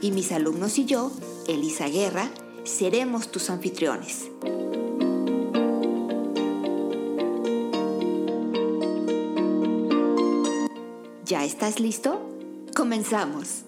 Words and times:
y 0.00 0.10
mis 0.10 0.32
alumnos 0.32 0.78
y 0.78 0.84
yo, 0.84 1.10
Elisa 1.48 1.88
Guerra, 1.88 2.30
seremos 2.64 3.30
tus 3.30 3.50
anfitriones. 3.50 4.30
¿Ya 11.24 11.44
estás 11.44 11.80
listo? 11.80 12.20
Comenzamos. 12.74 13.65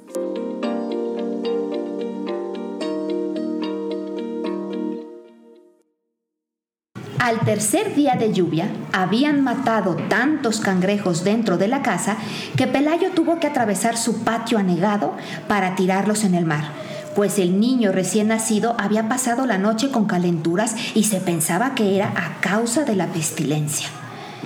Al 7.28 7.40
tercer 7.40 7.94
día 7.94 8.14
de 8.14 8.32
lluvia, 8.32 8.70
habían 8.90 9.44
matado 9.44 9.96
tantos 10.08 10.60
cangrejos 10.60 11.24
dentro 11.24 11.58
de 11.58 11.68
la 11.68 11.82
casa 11.82 12.16
que 12.56 12.66
Pelayo 12.66 13.10
tuvo 13.10 13.38
que 13.38 13.46
atravesar 13.46 13.98
su 13.98 14.24
patio 14.24 14.56
anegado 14.56 15.12
para 15.46 15.74
tirarlos 15.74 16.24
en 16.24 16.34
el 16.34 16.46
mar, 16.46 16.70
pues 17.14 17.38
el 17.38 17.60
niño 17.60 17.92
recién 17.92 18.28
nacido 18.28 18.76
había 18.78 19.10
pasado 19.10 19.44
la 19.44 19.58
noche 19.58 19.90
con 19.90 20.06
calenturas 20.06 20.74
y 20.94 21.04
se 21.04 21.20
pensaba 21.20 21.74
que 21.74 21.96
era 21.96 22.14
a 22.16 22.40
causa 22.40 22.86
de 22.86 22.96
la 22.96 23.08
pestilencia. 23.08 23.88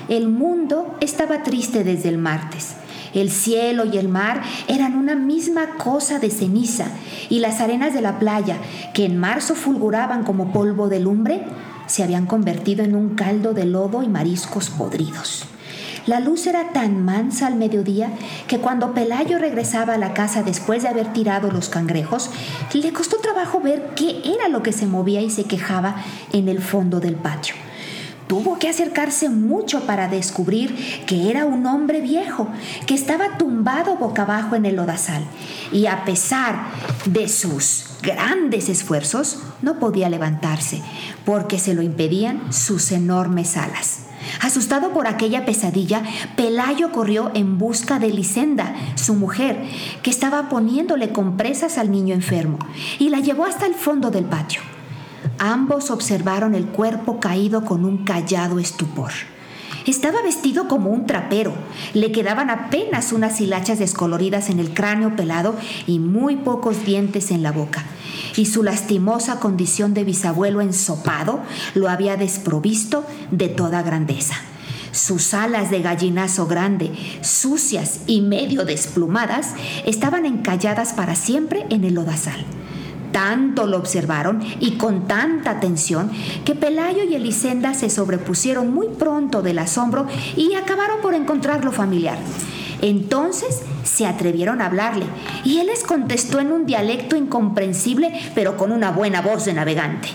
El 0.09 0.29
mundo 0.29 0.97
estaba 1.01 1.45
triste 1.45 1.85
desde 1.85 2.09
el 2.09 2.19
martes. 2.19 2.75
El 3.15 3.31
cielo 3.31 3.85
y 3.85 3.97
el 3.97 4.09
mar 4.09 4.43
eran 4.67 4.97
una 4.97 5.15
misma 5.15 5.77
cosa 5.77 6.19
de 6.19 6.31
ceniza 6.31 6.87
y 7.29 7.39
las 7.39 7.61
arenas 7.61 7.95
de 7.95 8.01
la 8.01 8.19
playa, 8.19 8.57
que 8.93 9.05
en 9.05 9.19
marzo 9.19 9.55
fulguraban 9.55 10.25
como 10.25 10.53
polvo 10.53 10.89
de 10.89 10.99
lumbre, 10.99 11.45
se 11.93 12.03
habían 12.03 12.25
convertido 12.25 12.83
en 12.83 12.97
un 12.97 13.11
caldo 13.11 13.53
de 13.53 13.67
lodo 13.67 14.03
y 14.03 14.09
mariscos 14.09 14.71
podridos. 14.71 15.45
La 16.07 16.21
luz 16.21 16.47
era 16.47 16.73
tan 16.73 17.05
mansa 17.05 17.47
al 17.47 17.57
mediodía 17.57 18.11
que 18.49 18.61
cuando 18.61 18.95
Pelayo 18.95 19.39
regresaba 19.39 19.93
a 19.93 19.99
la 19.99 20.15
casa 20.15 20.43
después 20.43 20.83
de 20.83 20.89
haber 20.89 21.13
tirado 21.13 21.51
los 21.51 21.69
cangrejos, 21.69 22.31
le 22.73 22.95
costó 22.95 23.19
trabajo 23.19 23.61
ver 23.61 23.91
qué 23.95 24.23
era 24.25 24.49
lo 24.49 24.63
que 24.63 24.73
se 24.73 24.87
movía 24.87 25.21
y 25.21 25.29
se 25.29 25.45
quejaba 25.45 25.97
en 26.33 26.49
el 26.49 26.63
fondo 26.63 26.99
del 26.99 27.17
patio. 27.17 27.57
Tuvo 28.33 28.59
que 28.59 28.71
acercarse 28.71 29.29
mucho 29.29 29.81
para 29.81 30.09
descubrir 30.09 31.05
que 31.05 31.29
era 31.29 31.45
un 31.45 31.67
hombre 31.67 32.01
viejo, 32.01 32.49
que 32.87 32.95
estaba 32.95 33.37
tumbado 33.37 33.97
boca 33.97 34.23
abajo 34.23 34.57
en 34.57 34.65
el 34.65 34.77
lodazal. 34.77 35.23
Y 35.71 35.85
a 35.85 36.07
pesar 36.07 36.65
de 37.05 37.29
sus 37.29 37.91
grandes 38.01 38.71
esfuerzos, 38.71 39.43
no 39.61 39.79
podía 39.79 40.09
levantarse, 40.09 40.81
porque 41.27 41.59
se 41.59 41.75
lo 41.75 41.83
impedían 41.83 42.55
sus 42.55 42.91
enormes 42.93 43.59
alas. 43.59 44.05
Asustado 44.41 44.95
por 44.95 45.07
aquella 45.07 45.45
pesadilla, 45.45 46.03
Pelayo 46.35 46.91
corrió 46.91 47.33
en 47.35 47.59
busca 47.59 47.99
de 47.99 48.09
Lisenda, 48.09 48.75
su 48.95 49.13
mujer, 49.13 49.63
que 50.03 50.09
estaba 50.09 50.49
poniéndole 50.49 51.13
compresas 51.13 51.77
al 51.77 51.91
niño 51.91 52.15
enfermo, 52.15 52.59
y 52.99 53.11
la 53.11 53.21
llevó 53.21 53.45
hasta 53.45 53.67
el 53.67 53.75
fondo 53.75 54.11
del 54.11 54.25
patio. 54.25 54.72
Ambos 55.39 55.91
observaron 55.91 56.55
el 56.55 56.67
cuerpo 56.67 57.21
caído 57.21 57.65
con 57.65 57.85
un 57.85 57.99
callado 58.05 58.59
estupor. 58.59 59.11
Estaba 59.87 60.23
vestido 60.23 60.69
como 60.69 60.91
un 60.91 61.07
trapero. 61.07 61.53
Le 61.93 62.13
quedaban 62.13 62.51
apenas 62.51 63.13
unas 63.13 63.41
hilachas 63.41 63.79
descoloridas 63.79 64.49
en 64.49 64.61
el 64.61 64.73
cráneo 64.75 65.17
pelado 65.17 65.57
y 65.87 65.99
muy 65.99 66.37
pocos 66.37 66.85
dientes 66.85 67.31
en 67.31 67.43
la 67.43 67.51
boca. 67.51 67.85
Y 68.37 68.47
su 68.47 68.63
lastimosa 68.63 69.41
condición 69.41 69.93
de 69.95 70.05
bisabuelo 70.05 70.61
ensopado 70.61 71.41
lo 71.75 71.89
había 71.89 72.17
desprovisto 72.17 73.05
de 73.31 73.49
toda 73.49 73.83
grandeza. 73.83 74.37
Sus 74.93 75.33
alas 75.35 75.71
de 75.71 75.81
gallinazo 75.81 76.47
grande, 76.47 76.93
sucias 77.23 78.03
y 78.07 78.21
medio 78.21 78.65
desplumadas, 78.65 79.55
estaban 79.87 80.27
encalladas 80.27 80.93
para 80.93 81.17
siempre 81.17 81.67
en 81.71 81.85
el 81.85 81.95
lodazal. 81.95 82.45
Tanto 83.13 83.67
lo 83.67 83.77
observaron 83.77 84.43
y 84.59 84.73
con 84.73 85.07
tanta 85.07 85.51
atención 85.51 86.11
que 86.45 86.55
Pelayo 86.55 87.05
y 87.05 87.15
Elisenda 87.15 87.75
se 87.75 87.91
sobrepusieron 87.91 88.73
muy 88.73 88.89
pronto 88.89 89.43
del 89.43 89.59
asombro 89.59 90.07
y 90.37 90.55
acabaron 90.55 91.01
por 91.03 91.15
encontrarlo 91.15 91.73
familiar. 91.73 92.19
Entonces 92.81 93.63
se 93.85 94.07
atrevieron 94.07 94.61
a 94.61 94.67
hablarle 94.67 95.05
y 95.45 95.59
él 95.59 95.69
les 95.69 95.85
contestó 95.85 96.41
en 96.41 96.53
un 96.53 96.67
dialecto 96.67 97.17
incomprensible 97.17 98.13
pero 98.35 98.57
con 98.57 98.73
una 98.73 98.91
buena 98.91 99.21
voz 99.21 99.45
de 99.45 99.53
navegante. 99.53 100.09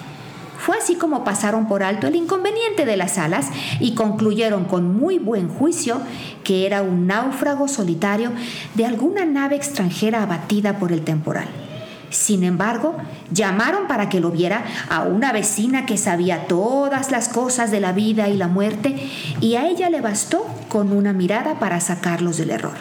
Fue 0.58 0.75
así 0.78 0.96
como 0.96 1.24
pasaron 1.24 1.68
por 1.68 1.84
alto 1.84 2.08
el 2.08 2.16
inconveniente 2.16 2.85
de 2.85 2.97
las 2.97 3.18
alas 3.18 3.47
y 3.79 3.94
concluyeron 3.94 4.66
con 4.66 4.97
muy 4.97 5.18
buen 5.18 5.47
juicio 5.47 6.02
que 6.44 6.66
era 6.66 6.81
un 6.81 7.08
náufrago 7.08 7.68
solitario 7.68 8.31
de 8.74 8.85
alguna 8.85 9.24
nave 9.24 9.56
extranjera 9.56 10.24
abatida 10.24 10.78
por 10.78 10.91
el 10.91 11.03
temporal. 11.03 11.66
Sin 12.09 12.44
embargo, 12.44 12.95
llamaron 13.31 13.88
para 13.88 14.09
que 14.09 14.19
lo 14.19 14.31
viera 14.31 14.63
a 14.90 15.03
una 15.03 15.34
vecina 15.34 15.85
que 15.85 15.97
sabía 15.97 16.47
todas 16.47 17.12
las 17.12 17.28
cosas 17.28 17.69
de 17.72 17.81
la 17.81 17.91
vida 17.91 18.29
y 18.29 18.38
la 18.38 18.47
muerte 18.47 18.95
y 19.41 19.56
a 19.56 19.68
ella 19.68 19.90
le 19.90 20.01
bastó 20.01 20.46
con 20.69 20.94
una 20.94 21.13
mirada 21.13 21.59
para 21.59 21.79
sacarlos 21.79 22.38
del 22.38 22.51
error. 22.51 22.75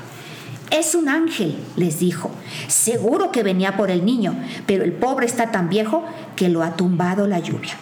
Es 0.70 0.94
un 0.94 1.08
ángel, 1.08 1.56
les 1.76 2.00
dijo. 2.00 2.30
Seguro 2.68 3.30
que 3.30 3.42
venía 3.42 3.76
por 3.76 3.90
el 3.90 4.04
niño, 4.04 4.34
pero 4.66 4.84
el 4.84 4.92
pobre 4.92 5.26
está 5.26 5.50
tan 5.50 5.68
viejo 5.68 6.04
que 6.34 6.48
lo 6.48 6.62
ha 6.62 6.76
tumbado 6.76 7.26
la 7.26 7.38
lluvia. 7.38 7.74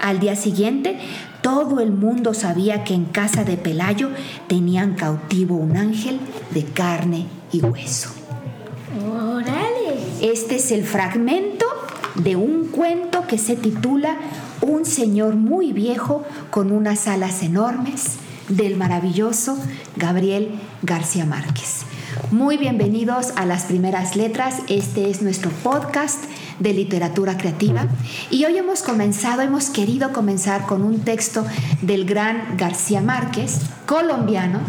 Al 0.00 0.18
día 0.18 0.34
siguiente, 0.34 0.98
todo 1.42 1.80
el 1.80 1.92
mundo 1.92 2.34
sabía 2.34 2.84
que 2.84 2.94
en 2.94 3.04
casa 3.04 3.44
de 3.44 3.56
Pelayo 3.56 4.10
tenían 4.48 4.94
cautivo 4.94 5.56
un 5.56 5.76
ángel 5.76 6.20
de 6.50 6.64
carne 6.64 7.26
y 7.52 7.60
hueso. 7.60 8.10
Este 10.22 10.54
es 10.54 10.70
el 10.70 10.84
fragmento 10.84 11.66
de 12.14 12.36
un 12.36 12.68
cuento 12.68 13.26
que 13.26 13.38
se 13.38 13.56
titula 13.56 14.18
Un 14.60 14.84
señor 14.84 15.34
muy 15.34 15.72
viejo 15.72 16.22
con 16.50 16.70
unas 16.70 17.08
alas 17.08 17.42
enormes 17.42 18.18
del 18.48 18.76
maravilloso 18.76 19.58
Gabriel 19.96 20.52
García 20.82 21.24
Márquez. 21.24 21.80
Muy 22.30 22.56
bienvenidos 22.56 23.32
a 23.34 23.46
las 23.46 23.64
primeras 23.64 24.14
letras. 24.14 24.58
Este 24.68 25.10
es 25.10 25.22
nuestro 25.22 25.50
podcast 25.50 26.22
de 26.60 26.72
literatura 26.72 27.36
creativa 27.36 27.88
y 28.30 28.44
hoy 28.44 28.58
hemos 28.58 28.84
comenzado, 28.84 29.42
hemos 29.42 29.70
querido 29.70 30.12
comenzar 30.12 30.66
con 30.66 30.84
un 30.84 31.00
texto 31.00 31.44
del 31.80 32.04
gran 32.04 32.56
García 32.56 33.00
Márquez, 33.00 33.58
colombiano, 33.86 34.60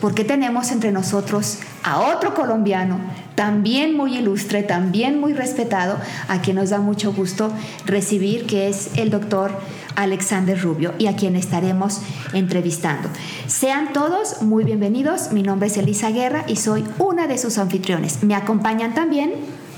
porque 0.00 0.24
tenemos 0.24 0.70
entre 0.70 0.92
nosotros 0.92 1.58
a 1.82 2.00
otro 2.00 2.34
colombiano, 2.34 2.98
también 3.34 3.94
muy 3.96 4.16
ilustre, 4.16 4.62
también 4.62 5.20
muy 5.20 5.32
respetado, 5.32 5.98
a 6.28 6.40
quien 6.40 6.56
nos 6.56 6.70
da 6.70 6.78
mucho 6.78 7.12
gusto 7.12 7.52
recibir, 7.84 8.46
que 8.46 8.68
es 8.68 8.90
el 8.96 9.10
doctor 9.10 9.52
Alexander 9.94 10.60
Rubio 10.60 10.94
y 10.98 11.06
a 11.06 11.16
quien 11.16 11.36
estaremos 11.36 12.00
entrevistando. 12.32 13.08
Sean 13.46 13.92
todos 13.92 14.42
muy 14.42 14.64
bienvenidos, 14.64 15.32
mi 15.32 15.42
nombre 15.42 15.68
es 15.68 15.76
Elisa 15.76 16.10
Guerra 16.10 16.44
y 16.46 16.56
soy 16.56 16.84
una 16.98 17.26
de 17.26 17.38
sus 17.38 17.58
anfitriones. 17.58 18.22
Me 18.22 18.34
acompañan 18.34 18.94
también 18.94 19.32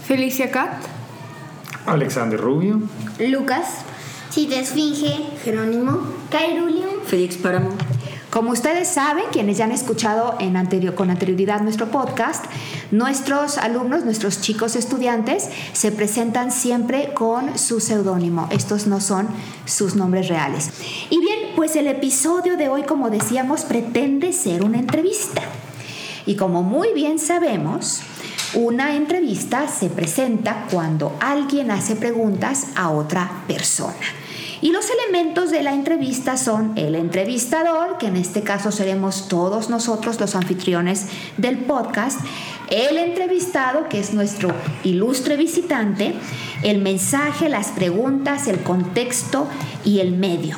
Felicia 0.07 0.51
Cat, 0.51 0.83
Alexander 1.87 2.41
Rubio, 2.41 2.81
Lucas, 3.19 3.67
Cita 4.31 4.57
Esfinge, 4.57 5.15
Jerónimo, 5.43 6.01
Cairulio, 6.31 6.87
Félix 7.07 7.37
Páramo. 7.37 7.71
Como 8.31 8.51
ustedes 8.51 8.89
saben, 8.89 9.25
quienes 9.33 9.57
ya 9.57 9.65
han 9.65 9.73
escuchado 9.73 10.37
con 10.95 11.11
anterioridad 11.11 11.63
nuestro 11.63 11.91
podcast, 11.91 12.45
nuestros 12.91 13.57
alumnos, 13.57 14.05
nuestros 14.05 14.43
chicos 14.43 14.77
estudiantes, 14.77 15.49
se 15.73 15.93
presentan 15.93 16.53
siempre 16.53 17.15
con 17.15 17.59
su 17.59 17.81
seudónimo. 17.81 18.47
Estos 18.51 18.87
no 18.87 19.01
son 19.01 19.29
sus 19.65 19.95
nombres 19.95 20.29
reales. 20.29 20.71
Y 21.09 21.19
bien, 21.21 21.39
pues 21.57 21.75
el 21.77 21.87
episodio 21.87 22.59
de 22.59 22.69
hoy, 22.69 22.83
como 22.83 23.09
decíamos, 23.09 23.63
pretende 23.63 24.35
ser 24.35 24.63
una 24.63 24.79
entrevista. 24.79 25.43
Y 26.27 26.37
como 26.37 26.63
muy 26.63 26.93
bien 26.93 27.19
sabemos, 27.19 28.03
una 28.53 28.95
entrevista 28.95 29.69
se 29.69 29.89
presenta 29.89 30.67
cuando 30.71 31.17
alguien 31.21 31.71
hace 31.71 31.97
preguntas 31.97 32.67
a 32.77 32.91
otra 32.91 33.45
persona. 33.47 33.95
Y 34.61 34.73
los 34.73 34.87
elementos 34.91 35.51
de 35.51 35.63
la 35.63 35.73
entrevista 35.73 36.37
son 36.37 36.73
el 36.77 36.95
entrevistador, 36.95 37.99
que 37.99 38.07
en 38.07 38.17
este 38.17 38.43
caso 38.43 38.73
seremos 38.73 39.29
todos 39.29 39.71
nosotros 39.71 40.19
los 40.19 40.35
anfitriones 40.35 41.07
del 41.37 41.59
podcast, 41.59 42.21
el 42.71 42.99
entrevistado, 42.99 43.89
que 43.89 44.01
es 44.01 44.13
nuestro 44.15 44.53
ilustre 44.83 45.37
visitante, 45.37 46.15
el 46.63 46.79
mensaje, 46.79 47.49
las 47.49 47.69
preguntas, 47.69 48.49
el 48.49 48.61
contexto 48.63 49.47
y 49.85 50.01
el 50.01 50.13
medio. 50.13 50.57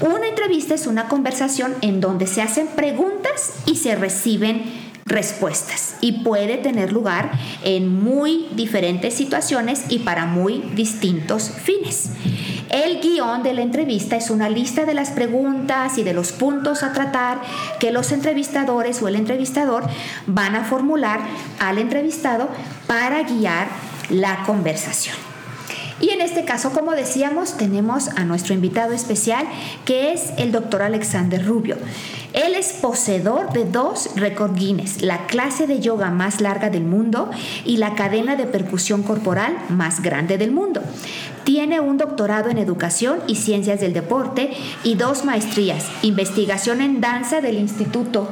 Una 0.00 0.28
entrevista 0.28 0.74
es 0.74 0.86
una 0.86 1.08
conversación 1.08 1.74
en 1.80 2.00
donde 2.00 2.26
se 2.26 2.42
hacen 2.42 2.68
preguntas 2.68 3.54
y 3.66 3.76
se 3.76 3.94
reciben 3.96 4.88
respuestas 5.08 5.96
y 6.00 6.22
puede 6.22 6.58
tener 6.58 6.92
lugar 6.92 7.32
en 7.64 7.88
muy 7.88 8.46
diferentes 8.52 9.14
situaciones 9.14 9.84
y 9.88 10.00
para 10.00 10.26
muy 10.26 10.58
distintos 10.74 11.50
fines. 11.50 12.10
El 12.70 13.00
guion 13.00 13.42
de 13.42 13.54
la 13.54 13.62
entrevista 13.62 14.16
es 14.16 14.28
una 14.30 14.50
lista 14.50 14.84
de 14.84 14.92
las 14.92 15.10
preguntas 15.10 15.96
y 15.96 16.02
de 16.02 16.12
los 16.12 16.32
puntos 16.32 16.82
a 16.82 16.92
tratar 16.92 17.40
que 17.80 17.90
los 17.90 18.12
entrevistadores 18.12 19.00
o 19.00 19.08
el 19.08 19.16
entrevistador 19.16 19.84
van 20.26 20.54
a 20.54 20.64
formular 20.64 21.20
al 21.60 21.78
entrevistado 21.78 22.48
para 22.86 23.22
guiar 23.22 23.68
la 24.10 24.42
conversación. 24.44 25.16
Y 26.00 26.10
en 26.10 26.20
este 26.20 26.44
caso, 26.44 26.72
como 26.72 26.92
decíamos, 26.92 27.56
tenemos 27.56 28.08
a 28.10 28.24
nuestro 28.24 28.54
invitado 28.54 28.92
especial, 28.92 29.46
que 29.84 30.12
es 30.12 30.32
el 30.36 30.52
doctor 30.52 30.82
Alexander 30.82 31.44
Rubio. 31.44 31.76
Él 32.34 32.54
es 32.54 32.72
poseedor 32.74 33.52
de 33.52 33.64
dos 33.64 34.10
récord 34.14 34.54
Guinness, 34.54 35.02
la 35.02 35.26
clase 35.26 35.66
de 35.66 35.80
yoga 35.80 36.10
más 36.10 36.40
larga 36.40 36.70
del 36.70 36.84
mundo 36.84 37.30
y 37.64 37.78
la 37.78 37.94
cadena 37.94 38.36
de 38.36 38.46
percusión 38.46 39.02
corporal 39.02 39.56
más 39.70 40.00
grande 40.00 40.38
del 40.38 40.52
mundo. 40.52 40.82
Tiene 41.48 41.80
un 41.80 41.96
doctorado 41.96 42.50
en 42.50 42.58
educación 42.58 43.20
y 43.26 43.36
ciencias 43.36 43.80
del 43.80 43.94
deporte 43.94 44.50
y 44.84 44.96
dos 44.96 45.24
maestrías, 45.24 45.86
investigación 46.02 46.82
en 46.82 47.00
danza 47.00 47.40
del 47.40 47.56
Instituto 47.56 48.28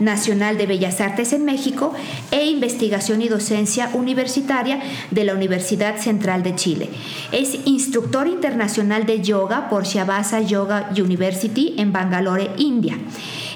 Nacional 0.00 0.58
de 0.58 0.66
Bellas 0.66 1.00
Artes 1.00 1.32
en 1.32 1.46
México 1.46 1.94
e 2.30 2.44
investigación 2.44 3.22
y 3.22 3.28
docencia 3.28 3.88
universitaria 3.94 4.80
de 5.10 5.24
la 5.24 5.32
Universidad 5.32 5.96
Central 5.96 6.42
de 6.42 6.56
Chile. 6.56 6.90
Es 7.32 7.58
instructor 7.64 8.26
internacional 8.26 9.06
de 9.06 9.22
yoga 9.22 9.70
por 9.70 9.84
Shavasa 9.84 10.42
Yoga 10.42 10.90
University 10.90 11.74
en 11.78 11.94
Bangalore, 11.94 12.50
India 12.58 12.98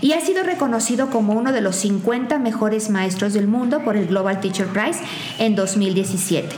y 0.00 0.12
ha 0.12 0.20
sido 0.20 0.43
reconocido 0.43 1.11
como 1.11 1.35
uno 1.35 1.53
de 1.53 1.61
los 1.61 1.76
50 1.76 2.38
mejores 2.38 2.88
maestros 2.88 3.35
del 3.35 3.47
mundo 3.47 3.85
por 3.85 3.97
el 3.97 4.06
Global 4.06 4.41
Teacher 4.41 4.67
Prize 4.67 5.00
en 5.38 5.55
2017. 5.55 6.49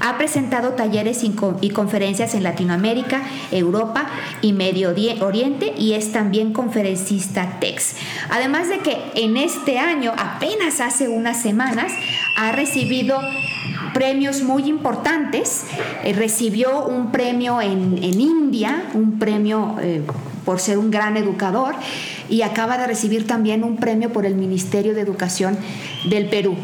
Ha 0.00 0.18
presentado 0.18 0.70
talleres 0.70 1.24
y 1.24 1.70
conferencias 1.70 2.34
en 2.34 2.42
Latinoamérica, 2.42 3.22
Europa 3.50 4.06
y 4.42 4.52
Medio 4.52 4.94
Oriente 5.20 5.74
y 5.76 5.92
es 5.94 6.12
también 6.12 6.52
conferencista 6.52 7.58
TEX. 7.60 7.96
Además 8.30 8.68
de 8.68 8.78
que 8.78 8.96
en 9.14 9.36
este 9.36 9.78
año, 9.78 10.12
apenas 10.16 10.80
hace 10.80 11.08
unas 11.08 11.40
semanas, 11.40 11.92
ha 12.36 12.52
recibido 12.52 13.20
premios 13.94 14.42
muy 14.42 14.64
importantes. 14.64 15.64
Eh, 16.04 16.12
recibió 16.12 16.84
un 16.84 17.10
premio 17.12 17.60
en, 17.60 17.96
India, 18.02 18.84
un 18.94 19.18
premio 19.18 19.76
eh, 19.80 20.02
por 20.44 20.60
ser 20.60 20.78
un 20.78 20.90
gran 20.90 21.16
educador 21.16 21.74
y 22.28 22.42
acaba 22.42 22.78
de 22.78 22.86
recibir 22.86 23.26
también 23.26 23.64
un 23.64 23.76
premio 23.76 24.12
por 24.12 24.26
el 24.26 24.34
Ministerio 24.34 24.94
de 24.94 25.00
Educación 25.00 25.56
del 26.08 26.28
Perú. 26.28 26.56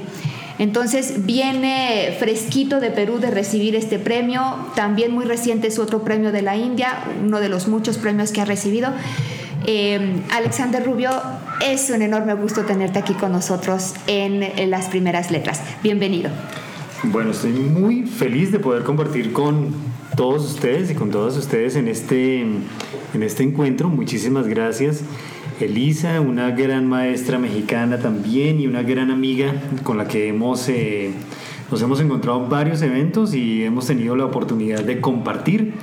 Entonces 0.58 1.24
viene 1.24 2.14
fresquito 2.18 2.80
de 2.80 2.90
Perú 2.90 3.18
de 3.18 3.30
recibir 3.30 3.74
este 3.74 3.98
premio, 3.98 4.42
también 4.74 5.12
muy 5.12 5.24
reciente 5.24 5.68
es 5.68 5.78
otro 5.78 6.02
premio 6.02 6.32
de 6.32 6.42
la 6.42 6.56
India, 6.56 7.04
uno 7.24 7.40
de 7.40 7.48
los 7.48 7.68
muchos 7.68 7.98
premios 7.98 8.32
que 8.32 8.40
ha 8.40 8.44
recibido. 8.44 8.90
Eh, 9.66 10.20
Alexander 10.30 10.84
Rubio, 10.84 11.10
es 11.64 11.88
un 11.90 12.02
enorme 12.02 12.34
gusto 12.34 12.62
tenerte 12.62 12.98
aquí 12.98 13.14
con 13.14 13.32
nosotros 13.32 13.94
en, 14.06 14.42
en 14.42 14.70
las 14.70 14.88
primeras 14.88 15.30
letras. 15.30 15.60
Bienvenido. 15.82 16.30
Bueno, 17.04 17.32
estoy 17.32 17.52
muy 17.52 18.02
feliz 18.02 18.52
de 18.52 18.58
poder 18.58 18.84
compartir 18.84 19.32
con 19.32 19.70
todos 20.16 20.44
ustedes 20.44 20.90
y 20.90 20.94
con 20.94 21.10
todas 21.10 21.36
ustedes 21.36 21.76
en 21.76 21.88
este, 21.88 22.42
en 22.42 23.22
este 23.22 23.42
encuentro. 23.42 23.88
Muchísimas 23.88 24.46
gracias. 24.46 25.00
Elisa, 25.64 26.20
una 26.20 26.50
gran 26.50 26.86
maestra 26.88 27.38
mexicana 27.38 27.98
también 27.98 28.60
y 28.60 28.66
una 28.66 28.82
gran 28.82 29.10
amiga 29.10 29.52
con 29.82 29.98
la 29.98 30.08
que 30.08 30.28
hemos, 30.28 30.68
eh, 30.68 31.12
nos 31.70 31.80
hemos 31.82 32.00
encontrado 32.00 32.42
en 32.42 32.50
varios 32.50 32.82
eventos 32.82 33.34
y 33.34 33.64
hemos 33.64 33.86
tenido 33.86 34.16
la 34.16 34.24
oportunidad 34.24 34.80
de 34.80 35.00
compartir 35.00 35.74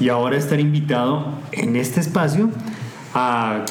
y 0.00 0.08
ahora 0.08 0.36
estar 0.36 0.60
invitado 0.60 1.38
en 1.52 1.76
este 1.76 2.00
espacio 2.00 2.50
a 3.14 3.64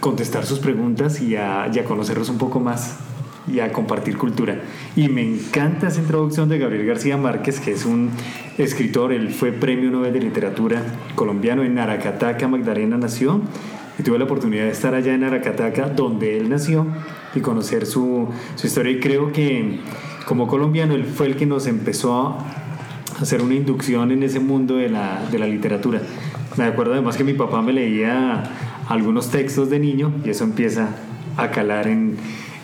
contestar 0.00 0.46
sus 0.46 0.58
preguntas 0.58 1.20
y 1.20 1.36
a, 1.36 1.70
y 1.72 1.78
conocerlos 1.80 2.28
un 2.28 2.38
poco 2.38 2.60
más 2.60 2.98
y 3.46 3.60
a 3.60 3.72
compartir 3.72 4.16
cultura. 4.16 4.60
Y 4.96 5.08
me 5.08 5.22
encanta 5.22 5.88
esa 5.88 6.00
introducción 6.00 6.48
de 6.48 6.58
Gabriel 6.58 6.86
García 6.86 7.16
Márquez, 7.16 7.60
que 7.60 7.72
es 7.72 7.84
un 7.84 8.10
escritor, 8.58 9.12
él 9.12 9.30
fue 9.30 9.52
premio 9.52 9.90
Nobel 9.90 10.12
de 10.12 10.20
Literatura 10.20 10.82
colombiano 11.14 11.62
en 11.62 11.78
Aracataca, 11.78 12.48
Magdalena 12.48 12.96
nació, 12.98 13.40
y 14.02 14.04
tuve 14.04 14.18
la 14.18 14.24
oportunidad 14.24 14.64
de 14.64 14.70
estar 14.70 14.96
allá 14.96 15.14
en 15.14 15.22
Aracataca, 15.22 15.88
donde 15.88 16.36
él 16.36 16.50
nació, 16.50 16.88
y 17.36 17.40
conocer 17.40 17.86
su, 17.86 18.28
su 18.56 18.66
historia. 18.66 18.90
Y 18.90 18.98
creo 18.98 19.30
que 19.30 19.78
como 20.26 20.48
colombiano, 20.48 20.96
él 20.96 21.04
fue 21.04 21.28
el 21.28 21.36
que 21.36 21.46
nos 21.46 21.68
empezó 21.68 22.16
a 22.16 22.38
hacer 23.20 23.42
una 23.42 23.54
inducción 23.54 24.10
en 24.10 24.24
ese 24.24 24.40
mundo 24.40 24.74
de 24.74 24.88
la, 24.88 25.24
de 25.30 25.38
la 25.38 25.46
literatura. 25.46 26.02
Me 26.56 26.64
acuerdo 26.64 26.94
además 26.94 27.16
que 27.16 27.22
mi 27.22 27.34
papá 27.34 27.62
me 27.62 27.72
leía 27.72 28.42
algunos 28.88 29.30
textos 29.30 29.70
de 29.70 29.78
niño 29.78 30.12
y 30.24 30.30
eso 30.30 30.42
empieza 30.42 30.88
a 31.36 31.52
calar 31.52 31.86
en, 31.86 32.16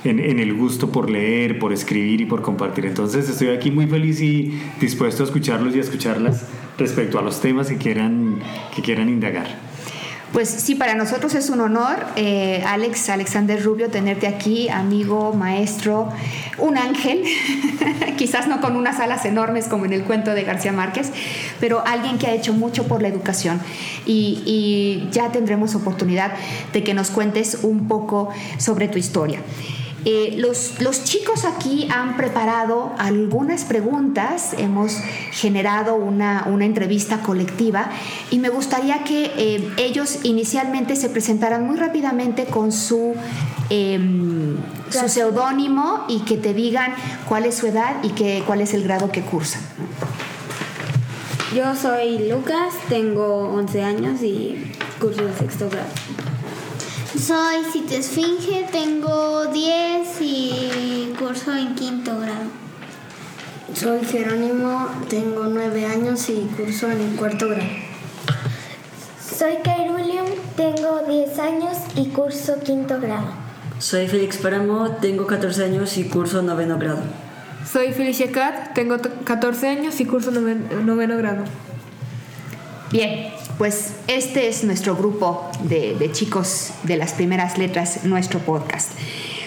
en, 0.03 0.41
el 0.41 0.55
gusto 0.55 0.91
por 0.91 1.09
leer, 1.09 1.61
por 1.61 1.73
escribir 1.73 2.21
y 2.21 2.25
por 2.25 2.43
compartir. 2.43 2.85
Entonces 2.87 3.29
estoy 3.29 3.51
aquí 3.51 3.71
muy 3.71 3.87
feliz 3.87 4.21
y 4.21 4.61
dispuesto 4.81 5.23
a 5.23 5.27
escucharlos 5.27 5.77
y 5.77 5.79
a 5.79 5.83
escucharlas 5.83 6.49
respecto 6.77 7.21
a 7.21 7.23
los 7.23 7.41
temas 7.41 7.69
que 7.69 7.77
quieran, 7.77 8.41
que 8.75 8.83
quieran 8.83 9.09
indagar. 9.09 9.68
Pues 10.33 10.51
sí, 10.51 10.75
para 10.75 10.95
nosotros 10.95 11.35
es 11.35 11.49
un 11.49 11.61
honor, 11.61 11.97
eh, 12.17 12.63
Alex, 12.67 13.09
Alexander 13.09 13.63
Rubio, 13.63 13.89
tenerte 13.89 14.27
aquí, 14.27 14.69
amigo, 14.69 15.33
maestro, 15.33 16.11
un 16.59 16.77
ángel, 16.77 17.25
quizás 18.19 18.47
no 18.47 18.61
con 18.61 18.77
unas 18.77 19.01
alas 19.01 19.25
enormes 19.25 19.69
como 19.69 19.87
en 19.87 19.95
el 19.95 20.05
cuento 20.05 20.35
de 20.35 20.45
García 20.45 20.71
Márquez, 20.71 21.11
pero 21.61 21.83
alguien 21.87 22.19
que 22.19 22.27
ha 22.27 22.33
hecho 22.35 22.53
mucho 22.53 22.87
por 22.87 23.01
la 23.01 23.09
educación. 23.09 23.59
Y, 24.05 24.43
y 24.45 25.09
ya 25.13 25.33
tendremos 25.33 25.75
oportunidad 25.75 26.33
de 26.75 26.85
que 26.85 26.93
nos 26.93 27.11
cuentes 27.11 27.61
un 27.63 27.89
poco 27.89 28.29
sobre 28.59 28.89
tu 28.89 28.99
historia. 28.99 29.41
Eh, 30.11 30.37
los, 30.39 30.81
los, 30.81 31.05
chicos 31.05 31.45
aquí 31.45 31.87
han 31.93 32.17
preparado 32.17 32.95
algunas 32.97 33.67
preguntas, 33.67 34.55
hemos 34.57 34.97
generado 35.33 35.97
una, 35.97 36.47
una 36.47 36.65
entrevista 36.65 37.21
colectiva 37.21 37.91
y 38.31 38.39
me 38.39 38.49
gustaría 38.49 39.05
que 39.05 39.27
eh, 39.37 39.71
ellos 39.77 40.21
inicialmente 40.23 40.97
se 40.97 41.11
presentaran 41.11 41.67
muy 41.67 41.77
rápidamente 41.77 42.47
con 42.47 42.73
su, 42.73 43.17
su 43.69 45.09
seudónimo 45.09 46.07
y 46.09 46.21
que 46.21 46.39
te 46.39 46.55
digan 46.55 46.95
cuál 47.29 47.45
es 47.45 47.57
su 47.57 47.67
edad 47.67 47.97
y 48.03 48.09
que, 48.13 48.43
cuál 48.47 48.63
es 48.63 48.73
el 48.73 48.85
grado 48.85 49.13
que 49.13 49.21
cursan. 49.21 49.61
Yo 51.55 51.77
soy 51.77 52.31
Lucas, 52.31 52.73
tengo 52.89 53.51
11 53.51 53.83
años 53.83 54.23
y 54.23 54.73
curso 54.99 55.23
de 55.27 55.35
sexto 55.35 55.69
grado. 55.69 56.08
Soy 57.17 57.65
Esfinge, 57.91 58.69
tengo 58.71 59.47
10 59.47 60.21
y 60.21 61.15
curso 61.19 61.57
en 61.57 61.75
quinto 61.75 62.21
grado. 62.21 62.51
Soy 63.75 64.05
Jerónimo, 64.05 64.87
tengo 65.09 65.45
9 65.45 65.87
años 65.87 66.29
y 66.29 66.47
curso 66.55 66.91
en 66.91 67.17
cuarto 67.17 67.49
grado. 67.49 67.65
Soy 69.19 69.57
Kairulium, 69.65 70.27
tengo 70.55 71.01
10 71.09 71.39
años 71.39 71.79
y 71.97 72.09
curso 72.09 72.61
quinto 72.61 73.01
grado. 73.01 73.29
Soy 73.79 74.07
Félix 74.07 74.37
Páramo, 74.37 74.91
tengo 75.01 75.27
14 75.27 75.65
años 75.65 75.97
y 75.97 76.05
curso 76.05 76.43
noveno 76.43 76.79
grado. 76.79 77.01
Soy 77.71 77.93
Felicia 77.93 78.31
Cat, 78.31 78.75
tengo 78.75 78.99
14 79.25 79.67
años 79.69 79.99
y 79.99 80.05
curso 80.05 80.31
noveno 80.31 81.17
grado. 81.17 81.45
Bien, 82.91 83.33
pues 83.59 83.93
este 84.07 84.49
es 84.49 84.63
nuestro 84.63 84.97
grupo 84.97 85.51
de, 85.65 86.11
chicos 86.13 86.73
de 86.85 86.97
las 86.97 87.13
primeras 87.13 87.59
letras, 87.59 88.05
nuestro 88.05 88.39
podcast. 88.39 88.93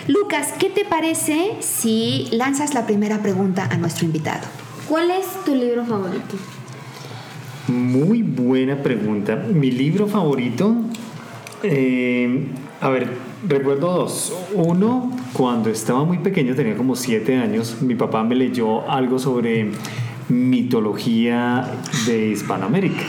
Lucas, 0.07 0.53
¿qué 0.59 0.69
te 0.69 0.83
parece 0.83 1.53
si 1.61 2.27
lanzas 2.31 2.73
la 2.73 2.85
primera 2.85 3.21
pregunta 3.21 3.67
a 3.71 3.77
nuestro 3.77 4.05
invitado? 4.05 4.45
¿Cuál 4.89 5.11
es 5.11 5.25
tu 5.45 5.55
libro 5.55 5.85
favorito? 5.85 6.35
Muy 7.69 8.21
buena 8.21 8.83
pregunta. 8.83 9.35
Mi 9.35 9.71
libro 9.71 10.07
favorito, 10.07 10.75
eh, 11.63 12.47
a 12.81 12.89
ver, 12.89 13.07
recuerdo 13.47 13.93
dos. 13.93 14.33
Uno, 14.53 15.09
cuando 15.31 15.69
estaba 15.69 16.03
muy 16.03 16.17
pequeño, 16.17 16.53
tenía 16.53 16.75
como 16.75 16.97
siete 16.97 17.37
años, 17.37 17.81
mi 17.81 17.95
papá 17.95 18.23
me 18.23 18.35
leyó 18.35 18.89
algo 18.91 19.19
sobre 19.19 19.71
mitología 20.27 21.65
de 22.05 22.29
Hispanoamérica. 22.29 23.03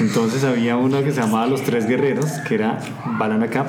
Entonces 0.00 0.44
había 0.44 0.76
uno 0.76 1.02
que 1.04 1.12
se 1.12 1.20
llamaba 1.20 1.46
Los 1.46 1.62
Tres 1.62 1.86
Guerreros, 1.86 2.30
que 2.48 2.54
era 2.54 2.80
Balanacap, 3.18 3.68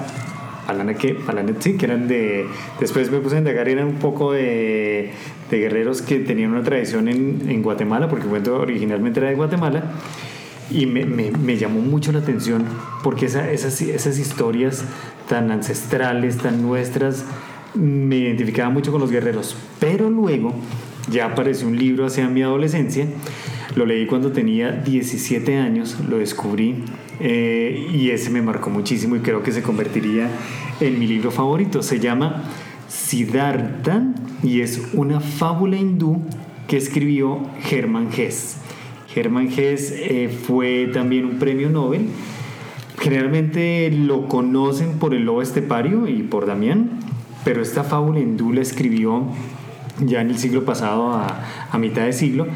Palana 0.66 0.94
que, 0.94 1.16
Palana, 1.16 1.54
sí, 1.60 1.76
que 1.76 1.86
eran 1.86 2.08
de, 2.08 2.46
después 2.80 3.12
me 3.12 3.20
puse 3.20 3.36
a 3.36 3.40
indagar, 3.40 3.68
eran 3.68 3.88
un 3.88 3.96
poco 3.96 4.32
de, 4.32 5.12
de 5.50 5.60
guerreros 5.60 6.02
que 6.02 6.20
tenían 6.20 6.52
una 6.52 6.64
tradición 6.64 7.10
en, 7.10 7.50
en 7.50 7.62
Guatemala, 7.62 8.08
porque 8.08 8.24
el 8.24 8.30
cuento 8.30 8.58
originalmente 8.58 9.20
era 9.20 9.30
de 9.30 9.36
Guatemala, 9.36 9.84
y 10.70 10.86
me, 10.86 11.06
me, 11.06 11.32
me 11.32 11.58
llamó 11.58 11.82
mucho 11.82 12.14
la 12.14 12.20
atención 12.20 12.64
porque 13.04 13.26
esa, 13.26 13.52
esas, 13.52 13.82
esas 13.82 14.18
historias 14.18 14.86
tan 15.28 15.52
ancestrales, 15.52 16.38
tan 16.38 16.62
nuestras, 16.62 17.26
me 17.74 18.18
identificaba 18.18 18.70
mucho 18.70 18.94
con 18.94 19.02
los 19.02 19.12
guerreros. 19.12 19.58
Pero 19.82 20.10
luego 20.10 20.54
ya 21.10 21.26
apareció 21.26 21.68
un 21.68 21.78
libro 21.78 22.06
hacia 22.06 22.30
mi 22.30 22.44
adolescencia, 22.44 23.08
lo 23.76 23.86
leí 23.86 24.06
cuando 24.06 24.32
tenía 24.32 24.72
17 24.72 25.58
años, 25.58 25.98
lo 26.10 26.18
descubrí 26.18 26.84
eh, 27.20 27.88
y 27.94 28.10
ese 28.10 28.30
me 28.30 28.42
marcó 28.42 28.70
muchísimo 28.70 29.16
y 29.16 29.20
creo 29.20 29.44
que 29.44 29.52
se 29.52 29.62
convertiría 29.62 30.30
en 30.80 31.00
mi 31.00 31.08
libro 31.08 31.32
favorito. 31.32 31.82
Se 31.82 32.00
llama 32.00 32.44
Siddhartha 32.88 34.04
y 34.44 34.62
es 34.62 34.90
una 34.94 35.20
fábula 35.20 35.78
hindú 35.78 36.22
que 36.68 36.78
escribió 36.78 37.40
Hermann 37.70 38.10
Hesse. 38.16 38.58
Hermann 39.16 39.48
Hesse 39.48 39.94
eh, 39.96 40.30
fue 40.30 40.90
también 40.94 41.26
un 41.26 41.40
premio 41.40 41.70
Nobel. 41.70 42.08
Generalmente 43.00 43.90
lo 43.92 44.28
conocen 44.28 45.00
por 45.00 45.14
el 45.14 45.24
lobo 45.24 45.42
estepario 45.42 46.08
y 46.08 46.24
por 46.24 46.46
Damián, 46.46 47.00
pero 47.44 47.62
esta 47.62 47.84
fábula 47.84 48.20
hindú 48.20 48.54
la 48.54 48.62
escribió 48.62 49.26
ya 50.00 50.22
en 50.22 50.30
el 50.30 50.38
siglo 50.38 50.66
pasado, 50.66 51.12
a, 51.12 51.68
a 51.72 51.78
mitad 51.78 52.06
de 52.06 52.14
siglo, 52.14 52.48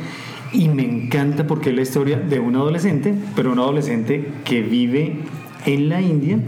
y 0.56 0.70
me 0.70 0.84
encanta 0.84 1.46
porque 1.48 1.70
es 1.70 1.76
la 1.76 1.82
historia 1.82 2.18
de 2.18 2.40
un 2.40 2.56
adolescente, 2.56 3.14
pero 3.36 3.52
un 3.52 3.60
adolescente 3.60 4.32
que 4.46 4.62
vive 4.62 5.18
en 5.66 5.90
la 5.90 6.02
India, 6.02 6.40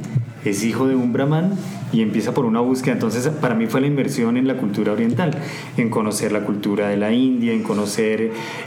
es 0.45 0.63
hijo 0.63 0.87
de 0.87 0.95
un 0.95 1.11
brahman 1.11 1.55
y 1.91 2.01
empieza 2.01 2.33
por 2.33 2.45
una 2.45 2.61
búsqueda. 2.61 2.93
Entonces, 2.93 3.27
para 3.27 3.53
mí 3.53 3.67
fue 3.67 3.81
la 3.81 3.87
inversión 3.87 4.37
en 4.37 4.47
la 4.47 4.55
cultura 4.55 4.93
oriental, 4.93 5.37
en 5.75 5.89
conocer 5.89 6.31
la 6.31 6.41
cultura 6.41 6.87
de 6.87 6.95
la 6.95 7.11
India, 7.11 7.51
en 7.51 7.63
conocer 7.63 8.21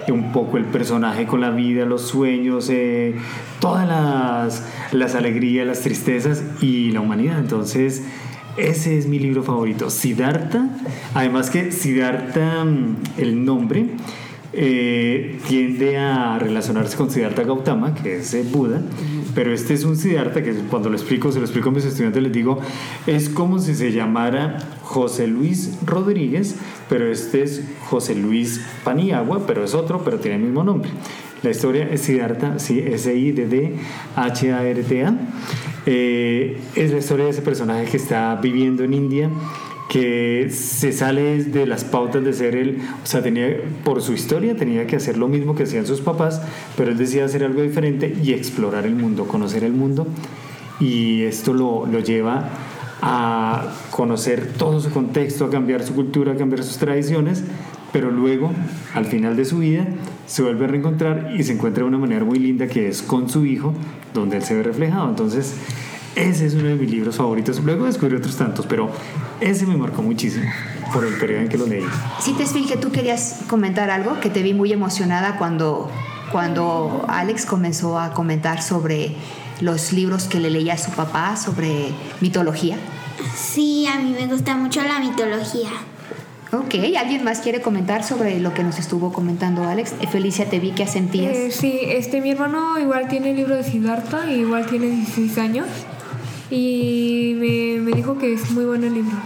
eh, 0.06 0.12
un 0.12 0.32
poco 0.32 0.59
el 0.59 0.64
personaje 0.64 1.26
con 1.26 1.40
la 1.40 1.50
vida, 1.50 1.87
los 1.87 2.02
sueños, 2.02 2.68
eh, 2.70 3.14
todas 3.61 3.88
las, 3.88 4.66
las 4.92 5.14
alegrías, 5.14 5.66
las 5.66 5.80
tristezas 5.80 6.44
y 6.61 6.90
la 6.90 7.00
humanidad. 7.00 7.38
Entonces, 7.38 8.04
ese 8.56 8.99
es 8.99 9.06
mi 9.06 9.18
libro 9.18 9.42
favorito, 9.42 9.88
Siddhartha. 9.88 10.68
Además 11.14 11.49
que 11.49 11.73
Siddhartha, 11.73 12.64
mm, 12.64 12.97
el 13.18 13.44
nombre, 13.44 13.87
eh, 14.52 15.38
tiende 15.47 15.97
a 15.97 16.38
relacionarse 16.38 16.97
con 16.97 17.11
Siddhartha 17.11 17.45
Gautama, 17.45 17.95
que 17.95 18.16
es 18.16 18.35
eh, 18.35 18.45
Buda, 18.50 18.83
pero 19.35 19.52
este 19.52 19.75
es 19.75 19.85
un 19.85 19.97
Siddhartha 19.97 20.42
que 20.42 20.54
cuando 20.69 20.90
lo 20.90 20.97
explico, 20.97 21.30
se 21.30 21.38
lo 21.38 21.45
explico 21.45 21.69
a 21.69 21.73
mis 21.73 21.85
estudiantes, 21.85 22.23
les 22.23 22.33
digo, 22.33 22.59
es 23.07 23.28
como 23.28 23.59
si 23.59 23.75
se 23.75 23.92
llamara 23.92 24.59
José 24.83 25.26
Luis 25.26 25.78
Rodríguez, 25.87 26.57
pero 26.88 27.11
este 27.11 27.42
es 27.42 27.62
José 27.85 28.14
Luis 28.14 28.61
Paniagua, 28.83 29.47
pero 29.47 29.64
es 29.64 29.75
otro, 29.75 30.02
pero 30.04 30.19
tiene 30.19 30.37
el 30.37 30.42
mismo 30.42 30.64
nombre. 30.64 30.90
La 31.42 31.50
historia 31.50 31.88
es 31.90 32.02
Siddhartha, 32.02 32.59
sí, 32.59 32.80
S-I-D-D-H-A-R-T-A. 32.80 35.14
Eh, 35.87 36.61
es 36.75 36.92
la 36.92 36.99
historia 36.99 37.25
de 37.25 37.30
ese 37.30 37.40
personaje 37.40 37.87
que 37.87 37.97
está 37.97 38.37
viviendo 38.37 38.85
en 38.85 38.92
India, 38.92 39.30
que 39.90 40.50
se 40.50 40.92
sale 40.92 41.42
de 41.42 41.66
las 41.66 41.82
pautas 41.82 42.25
de 42.25 42.32
ser 42.32 42.54
él, 42.54 42.78
o 43.02 43.06
sea, 43.06 43.23
tenía, 43.23 43.49
por 43.82 44.00
su 44.02 44.12
historia 44.12 44.54
tenía 44.54 44.87
que 44.87 44.94
hacer 44.94 45.18
lo 45.18 45.26
mismo 45.26 45.56
que 45.56 45.64
hacían 45.64 45.85
sus 45.85 46.00
papás, 46.00 46.40
pero 46.76 46.92
él 46.92 46.97
decía 46.97 47.25
hacer 47.25 47.42
algo 47.42 47.61
diferente 47.61 48.16
y 48.23 48.32
explorar 48.32 48.87
el 48.87 48.94
mundo, 48.94 49.26
conocer 49.26 49.64
el 49.64 49.73
mundo, 49.73 50.06
y 50.78 51.23
esto 51.23 51.52
lo, 51.52 51.87
lo 51.87 51.99
lleva 51.99 52.50
a 53.02 53.75
conocer 53.90 54.52
todo 54.56 54.78
su 54.78 54.90
contexto, 54.90 55.47
a 55.47 55.50
cambiar 55.50 55.82
su 55.82 55.92
cultura, 55.97 56.35
a 56.35 56.37
cambiar 56.37 56.62
sus 56.62 56.78
tradiciones, 56.78 57.42
pero 57.92 58.12
luego, 58.12 58.52
al 58.94 59.06
final 59.06 59.37
de 59.37 59.44
su 59.44 59.59
vida, 59.59 59.88
se 60.25 60.42
vuelve 60.42 60.66
a 60.66 60.68
reencontrar 60.68 61.32
y 61.37 61.42
se 61.42 61.54
encuentra 61.54 61.82
de 61.82 61.88
una 61.88 61.99
manera 61.99 62.25
muy 62.25 62.38
linda 62.38 62.68
que 62.68 62.87
es 62.87 63.02
con 63.02 63.28
su 63.28 63.44
hijo, 63.44 63.75
donde 64.14 64.37
él 64.37 64.44
se 64.44 64.54
ve 64.54 64.62
reflejado. 64.62 65.09
Entonces, 65.09 65.56
ese 66.17 66.47
es 66.47 66.55
uno 66.55 66.69
de 66.69 66.75
mis 66.75 66.90
libros 66.90 67.17
favoritos. 67.17 67.61
Luego 67.62 67.87
descubrí 67.87 68.17
otros 68.17 68.37
tantos, 68.37 68.67
pero 68.67 68.90
ese 69.40 69.67
me 69.67 69.76
marcó 69.76 70.02
muchísimo 70.02 70.50
por 70.93 71.05
el 71.05 71.14
periodo 71.14 71.43
en 71.43 71.49
que 71.49 71.59
lo 71.59 71.67
leí. 71.67 71.85
Si 72.21 72.33
te 72.33 72.45
que 72.67 72.76
tú 72.76 72.90
querías 72.90 73.40
comentar 73.49 73.90
algo, 73.90 74.19
que 74.21 74.29
te 74.29 74.43
vi 74.43 74.52
muy 74.52 74.73
emocionada 74.73 75.38
cuando, 75.38 75.90
cuando 76.33 77.05
Alex 77.09 77.47
comenzó 77.47 77.99
a 77.99 78.12
comentar 78.12 78.61
sobre 78.62 79.14
los 79.61 79.93
libros 79.93 80.25
que 80.25 80.40
le 80.40 80.50
leía 80.50 80.75
a 80.75 80.79
su 80.79 80.90
papá 80.90 81.37
sobre 81.37 81.93
mitología. 82.21 82.76
Sí, 83.37 83.87
a 83.87 83.99
mí 84.00 84.14
me 84.19 84.26
gusta 84.26 84.57
mucho 84.57 84.83
la 84.83 84.99
mitología. 84.99 85.69
Ok, 86.52 86.75
¿alguien 86.99 87.23
más 87.23 87.40
quiere 87.40 87.61
comentar 87.61 88.02
sobre 88.02 88.40
lo 88.40 88.52
que 88.52 88.64
nos 88.64 88.81
estuvo 88.81 89.12
comentando 89.12 89.69
Alex? 89.69 89.95
Eh, 90.00 90.09
Felicia, 90.09 90.50
te 90.50 90.59
vi 90.59 90.73
que 90.73 90.83
asentías. 90.83 91.37
Eh, 91.37 91.50
sí, 91.52 91.79
este, 91.85 92.21
mi 92.21 92.31
hermano 92.33 92.76
igual 92.81 93.07
tiene 93.07 93.31
el 93.31 93.37
libro 93.37 93.55
de 93.55 93.62
Siddhartha, 93.62 94.33
igual 94.33 94.67
tiene 94.67 94.87
16 94.87 95.38
años 95.38 95.67
y 96.50 97.35
me, 97.37 97.80
me 97.80 97.92
dijo 97.92 98.19
que 98.19 98.33
es 98.33 98.50
muy 98.50 98.64
bueno 98.64 98.87
el 98.87 98.95
libro. 98.95 99.16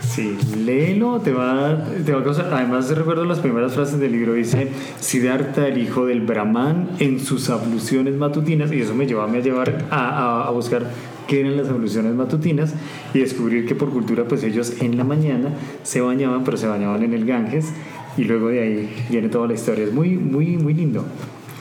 Sí, 0.00 0.38
léelo, 0.64 1.20
te 1.20 1.32
va, 1.32 1.84
te 2.06 2.12
va 2.12 2.20
a 2.20 2.24
causar. 2.24 2.54
Además, 2.54 2.88
recuerdo 2.90 3.24
las 3.24 3.40
primeras 3.40 3.74
frases 3.74 3.98
del 3.98 4.12
libro: 4.12 4.34
dice 4.34 4.68
Siddhartha, 5.00 5.66
el 5.66 5.78
hijo 5.78 6.06
del 6.06 6.20
Brahman, 6.20 6.90
en 7.00 7.18
sus 7.18 7.50
abluciones 7.50 8.14
matutinas, 8.14 8.70
y 8.70 8.80
eso 8.80 8.94
me 8.94 9.06
llevó 9.06 9.22
a, 9.22 9.26
me 9.26 9.38
a 9.38 9.40
llevar 9.40 9.86
a, 9.90 9.96
a, 9.96 10.46
a 10.46 10.50
buscar 10.50 10.88
qué 11.26 11.40
eran 11.40 11.56
las 11.56 11.68
abluciones 11.68 12.14
matutinas 12.14 12.74
y 13.12 13.18
descubrir 13.20 13.66
que 13.66 13.74
por 13.74 13.90
cultura, 13.90 14.24
pues 14.24 14.44
ellos 14.44 14.74
en 14.80 14.96
la 14.96 15.02
mañana 15.02 15.48
se 15.82 16.00
bañaban, 16.00 16.44
pero 16.44 16.58
se 16.58 16.68
bañaban 16.68 17.02
en 17.02 17.12
el 17.12 17.24
Ganges, 17.24 17.72
y 18.16 18.22
luego 18.22 18.50
de 18.50 18.60
ahí 18.60 19.06
viene 19.10 19.28
toda 19.28 19.48
la 19.48 19.54
historia. 19.54 19.84
Es 19.84 19.92
muy, 19.92 20.10
muy, 20.10 20.58
muy 20.58 20.74
lindo. 20.74 21.04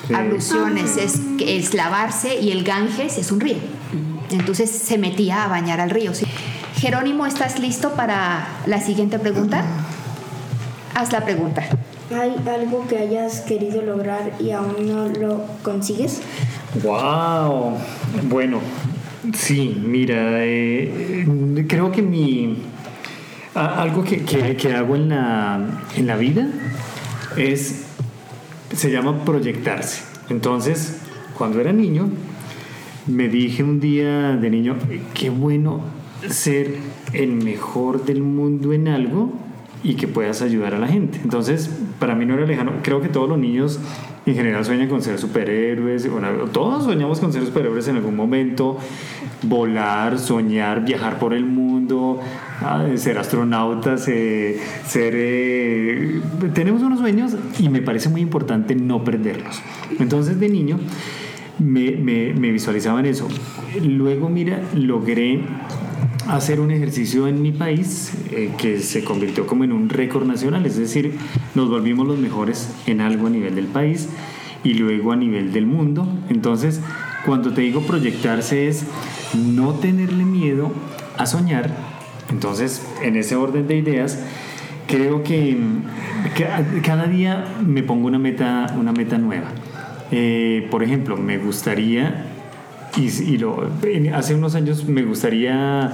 Eh, 0.10 0.16
Abluciones 0.16 0.98
es, 0.98 1.22
es 1.40 1.74
lavarse 1.74 2.40
y 2.40 2.52
el 2.52 2.64
Ganges 2.64 3.18
es 3.18 3.32
un 3.32 3.40
río. 3.40 3.56
Entonces 4.32 4.70
se 4.72 4.98
metía 4.98 5.44
a 5.44 5.48
bañar 5.48 5.80
al 5.80 5.90
río. 5.90 6.14
¿sí? 6.14 6.26
Jerónimo, 6.78 7.26
¿estás 7.26 7.60
listo 7.60 7.94
para 7.94 8.48
la 8.66 8.80
siguiente 8.82 9.20
pregunta? 9.20 9.64
Haz 10.96 11.12
la 11.12 11.24
pregunta. 11.26 11.64
¿Hay 12.14 12.36
algo 12.48 12.86
que 12.88 12.98
hayas 13.00 13.42
querido 13.42 13.82
lograr 13.82 14.34
y 14.40 14.52
aún 14.52 14.88
no 14.88 15.08
lo 15.08 15.42
consigues? 15.64 16.22
¡Wow! 16.84 17.78
Bueno, 18.30 18.60
sí, 19.36 19.82
mira, 19.84 20.44
eh, 20.44 21.26
creo 21.68 21.92
que 21.92 22.02
mi. 22.02 22.58
a- 23.56 23.82
algo 23.82 24.04
que, 24.04 24.24
que- 24.24 24.56
que 24.56 24.74
hago 24.74 24.96
en 24.96 25.10
la, 25.10 25.60
en 25.96 26.08
la 26.08 26.16
vida 26.18 26.48
es. 27.38 27.84
se 28.76 28.92
llama 28.92 29.24
proyectarse. 29.24 30.02
Entonces, 30.30 30.98
cuando 31.38 31.60
era 31.62 31.72
niño, 31.72 32.10
me 33.08 33.28
dije 33.28 33.64
un 33.64 33.80
día 33.80 34.36
de 34.38 34.50
niño, 34.50 34.76
qué 35.14 35.30
bueno 35.30 35.82
ser 36.30 36.76
el 37.12 37.34
mejor 37.34 38.06
del 38.06 38.22
mundo 38.22 38.74
en 38.74 38.88
algo 38.88 39.34
y 39.84 39.96
que 39.96 40.08
puedas 40.08 40.42
ayudar 40.42 40.74
a 40.74 40.80
la 40.80 40.88
gente. 40.88 41.20
Entonces, 41.24 41.70
para 42.00 42.16
mí 42.16 42.26
no 42.26 42.36
era 42.36 42.46
lejano. 42.46 42.72
Creo 42.82 43.02
que 43.02 43.10
todos 43.10 43.28
los 43.28 43.38
niños 43.38 43.80
en 44.26 44.36
general 44.36 44.64
sueñan 44.64 44.88
con 44.88 45.02
ser 45.02 45.20
superhéroes. 45.20 46.10
Bueno, 46.10 46.30
todos 46.54 46.86
soñamos 46.86 47.20
con 47.20 47.34
ser 47.34 47.46
superhéroes 47.46 47.90
en 47.90 47.98
algún 47.98 48.16
momento. 48.16 48.78
Volar, 49.42 50.18
soñar, 50.20 50.86
viajar 50.86 51.20
por 51.20 51.34
el 51.34 51.44
mundo, 51.44 52.22
ah, 52.62 52.86
ser 52.96 53.18
astronautas, 53.18 54.08
eh, 54.08 54.58
ser... 54.88 55.14
eh, 55.18 56.22
tenemos 56.54 56.82
unos 56.82 57.00
sueños 57.00 57.36
y 57.60 57.68
me 57.68 57.82
parece 57.82 58.08
muy 58.08 58.22
importante 58.22 58.74
no 58.74 59.04
perderlos. 59.04 59.62
Entonces, 60.00 60.40
de 60.40 60.48
niño 60.48 60.80
me, 61.60 61.92
me, 61.92 62.34
me 62.34 62.52
visualizaba 62.52 63.00
en 63.00 63.08
eso. 63.08 63.28
Luego, 63.82 64.30
mira, 64.30 64.62
logré 64.74 65.42
hacer 66.28 66.60
un 66.60 66.72
ejercicio 66.72 67.28
en 67.28 67.42
mi 67.42 67.52
país 67.52 68.14
eh, 68.32 68.52
que 68.58 68.80
se 68.80 69.04
convirtió 69.04 69.46
como 69.46 69.64
en 69.64 69.74
un 69.74 69.90
récord 69.90 70.26
nacional, 70.26 70.66
es 70.66 70.78
decir, 70.78 71.18
nos 71.56 71.70
volvimos 71.70 72.08
los 72.08 72.18
mejores 72.18 72.70
en 72.88 73.02
algo 73.02 73.28
a 73.28 73.30
nivel 73.30 73.56
del 73.56 73.66
país 73.68 74.10
y 74.64 74.76
luego 74.76 75.12
a 75.12 75.16
nivel 75.16 75.52
del 75.52 75.66
mundo. 75.66 76.08
Entonces, 76.30 76.82
cuando 77.26 77.54
te 77.54 77.62
digo 77.62 77.82
proyectarse 77.82 78.68
es 78.68 78.86
no 79.36 79.74
tenerle 79.74 80.26
miedo 80.26 80.72
a 81.18 81.26
soñar. 81.26 81.76
Entonces, 82.30 82.86
en 83.04 83.16
ese 83.16 83.36
orden 83.36 83.68
de 83.68 83.78
ideas, 83.78 84.24
creo 84.88 85.24
que, 85.24 85.58
que 86.36 86.48
cada 86.82 87.08
día 87.08 87.46
me 87.66 87.84
pongo 87.84 88.08
una 88.08 88.20
meta, 88.20 88.74
una 88.78 88.92
meta 88.94 89.18
nueva. 89.18 89.52
Eh, 90.16 90.68
por 90.70 90.84
ejemplo, 90.84 91.18
me 91.18 91.40
gustaría 91.40 92.28
y, 92.96 93.08
y 93.08 93.40
lo, 93.40 93.68
hace 94.14 94.36
unos 94.36 94.54
años 94.54 94.86
me 94.86 95.02
gustaría 95.02 95.92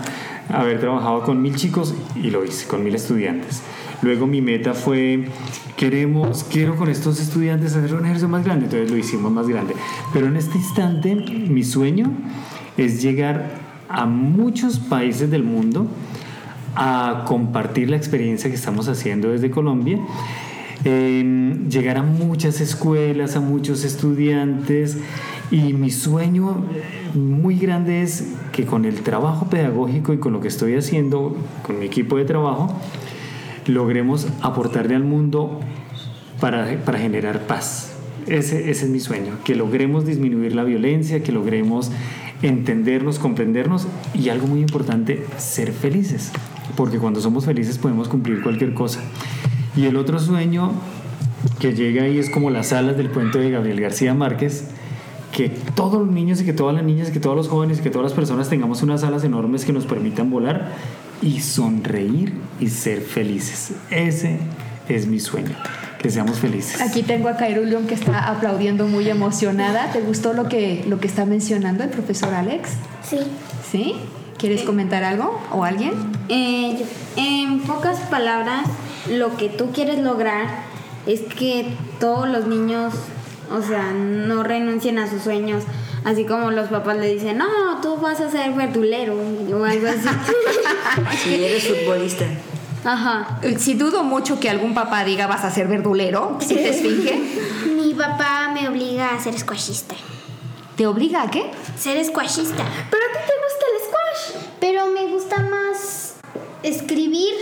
haber 0.50 0.82
trabajado 0.82 1.24
con 1.24 1.42
mil 1.42 1.56
chicos 1.56 1.96
y 2.22 2.30
lo 2.30 2.44
hice, 2.44 2.68
con 2.68 2.84
mil 2.84 2.94
estudiantes. 2.94 3.62
Luego 4.02 4.28
mi 4.28 4.42
meta 4.42 4.74
fue, 4.74 5.30
queremos, 5.78 6.44
quiero 6.44 6.76
con 6.76 6.90
estos 6.90 7.22
estudiantes 7.22 7.78
hacer 7.78 7.94
un 7.94 8.04
ejercicio 8.04 8.28
más 8.28 8.44
grande, 8.44 8.66
entonces 8.66 8.92
lo 8.92 8.98
hicimos 8.98 9.32
más 9.32 9.48
grande. 9.48 9.74
Pero 10.12 10.28
en 10.28 10.36
este 10.36 10.58
instante 10.58 11.16
mi 11.16 11.64
sueño 11.64 12.12
es 12.76 13.02
llegar 13.02 13.52
a 13.88 14.06
muchos 14.06 14.80
países 14.80 15.32
del 15.32 15.44
mundo 15.44 15.88
a 16.76 17.24
compartir 17.26 17.90
la 17.90 17.96
experiencia 17.96 18.50
que 18.50 18.58
estamos 18.58 18.90
haciendo 18.90 19.30
desde 19.30 19.50
Colombia. 19.50 19.98
Eh, 20.86 21.58
llegar 21.70 21.98
a 21.98 22.04
muchas 22.04 22.62
escuelas, 22.62 23.36
a 23.36 23.42
muchos 23.42 23.84
estudiantes 23.84 24.98
y 25.52 25.74
mi 25.74 25.90
sueño 25.90 26.66
eh, 26.74 27.18
muy 27.18 27.58
grande 27.58 28.02
es 28.02 28.34
que 28.54 28.66
con 28.66 28.86
el 28.86 29.02
trabajo 29.02 29.50
pedagógico 29.50 30.14
y 30.14 30.20
con 30.20 30.32
lo 30.32 30.40
que 30.40 30.48
estoy 30.48 30.76
haciendo, 30.76 31.36
con 31.64 31.80
mi 31.80 31.86
equipo 31.86 32.18
de 32.18 32.26
trabajo, 32.26 32.74
logremos 33.68 34.28
aportarle 34.42 34.96
al 34.96 35.04
mundo 35.04 35.60
para, 36.40 36.80
para 36.86 37.00
generar 37.00 37.46
paz. 37.48 37.94
Ese, 38.28 38.70
ese 38.70 38.86
es 38.86 38.90
mi 38.92 39.00
sueño, 39.00 39.34
que 39.44 39.56
logremos 39.56 40.06
disminuir 40.06 40.56
la 40.56 40.64
violencia, 40.64 41.24
que 41.24 41.32
logremos 41.32 41.92
entendernos, 42.42 43.20
comprendernos 43.20 43.88
y 44.14 44.30
algo 44.30 44.48
muy 44.48 44.62
importante, 44.62 45.26
ser 45.38 45.74
felices, 45.74 46.32
porque 46.78 47.00
cuando 47.00 47.20
somos 47.20 47.46
felices 47.46 47.78
podemos 47.78 48.08
cumplir 48.08 48.42
cualquier 48.42 48.74
cosa. 48.74 49.02
Y 49.80 49.86
el 49.86 49.96
otro 49.96 50.20
sueño 50.20 50.72
que 51.60 51.74
llega 51.74 52.04
ahí 52.04 52.18
es 52.20 52.30
como 52.30 52.50
las 52.50 52.74
alas 52.74 52.98
del 52.98 53.10
puente 53.10 53.40
de 53.40 53.50
Gabriel 53.50 53.80
García 53.80 54.14
Márquez, 54.14 54.66
que 55.32 55.48
todos 55.48 56.00
los 56.06 56.10
niños 56.14 56.42
y 56.42 56.46
que 56.46 56.52
todas 56.52 56.76
las 56.76 56.84
niñas 56.84 57.08
y 57.10 57.12
que 57.14 57.22
todos 57.22 57.38
los 57.38 57.48
jóvenes 57.48 57.80
y 57.80 57.82
que 57.82 57.90
todas 57.90 58.04
las 58.04 58.14
personas 58.14 58.50
tengamos 58.50 58.82
unas 58.84 59.06
alas 59.06 59.24
enormes 59.24 59.64
que 59.64 59.72
nos 59.72 59.86
permitan 59.86 60.30
volar 60.30 60.74
y 61.22 61.40
sonreír 61.40 62.34
y 62.60 62.68
ser 62.68 63.00
felices. 63.00 63.72
Ese 63.90 64.40
es 64.90 65.08
mi 65.08 65.22
sueño, 65.22 65.56
que 66.02 66.10
seamos 66.10 66.40
felices. 66.40 66.82
Aquí 66.82 67.02
tengo 67.04 67.30
a 67.30 67.38
Cairulion 67.38 67.88
que 67.88 67.94
está 67.94 68.28
aplaudiendo 68.28 68.86
muy 68.86 69.08
emocionada. 69.10 69.94
¿Te 69.94 70.02
gustó 70.02 70.34
lo 70.34 70.50
que, 70.50 70.84
lo 70.90 71.00
que 71.00 71.08
está 71.08 71.26
mencionando 71.26 71.86
el 71.86 71.90
profesor 71.90 72.34
Alex? 72.34 72.72
Sí. 73.10 73.20
¿Sí? 73.72 73.96
¿Quieres 74.38 74.64
comentar 74.64 75.04
algo 75.06 75.40
o 75.54 75.64
alguien? 75.64 75.94
Eh, 76.28 76.76
yo- 76.80 76.86
en 77.22 77.60
pocas 77.62 78.00
palabras, 78.10 78.66
lo 79.08 79.38
que 79.38 79.50
tú 79.50 79.72
quieres 79.72 80.00
lograr 80.00 80.64
es 81.06 81.22
que 81.22 81.74
todos 82.00 82.28
los 82.28 82.48
niños, 82.48 82.94
o 83.52 83.62
sea, 83.62 83.92
no 83.92 84.44
renuncien 84.44 85.00
a 85.00 85.10
sus 85.10 85.22
sueños. 85.24 85.64
Así 86.06 86.26
como 86.26 86.52
los 86.52 86.70
papás 86.70 86.98
le 86.98 87.14
dicen, 87.14 87.38
no, 87.38 87.82
tú 87.82 87.98
vas 87.98 88.20
a 88.22 88.30
ser 88.32 88.54
verdulero 88.54 89.16
o 89.16 89.64
algo 89.64 89.88
así. 89.88 90.08
Si 91.24 91.34
eres 91.36 91.68
futbolista. 91.68 92.26
Ajá. 92.84 93.40
Si 93.58 93.74
dudo 93.74 94.04
mucho 94.04 94.40
que 94.40 94.50
algún 94.50 94.74
papá 94.74 95.04
diga 95.04 95.28
vas 95.28 95.44
a 95.44 95.52
ser 95.52 95.68
verdulero, 95.68 96.38
si 96.40 96.56
te 96.56 96.70
esfinge, 96.70 97.22
Mi 97.76 97.94
papá 97.94 98.52
me 98.54 98.68
obliga 98.68 99.14
a 99.14 99.20
ser 99.20 99.38
squashista. 99.38 99.96
¿te 100.80 100.88
obliga 100.88 101.24
a 101.24 101.30
qué? 101.30 101.52
Ser 101.78 102.02
squashista. 102.06 102.64
¿Pero 102.90 103.04
a 103.04 103.12
ti 103.12 103.20
te 103.28 103.34
gusta 103.44 103.66
el 103.74 103.80
squash? 103.86 104.46
Pero 104.62 104.86
me 104.86 105.08
gusta 105.08 105.42
más 105.42 106.16
escribir. 106.64 107.34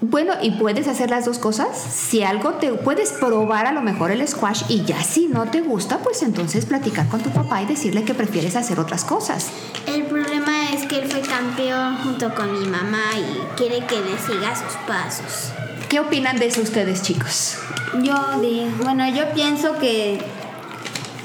Bueno, 0.00 0.34
y 0.40 0.52
puedes 0.52 0.86
hacer 0.86 1.10
las 1.10 1.24
dos 1.24 1.38
cosas. 1.38 1.76
Si 1.76 2.22
algo 2.22 2.52
te 2.54 2.72
puedes 2.72 3.10
probar 3.12 3.66
a 3.66 3.72
lo 3.72 3.82
mejor 3.82 4.12
el 4.12 4.26
squash 4.26 4.62
y 4.68 4.84
ya 4.84 5.02
si 5.02 5.26
no 5.26 5.50
te 5.50 5.60
gusta, 5.60 5.98
pues 5.98 6.22
entonces 6.22 6.66
platicar 6.66 7.08
con 7.08 7.20
tu 7.20 7.30
papá 7.30 7.62
y 7.62 7.66
decirle 7.66 8.04
que 8.04 8.14
prefieres 8.14 8.54
hacer 8.54 8.78
otras 8.78 9.04
cosas. 9.04 9.48
El 9.86 10.04
problema 10.04 10.70
es 10.72 10.86
que 10.86 11.00
él 11.00 11.10
fue 11.10 11.20
campeón 11.20 11.96
junto 11.96 12.32
con 12.34 12.60
mi 12.60 12.66
mamá 12.68 13.06
y 13.16 13.56
quiere 13.56 13.84
que 13.86 13.96
le 13.96 14.16
siga 14.18 14.54
sus 14.54 14.76
pasos. 14.86 15.52
¿Qué 15.88 15.98
opinan 15.98 16.38
de 16.38 16.46
eso 16.46 16.60
ustedes, 16.60 17.02
chicos? 17.02 17.56
Yo 18.02 18.14
digo, 18.40 18.70
bueno, 18.84 19.08
yo 19.08 19.32
pienso 19.32 19.78
que 19.78 20.22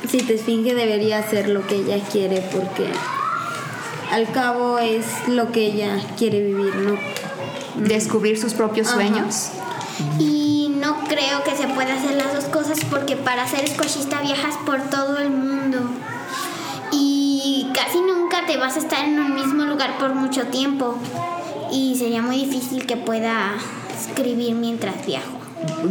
si 0.10 0.18
te 0.20 0.34
esfinge 0.36 0.74
debería 0.74 1.20
hacer 1.20 1.48
lo 1.50 1.68
que 1.68 1.76
ella 1.76 2.00
quiere 2.12 2.42
porque 2.52 2.88
al 4.12 4.32
cabo 4.32 4.80
es 4.80 5.06
lo 5.28 5.52
que 5.52 5.68
ella 5.68 6.00
quiere 6.18 6.40
vivir, 6.42 6.76
¿no? 6.76 6.98
Descubrir 7.78 8.38
sus 8.40 8.54
propios 8.54 8.88
Ajá. 8.88 8.96
sueños. 8.96 9.50
Y 10.20 10.72
no 10.80 11.00
creo 11.08 11.44
que 11.44 11.56
se 11.56 11.68
pueda 11.68 11.94
hacer 11.96 12.16
las 12.16 12.34
dos 12.34 12.46
cosas 12.46 12.80
porque 12.90 13.16
para 13.16 13.48
ser 13.48 13.68
squashista 13.68 14.22
viajas 14.22 14.56
por 14.66 14.82
todo 14.90 15.18
el 15.18 15.30
mundo. 15.32 15.80
Y 16.92 17.68
casi 17.74 18.00
nunca 18.00 18.46
te 18.46 18.58
vas 18.58 18.76
a 18.76 18.80
estar 18.80 19.06
en 19.06 19.20
un 19.20 19.34
mismo 19.36 19.64
lugar 19.64 19.98
por 19.98 20.14
mucho 20.14 20.48
tiempo. 20.48 20.96
Y 21.72 21.96
sería 21.98 22.22
muy 22.22 22.38
difícil 22.38 22.86
que 22.86 22.98
pueda 22.98 23.54
escribir 24.00 24.56
mientras 24.56 25.06
viajo. 25.06 25.40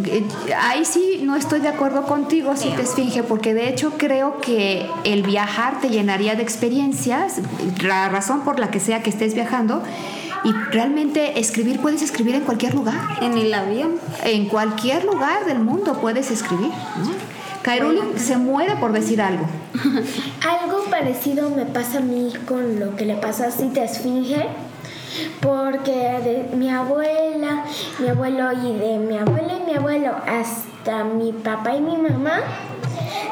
Eh, 0.07 0.25
Ahí 0.61 0.85
sí 0.85 1.21
no 1.23 1.35
estoy 1.35 1.61
de 1.61 1.69
acuerdo 1.69 2.03
contigo 2.05 2.57
si 2.57 2.69
te 2.71 2.83
esfinge, 2.83 3.23
porque 3.23 3.55
de 3.55 3.69
hecho 3.69 3.95
creo 3.97 4.39
que 4.41 4.87
el 5.05 5.23
viajar 5.23 5.81
te 5.81 5.89
llenaría 5.89 6.35
de 6.35 6.43
experiencias, 6.43 7.41
la 7.83 8.09
razón 8.11 8.43
por 8.43 8.59
la 8.61 8.71
que 8.71 8.81
sea 8.81 9.03
que 9.03 9.11
estés 9.11 9.35
viajando, 9.35 9.83
y 10.45 10.53
realmente 10.73 11.39
escribir 11.39 11.81
puedes 11.81 12.03
escribir 12.03 12.35
en 12.35 12.43
cualquier 12.43 12.75
lugar, 12.75 12.99
En 13.21 13.37
el 13.39 13.53
avión. 13.55 13.93
en 14.25 14.47
cualquier 14.49 15.05
lugar 15.05 15.45
del 15.45 15.61
mundo 15.61 15.99
puedes 16.01 16.31
escribir. 16.31 16.71
Kairuli 17.63 18.01
se 18.19 18.37
muere 18.37 18.75
por 18.77 18.93
decir 18.93 19.23
algo. 19.23 19.47
Algo 20.63 20.85
parecido 20.91 21.49
me 21.51 21.65
pasa 21.65 21.99
a 21.99 22.01
mí 22.01 22.33
con 22.47 22.81
lo 22.81 22.97
que 22.97 23.05
le 23.07 23.15
pasa 23.15 23.47
a 23.47 23.51
Cita 23.53 23.85
Esfinge, 23.85 24.49
porque 25.41 25.93
de 26.51 26.57
mi 26.57 26.71
abuela, 26.71 27.65
mi 28.01 28.09
abuelo 28.09 28.53
y 28.53 28.73
de 28.79 28.99
mi 28.99 29.17
abuela 29.17 29.53
y 29.61 29.71
mi 29.71 29.77
abuelo 29.77 30.11
hasta 30.27 31.05
mi 31.05 31.33
papá 31.33 31.77
y 31.77 31.81
mi 31.81 31.97
mamá 31.97 32.41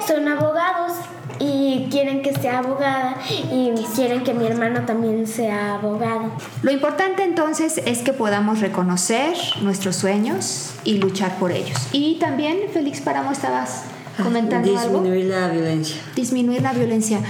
son 0.06 0.28
abogados 0.28 0.92
y 1.40 1.88
quieren 1.90 2.20
que 2.22 2.32
sea 2.34 2.58
abogada 2.58 3.16
y 3.50 3.72
quieren 3.94 4.22
que 4.22 4.34
mi 4.34 4.46
hermano 4.46 4.84
también 4.84 5.26
sea 5.26 5.74
abogado. 5.76 6.30
Lo 6.62 6.70
importante 6.70 7.24
entonces 7.24 7.80
es 7.84 8.00
que 8.00 8.12
podamos 8.12 8.60
reconocer 8.60 9.34
nuestros 9.62 9.96
sueños 9.96 10.74
y 10.84 10.98
luchar 10.98 11.38
por 11.38 11.50
ellos. 11.50 11.78
Y 11.92 12.16
también, 12.20 12.58
Félix 12.72 13.00
Páramo, 13.00 13.32
estabas 13.32 13.84
comentando 14.22 14.78
algo. 14.78 15.00
Disminuir 15.00 15.24
la 15.26 15.48
violencia. 15.48 15.96
disminuir 16.14 16.62
la 16.62 16.74
violencia. 16.74 17.20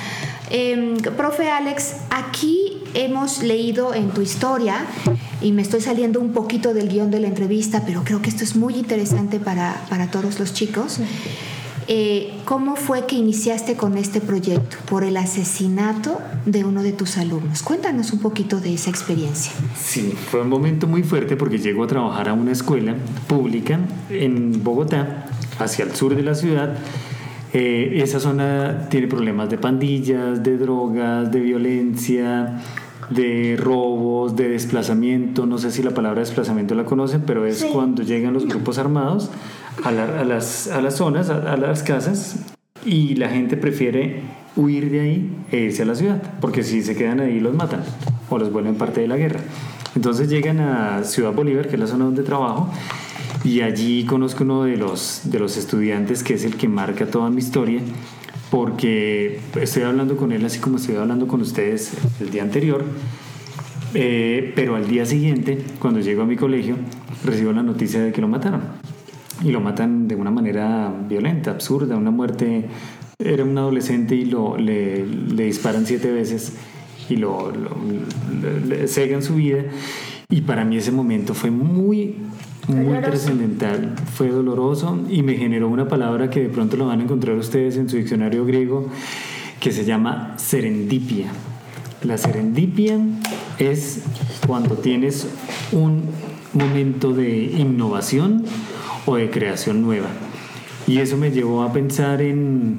Eh, 0.51 0.96
profe 1.16 1.49
Alex, 1.49 1.94
aquí 2.11 2.83
hemos 2.94 3.44
leído 3.44 3.94
en 3.94 4.11
tu 4.11 4.20
historia, 4.20 4.85
y 5.40 5.53
me 5.53 5.62
estoy 5.62 5.81
saliendo 5.81 6.20
un 6.20 6.33
poquito 6.33 6.75
del 6.75 6.88
guion 6.88 7.11
de 7.11 7.20
la 7.20 7.29
entrevista, 7.29 7.85
pero 7.87 8.03
creo 8.05 8.20
que 8.20 8.29
esto 8.29 8.44
es 8.44 8.57
muy 8.57 8.75
interesante 8.75 9.38
para, 9.38 9.81
para 9.88 10.11
todos 10.11 10.38
los 10.40 10.53
chicos. 10.53 10.99
Eh, 11.92 12.31
¿Cómo 12.44 12.76
fue 12.76 13.07
que 13.07 13.16
iniciaste 13.16 13.74
con 13.74 13.98
este 13.98 14.20
proyecto? 14.20 14.76
Por 14.88 15.03
el 15.03 15.16
asesinato 15.16 16.20
de 16.46 16.64
uno 16.64 16.85
de 16.85 16.92
tus 16.92 17.18
alumnos. 17.18 17.64
Cuéntanos 17.64 18.12
un 18.12 18.20
poquito 18.20 18.61
de 18.61 18.74
esa 18.74 18.90
experiencia. 18.90 19.53
Sí, 19.74 20.14
fue 20.31 20.42
un 20.42 20.48
momento 20.48 20.87
muy 20.87 21.03
fuerte 21.03 21.37
porque 21.37 21.59
llego 21.59 21.83
a 21.83 21.88
trabajar 21.88 22.29
a 22.29 22.33
una 22.33 22.53
escuela 22.53 22.94
pública 23.26 23.81
en 24.09 24.62
Bogotá, 24.62 25.26
hacia 25.59 25.85
el 25.85 25.96
sur 25.96 26.14
de 26.14 26.22
la 26.22 26.37
ciudad. 26.37 26.79
Eh, 27.53 27.98
esa 28.00 28.20
zona 28.20 28.87
tiene 28.88 29.09
problemas 29.09 29.50
de 29.50 29.59
pandillas, 29.59 30.44
de 30.44 30.59
drogas, 30.59 31.33
de 31.33 31.40
violencia, 31.40 32.62
de 33.11 33.57
robos, 33.59 34.37
de 34.37 34.48
desplazamiento. 34.50 35.44
No 35.44 35.59
sé 35.59 35.72
si 35.72 35.83
la 35.83 35.90
palabra 35.90 36.20
desplazamiento 36.20 36.76
la 36.76 36.85
conocen, 36.85 37.22
pero 37.26 37.46
es 37.46 37.64
cuando 37.64 38.05
llegan 38.05 38.33
los 38.33 38.46
grupos 38.46 38.79
armados 38.79 39.29
a, 39.84 39.90
la- 39.92 40.20
a 40.20 40.24
las, 40.24 40.68
a 40.68 40.80
las 40.80 40.96
zonas, 40.96 41.30
a, 41.30 41.52
a 41.52 41.56
las 41.56 41.82
casas, 41.82 42.36
y 42.84 43.14
la 43.16 43.28
gente 43.28 43.56
prefiere 43.56 44.20
huir 44.56 44.90
de 44.90 45.00
ahí 45.00 45.30
e 45.52 45.58
irse 45.58 45.82
a 45.82 45.86
la 45.86 45.94
ciudad, 45.94 46.22
porque 46.40 46.62
si 46.62 46.82
se 46.82 46.96
quedan 46.96 47.20
ahí 47.20 47.40
los 47.40 47.54
matan 47.54 47.82
o 48.28 48.38
los 48.38 48.50
vuelven 48.52 48.74
parte 48.76 49.00
de 49.00 49.08
la 49.08 49.16
guerra. 49.16 49.40
Entonces 49.94 50.28
llegan 50.28 50.60
a 50.60 51.02
Ciudad 51.04 51.32
Bolívar, 51.32 51.68
que 51.68 51.74
es 51.74 51.80
la 51.80 51.86
zona 51.86 52.04
donde 52.04 52.22
trabajo, 52.22 52.70
y 53.44 53.60
allí 53.62 54.04
conozco 54.04 54.44
uno 54.44 54.64
de 54.64 54.76
los, 54.76 55.22
de 55.24 55.38
los 55.38 55.56
estudiantes 55.56 56.22
que 56.22 56.34
es 56.34 56.44
el 56.44 56.56
que 56.56 56.68
marca 56.68 57.06
toda 57.06 57.30
mi 57.30 57.38
historia, 57.38 57.80
porque 58.50 59.40
estoy 59.60 59.82
hablando 59.84 60.16
con 60.16 60.32
él 60.32 60.44
así 60.44 60.58
como 60.58 60.76
estoy 60.76 60.96
hablando 60.96 61.26
con 61.28 61.40
ustedes 61.40 61.92
el 62.20 62.30
día 62.30 62.42
anterior, 62.42 62.84
eh, 63.94 64.52
pero 64.54 64.76
al 64.76 64.86
día 64.88 65.04
siguiente, 65.06 65.58
cuando 65.78 66.00
llego 66.00 66.22
a 66.22 66.26
mi 66.26 66.36
colegio, 66.36 66.76
recibo 67.24 67.52
la 67.52 67.62
noticia 67.62 68.00
de 68.00 68.12
que 68.12 68.20
lo 68.20 68.28
mataron. 68.28 68.79
Y 69.42 69.50
lo 69.53 69.61
matan 69.61 70.07
de 70.09 70.16
una 70.16 70.31
manera 70.31 70.92
violenta, 71.09 71.50
absurda, 71.50 71.96
una 71.96 72.11
muerte. 72.11 72.66
Era 73.18 73.44
un 73.44 73.57
adolescente 73.57 74.14
y 74.14 74.24
lo, 74.26 74.57
le, 74.57 75.07
le 75.07 75.44
disparan 75.44 75.87
siete 75.87 76.11
veces 76.11 76.55
y 77.09 77.16
lo, 77.16 77.50
lo- 77.50 77.76
le- 78.42 78.61
le 78.66 78.88
cegan 78.88 79.22
su 79.22 79.35
vida. 79.37 79.62
Y 80.29 80.42
para 80.42 80.64
mí 80.64 80.76
ese 80.76 80.92
momento 80.92 81.35
fue 81.35 81.50
muy, 81.50 82.16
muy 82.68 82.98
trascendental, 83.00 83.94
fue 84.14 84.29
doloroso 84.29 84.98
y 85.11 85.22
me 85.22 85.35
generó 85.35 85.68
una 85.68 85.88
palabra 85.88 86.31
que 86.31 86.40
de 86.40 86.48
pronto 86.50 86.76
lo 86.76 86.87
van 86.87 87.00
a 87.00 87.03
encontrar 87.05 87.37
ustedes 87.37 87.76
en 87.76 87.88
su 87.88 87.96
diccionario 87.96 88.44
griego 88.44 88.88
que 89.59 89.72
se 89.72 89.85
llama 89.85 90.35
serendipia. 90.37 91.26
La 92.05 92.16
serendipia 92.16 92.98
es 93.59 94.03
cuando 94.46 94.76
tienes 94.76 95.26
un 95.72 96.03
momento 96.55 97.12
de 97.12 97.42
innovación 97.59 98.44
o 99.11 99.16
de 99.16 99.31
creación 99.31 99.83
nueva. 99.83 100.09
Y 100.87 100.99
eso 100.99 101.16
me 101.16 101.31
llevó 101.31 101.62
a 101.62 101.73
pensar 101.73 102.20
en, 102.23 102.79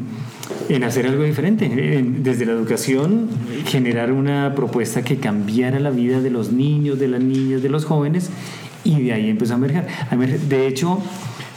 en 0.70 0.84
hacer 0.84 1.08
algo 1.08 1.24
diferente, 1.24 1.66
en- 1.98 2.24
desde 2.24 2.46
la 2.46 2.52
educación, 2.54 3.30
generar 3.66 4.12
una 4.12 4.54
propuesta 4.56 5.02
que 5.04 5.18
cambiara 5.18 5.80
la 5.80 5.92
vida 5.92 6.20
de 6.20 6.30
los 6.30 6.52
niños, 6.52 7.00
de 7.00 7.08
las 7.08 7.22
niñas, 7.22 7.62
de 7.62 7.70
los 7.70 7.86
jóvenes, 7.86 8.30
y 8.84 9.02
de 9.04 9.14
ahí 9.14 9.30
empezó 9.30 9.54
a 9.54 9.58
emerger. 9.58 9.88
De 10.50 10.68
hecho, 10.68 11.00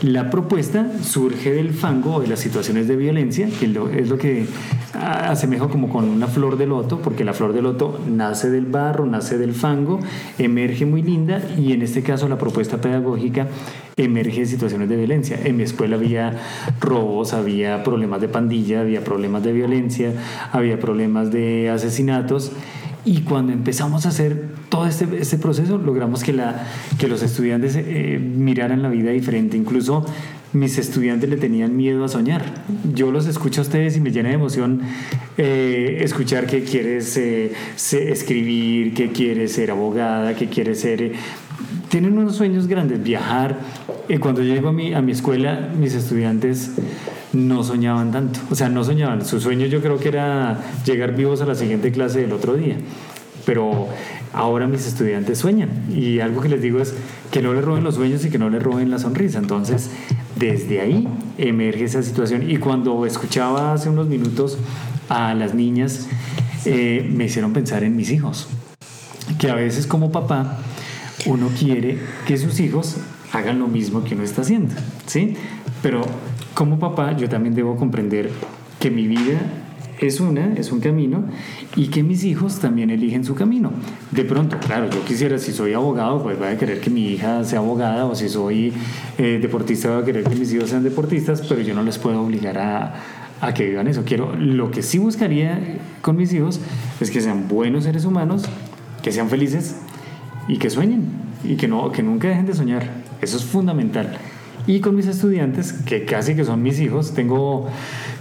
la 0.05 0.29
propuesta 0.29 0.87
surge 1.03 1.51
del 1.51 1.73
fango 1.73 2.17
o 2.17 2.21
de 2.21 2.27
las 2.27 2.39
situaciones 2.39 2.87
de 2.89 2.95
violencia, 2.95 3.49
que 3.59 3.65
es 3.65 4.09
lo 4.09 4.19
que 4.19 4.45
asemejo 4.93 5.71
como 5.71 5.89
con 5.89 6.05
una 6.05 6.27
flor 6.27 6.59
de 6.59 6.67
loto, 6.67 7.01
porque 7.01 7.25
la 7.25 7.33
flor 7.33 7.55
de 7.55 7.63
loto 7.63 7.99
nace 8.07 8.51
del 8.51 8.67
barro, 8.67 9.07
nace 9.07 9.39
del 9.39 9.55
fango, 9.55 10.01
emerge 10.39 10.85
muy 10.85 11.01
linda 11.01 11.41
y 11.57 11.73
en 11.73 11.81
este 11.81 12.03
caso 12.03 12.29
la 12.29 12.37
propuesta 12.37 12.83
pedagógica 12.83 13.49
emerge 13.97 14.41
de 14.41 14.47
situaciones 14.47 14.91
de 14.91 14.97
violencia. 14.97 15.41
En 15.43 15.57
mi 15.57 15.63
escuela 15.63 15.97
había 15.97 16.39
robos, 16.81 17.33
había 17.33 17.83
problemas 17.83 18.21
de 18.21 18.29
pandilla, 18.29 18.83
había 18.83 19.03
problemas 19.03 19.43
de 19.43 19.53
violencia, 19.53 20.13
había 20.53 20.79
problemas 20.79 21.31
de 21.31 21.71
asesinatos. 21.71 22.53
Y 23.07 23.23
cuando 23.23 23.53
empezamos 23.53 24.05
a 24.05 24.11
hacer 24.11 24.54
todo 24.75 24.89
este, 24.89 25.07
este 25.21 25.39
proceso, 25.39 25.79
logramos 25.79 26.25
que, 26.25 26.33
la, 26.33 26.67
que 26.99 27.07
los 27.07 27.23
estudiantes 27.23 27.77
eh, 27.77 28.19
miraran 28.19 28.83
la 28.83 28.89
vida 28.89 29.13
diferente. 29.13 29.57
Incluso 29.57 30.05
mis 30.53 30.79
estudiantes 30.79 31.31
le 31.31 31.37
tenían 31.37 31.77
miedo 31.77 32.05
a 32.05 32.09
soñar. 32.09 32.43
Yo 32.93 33.13
los 33.13 33.29
escucho 33.29 33.61
a 33.61 33.63
ustedes 33.63 33.97
y 33.97 34.01
me 34.01 34.11
llena 34.11 34.31
de 34.31 34.35
emoción 34.35 34.81
eh, 35.39 35.99
escuchar 36.01 36.47
que 36.47 36.65
quieres 36.65 37.17
eh, 37.17 37.53
escribir, 37.77 38.95
que 38.95 39.13
quieres 39.13 39.53
ser 39.53 39.71
abogada, 39.71 40.35
que 40.35 40.49
quieres 40.49 40.81
ser... 40.81 41.03
eh, 41.03 41.13
tienen 41.89 42.19
unos 42.19 42.35
sueños 42.35 42.67
grandes, 42.67 43.01
viajar. 43.01 43.57
Cuando 44.19 44.43
yo 44.43 44.55
llego 44.55 44.71
a 44.71 44.73
mi, 44.73 44.93
a 44.93 45.01
mi 45.01 45.13
escuela, 45.13 45.71
mis 45.79 45.95
estudiantes 45.95 46.73
no 47.33 47.63
soñaban 47.63 48.11
tanto. 48.11 48.41
O 48.51 48.57
sea, 48.57 48.69
no 48.69 48.83
soñaban. 48.83 49.25
Su 49.25 49.41
sueño 49.41 49.67
yo 49.67 49.81
creo 49.81 49.99
que 50.01 50.09
era 50.09 50.59
llegar 50.85 51.15
vivos 51.15 51.41
a 51.43 51.47
la 51.47 51.55
siguiente 51.55 51.93
clase 51.93 52.23
del 52.23 52.33
otro 52.33 52.55
día. 52.55 52.77
Pero 53.45 53.89
ahora 54.33 54.67
mis 54.67 54.87
estudiantes 54.87 55.39
sueñan. 55.39 55.71
Y 55.91 56.21
algo 56.21 56.41
que 56.41 56.49
les 56.49 56.63
digo 56.63 56.81
es 56.81 56.95
que 57.31 57.43
no 57.43 57.55
les 57.55 57.65
roben 57.65 57.85
los 57.85 57.95
sueños 57.95 58.25
y 58.25 58.31
que 58.31 58.39
no 58.39 58.51
les 58.51 58.63
roben 58.63 58.91
la 58.91 58.99
sonrisa. 58.99 59.39
Entonces, 59.39 59.91
desde 60.37 60.81
ahí 60.81 61.09
emerge 61.39 61.85
esa 61.85 62.03
situación. 62.03 62.51
Y 62.51 62.59
cuando 62.59 63.07
escuchaba 63.07 63.73
hace 63.73 63.89
unos 63.89 64.09
minutos 64.09 64.59
a 65.09 65.35
las 65.35 65.55
niñas, 65.55 66.09
eh, 66.65 67.09
me 67.13 67.25
hicieron 67.25 67.53
pensar 67.53 67.85
en 67.85 67.97
mis 67.97 68.11
hijos. 68.11 68.49
Que 69.39 69.51
a 69.51 69.55
veces 69.55 69.87
como 69.87 70.13
papá 70.13 70.59
uno 71.27 71.49
quiere 71.59 71.99
que 72.27 72.37
sus 72.37 72.61
hijos 72.61 72.97
hagan 73.33 73.59
lo 73.59 73.69
mismo 73.69 74.05
que 74.05 74.15
uno 74.15 74.25
está 74.25 74.43
haciendo, 74.43 74.75
¿sí? 75.07 75.35
Pero 75.83 76.03
como 76.55 76.79
papá 76.79 77.17
yo 77.17 77.29
también 77.29 77.55
debo 77.55 77.77
comprender 77.77 78.31
que 78.79 78.91
mi 78.91 79.07
vida 79.07 79.41
es 80.07 80.21
una, 80.21 80.55
es 80.55 80.73
un 80.73 80.81
camino 80.81 81.25
y 81.77 81.89
que 81.89 82.03
mis 82.03 82.25
hijos 82.25 82.59
también 82.61 82.91
eligen 82.91 83.25
su 83.25 83.35
camino. 83.35 83.73
De 84.11 84.25
pronto, 84.25 84.59
claro, 84.59 84.89
yo 84.91 85.05
quisiera, 85.05 85.39
si 85.39 85.53
soy 85.53 85.73
abogado, 85.73 86.23
pues 86.23 86.39
voy 86.39 86.49
a 86.49 86.59
querer 86.59 86.81
que 86.81 86.91
mi 86.91 87.09
hija 87.09 87.45
sea 87.45 87.61
abogada 87.61 88.05
o 88.07 88.15
si 88.15 88.29
soy 88.29 88.73
eh, 89.19 89.39
deportista, 89.41 89.91
voy 89.91 90.03
a 90.03 90.05
querer 90.05 90.25
que 90.25 90.35
mis 90.35 90.53
hijos 90.53 90.71
sean 90.71 90.83
deportistas, 90.83 91.43
pero 91.49 91.61
yo 91.61 91.75
no 91.75 91.83
les 91.83 91.99
puedo 91.99 92.21
obligar 92.23 92.59
a, 92.59 92.95
a 93.41 93.55
que 93.55 93.67
vivan 93.69 93.89
eso. 93.89 94.05
Quiero, 94.05 94.35
lo 94.37 94.71
que 94.71 94.83
sí 94.83 94.99
buscaría 94.99 95.79
con 96.01 96.17
mis 96.17 96.33
hijos 96.33 96.61
es 97.01 97.11
que 97.11 97.21
sean 97.21 97.49
buenos 97.49 97.85
seres 97.85 98.05
humanos, 98.05 98.45
que 99.03 99.13
sean 99.13 99.29
felices 99.29 99.77
y 100.49 100.59
que 100.59 100.71
sueñen 100.71 101.05
y 101.45 101.57
que, 101.57 101.69
no, 101.69 101.93
que 101.93 102.03
nunca 102.03 102.29
dejen 102.29 102.47
de 102.47 102.55
soñar. 102.55 102.89
Eso 103.21 103.37
es 103.37 103.45
fundamental. 103.45 104.19
Y 104.67 104.81
con 104.81 104.97
mis 104.97 105.07
estudiantes, 105.07 105.73
que 105.73 106.07
casi 106.07 106.35
que 106.35 106.45
son 106.45 106.63
mis 106.63 106.81
hijos, 106.81 107.13
tengo, 107.13 107.69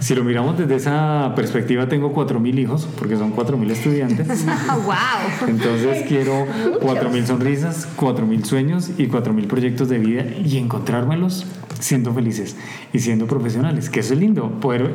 si 0.00 0.14
lo 0.14 0.24
miramos 0.24 0.58
desde 0.58 0.74
esa 0.74 1.32
perspectiva, 1.34 1.88
tengo 1.88 2.14
4.000 2.14 2.58
hijos, 2.58 2.86
porque 2.98 3.16
son 3.16 3.34
4.000 3.34 3.70
estudiantes. 3.70 4.28
¡Wow! 4.84 5.48
Entonces 5.48 6.04
quiero 6.06 6.46
4.000 6.82 7.24
sonrisas, 7.24 7.88
4.000 7.96 8.44
sueños 8.44 8.90
y 8.98 9.06
4.000 9.06 9.46
proyectos 9.46 9.88
de 9.88 9.98
vida 9.98 10.24
y 10.44 10.58
encontrármelos 10.58 11.46
siendo 11.80 12.12
felices 12.12 12.56
y 12.92 12.98
siendo 12.98 13.26
profesionales, 13.26 13.88
que 13.88 14.00
eso 14.00 14.12
es 14.12 14.20
lindo. 14.20 14.50
Poder, 14.60 14.94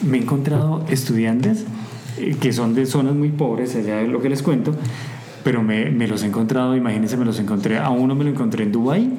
me 0.00 0.16
he 0.16 0.22
encontrado 0.22 0.82
estudiantes 0.88 1.64
eh, 2.16 2.36
que 2.40 2.54
son 2.54 2.74
de 2.74 2.86
zonas 2.86 3.14
muy 3.14 3.28
pobres, 3.28 3.76
allá 3.76 4.00
es 4.00 4.08
lo 4.08 4.22
que 4.22 4.30
les 4.30 4.42
cuento, 4.42 4.74
pero 5.44 5.62
me, 5.62 5.90
me 5.90 6.08
los 6.08 6.22
he 6.22 6.26
encontrado, 6.26 6.74
imagínense, 6.74 7.18
me 7.18 7.26
los 7.26 7.38
encontré, 7.38 7.76
a 7.78 7.90
uno 7.90 8.14
me 8.14 8.24
lo 8.24 8.30
encontré 8.30 8.64
en 8.64 8.72
Dubái 8.72 9.12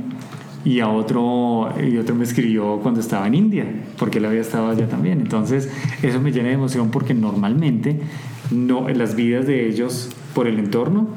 y 0.68 0.82
a 0.82 0.90
otro, 0.90 1.70
y 1.82 1.98
otro 1.98 2.14
me 2.14 2.26
escribió 2.26 2.82
cuando 2.82 3.00
estaba 3.00 3.26
en 3.26 3.36
India, 3.36 3.66
porque 3.98 4.18
él 4.18 4.26
había 4.26 4.42
estado 4.42 4.68
allá 4.68 4.90
también. 4.90 5.22
Entonces, 5.22 5.70
eso 6.04 6.20
me 6.20 6.34
llena 6.34 6.50
de 6.50 6.56
emoción 6.56 6.92
porque 6.92 7.14
normalmente 7.14 8.02
no, 8.52 8.90
las 8.90 9.16
vidas 9.16 9.48
de 9.48 9.66
ellos 9.66 10.10
por 10.34 10.46
el 10.46 10.60
entorno 10.60 11.08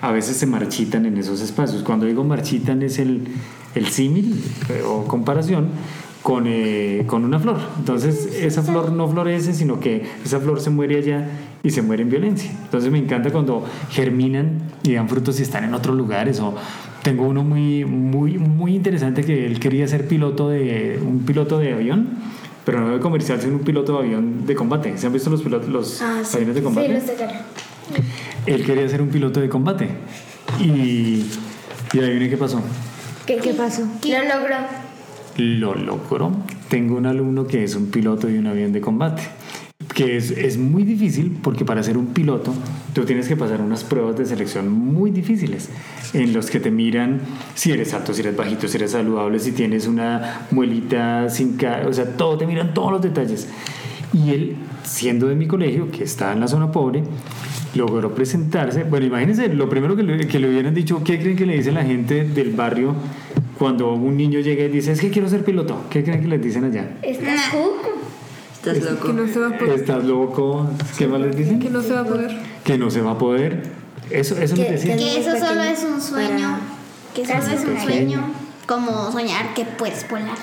a 0.00 0.12
veces 0.12 0.36
se 0.36 0.46
marchitan 0.46 1.04
en 1.04 1.16
esos 1.16 1.40
espacios. 1.40 1.82
Cuando 1.82 2.06
digo 2.06 2.22
marchitan 2.22 2.80
es 2.82 3.00
el, 3.00 3.22
el 3.74 3.86
símil 3.88 4.40
eh, 4.68 4.82
o 4.86 5.04
comparación 5.08 5.70
con, 6.22 6.44
eh, 6.46 7.02
con 7.08 7.24
una 7.24 7.40
flor. 7.40 7.58
Entonces 7.80 8.36
esa 8.40 8.62
flor 8.62 8.92
no 8.92 9.08
florece, 9.08 9.52
sino 9.52 9.80
que 9.80 10.06
esa 10.24 10.38
flor 10.38 10.60
se 10.60 10.70
muere 10.70 10.98
allá 10.98 11.28
y 11.64 11.70
se 11.70 11.82
muere 11.82 12.04
en 12.04 12.10
violencia. 12.10 12.52
Entonces 12.64 12.92
me 12.92 12.98
encanta 12.98 13.32
cuando 13.32 13.64
germinan 13.90 14.62
y 14.84 14.92
dan 14.92 15.08
frutos 15.08 15.40
y 15.40 15.42
están 15.42 15.64
en 15.64 15.74
otros 15.74 15.96
lugares. 15.96 16.38
O 16.38 16.54
tengo 17.02 17.26
uno 17.26 17.42
muy, 17.42 17.84
muy, 17.84 18.38
muy 18.38 18.74
interesante 18.74 19.24
que 19.24 19.46
él 19.46 19.58
quería 19.60 19.86
ser 19.88 20.06
piloto 20.06 20.48
de 20.48 21.00
un 21.04 21.20
piloto 21.20 21.58
de 21.58 21.72
avión. 21.72 22.08
Pero 22.64 22.80
no 22.80 22.90
de 22.94 23.00
comercial, 23.00 23.40
sino 23.40 23.54
un 23.56 23.62
piloto 23.64 23.94
de 23.94 24.06
avión 24.06 24.46
de 24.46 24.54
combate. 24.54 24.96
¿Se 24.96 25.06
han 25.08 25.12
visto 25.12 25.28
los, 25.30 25.42
pilotos, 25.42 25.68
los 25.68 26.00
Ah, 26.00 26.20
sí. 26.22 26.36
aviones 26.36 26.54
de 26.54 26.62
combate? 26.62 26.86
Sí, 26.86 26.92
los 26.94 27.06
de 27.06 27.14
cara. 27.14 27.44
Él 28.46 28.64
quería 28.64 28.88
ser 28.88 29.02
un 29.02 29.08
piloto 29.08 29.40
de 29.40 29.48
combate. 29.48 29.88
Y, 30.60 31.26
y 31.92 31.98
adivinen 31.98 32.30
qué 32.30 32.36
pasó. 32.36 32.60
¿Qué, 33.26 33.38
qué 33.38 33.52
pasó? 33.54 33.82
Lo 33.82 34.22
logró. 34.22 34.56
Lo 35.38 35.74
logró. 35.74 36.30
Tengo 36.68 36.96
un 36.96 37.06
alumno 37.06 37.48
que 37.48 37.64
es 37.64 37.74
un 37.74 37.86
piloto 37.90 38.28
de 38.28 38.38
un 38.38 38.46
avión 38.46 38.72
de 38.72 38.80
combate. 38.80 39.22
Que 39.94 40.16
es, 40.16 40.30
es 40.30 40.56
muy 40.56 40.84
difícil 40.84 41.36
porque 41.42 41.64
para 41.64 41.82
ser 41.82 41.98
un 41.98 42.06
piloto 42.06 42.54
tú 42.94 43.04
tienes 43.04 43.28
que 43.28 43.36
pasar 43.36 43.60
unas 43.60 43.84
pruebas 43.84 44.16
de 44.16 44.24
selección 44.24 44.70
muy 44.70 45.10
difíciles 45.10 45.68
en 46.14 46.32
los 46.32 46.50
que 46.50 46.60
te 46.60 46.70
miran 46.70 47.20
si 47.54 47.72
eres 47.72 47.94
alto, 47.94 48.14
si 48.14 48.20
eres 48.20 48.36
bajito, 48.36 48.68
si 48.68 48.76
eres 48.76 48.92
saludable, 48.92 49.38
si 49.38 49.52
tienes 49.52 49.86
una 49.86 50.46
muelita 50.50 51.28
sin 51.28 51.56
cara, 51.56 51.88
o 51.88 51.92
sea, 51.92 52.16
todo, 52.16 52.38
te 52.38 52.46
miran 52.46 52.74
todos 52.74 52.92
los 52.92 53.02
detalles. 53.02 53.48
Y 54.12 54.30
él, 54.30 54.56
siendo 54.84 55.26
de 55.26 55.34
mi 55.34 55.46
colegio, 55.46 55.90
que 55.90 56.04
está 56.04 56.32
en 56.32 56.40
la 56.40 56.48
zona 56.48 56.70
pobre, 56.70 57.02
logró 57.74 58.14
presentarse. 58.14 58.84
Bueno, 58.84 59.06
imagínense, 59.06 59.48
lo 59.48 59.68
primero 59.68 59.96
que 59.96 60.02
le, 60.02 60.26
que 60.26 60.38
le 60.38 60.50
hubieran 60.50 60.74
dicho, 60.74 61.02
¿qué 61.02 61.18
creen 61.18 61.36
que 61.36 61.46
le 61.46 61.56
dice 61.56 61.72
la 61.72 61.84
gente 61.84 62.24
del 62.24 62.52
barrio 62.52 62.94
cuando 63.58 63.92
un 63.94 64.16
niño 64.16 64.40
llega 64.40 64.64
y 64.64 64.68
dice, 64.68 64.92
es 64.92 65.00
que 65.00 65.10
quiero 65.10 65.28
ser 65.28 65.44
piloto? 65.44 65.84
¿Qué 65.88 66.04
creen 66.04 66.20
que 66.20 66.28
les 66.28 66.42
dicen 66.42 66.64
allá? 66.64 66.98
¿Estás 67.02 67.48
cuco? 67.50 68.01
Estás 68.64 68.92
loco. 68.92 69.06
Que 69.08 69.12
no 69.12 69.26
se 69.26 69.40
va 69.40 69.48
a 69.48 69.58
poder. 69.58 69.80
Estás 69.80 70.04
loco. 70.04 70.70
¿Qué 70.96 71.08
más 71.08 71.20
les 71.20 71.36
dicen? 71.36 71.58
Que 71.58 71.68
no 71.68 71.82
se 71.82 71.92
va 71.92 72.00
a 72.00 72.04
poder. 72.04 72.38
Que 72.62 72.78
no 72.78 72.90
se 72.90 73.00
va 73.00 73.12
a 73.12 73.18
poder. 73.18 73.62
Eso, 74.08 74.36
eso 74.36 74.54
les 74.54 74.70
decía. 74.70 74.96
Que 74.96 75.18
eso 75.18 75.32
solo 75.36 75.62
es 75.62 75.82
un 75.82 76.00
sueño. 76.00 76.58
Que 77.12 77.26
solo 77.26 77.40
es 77.40 77.64
un 77.64 77.80
sueño. 77.80 78.24
Como 78.66 79.10
soñar 79.10 79.52
que 79.54 79.64
puedes 79.64 80.08
volar. 80.08 80.36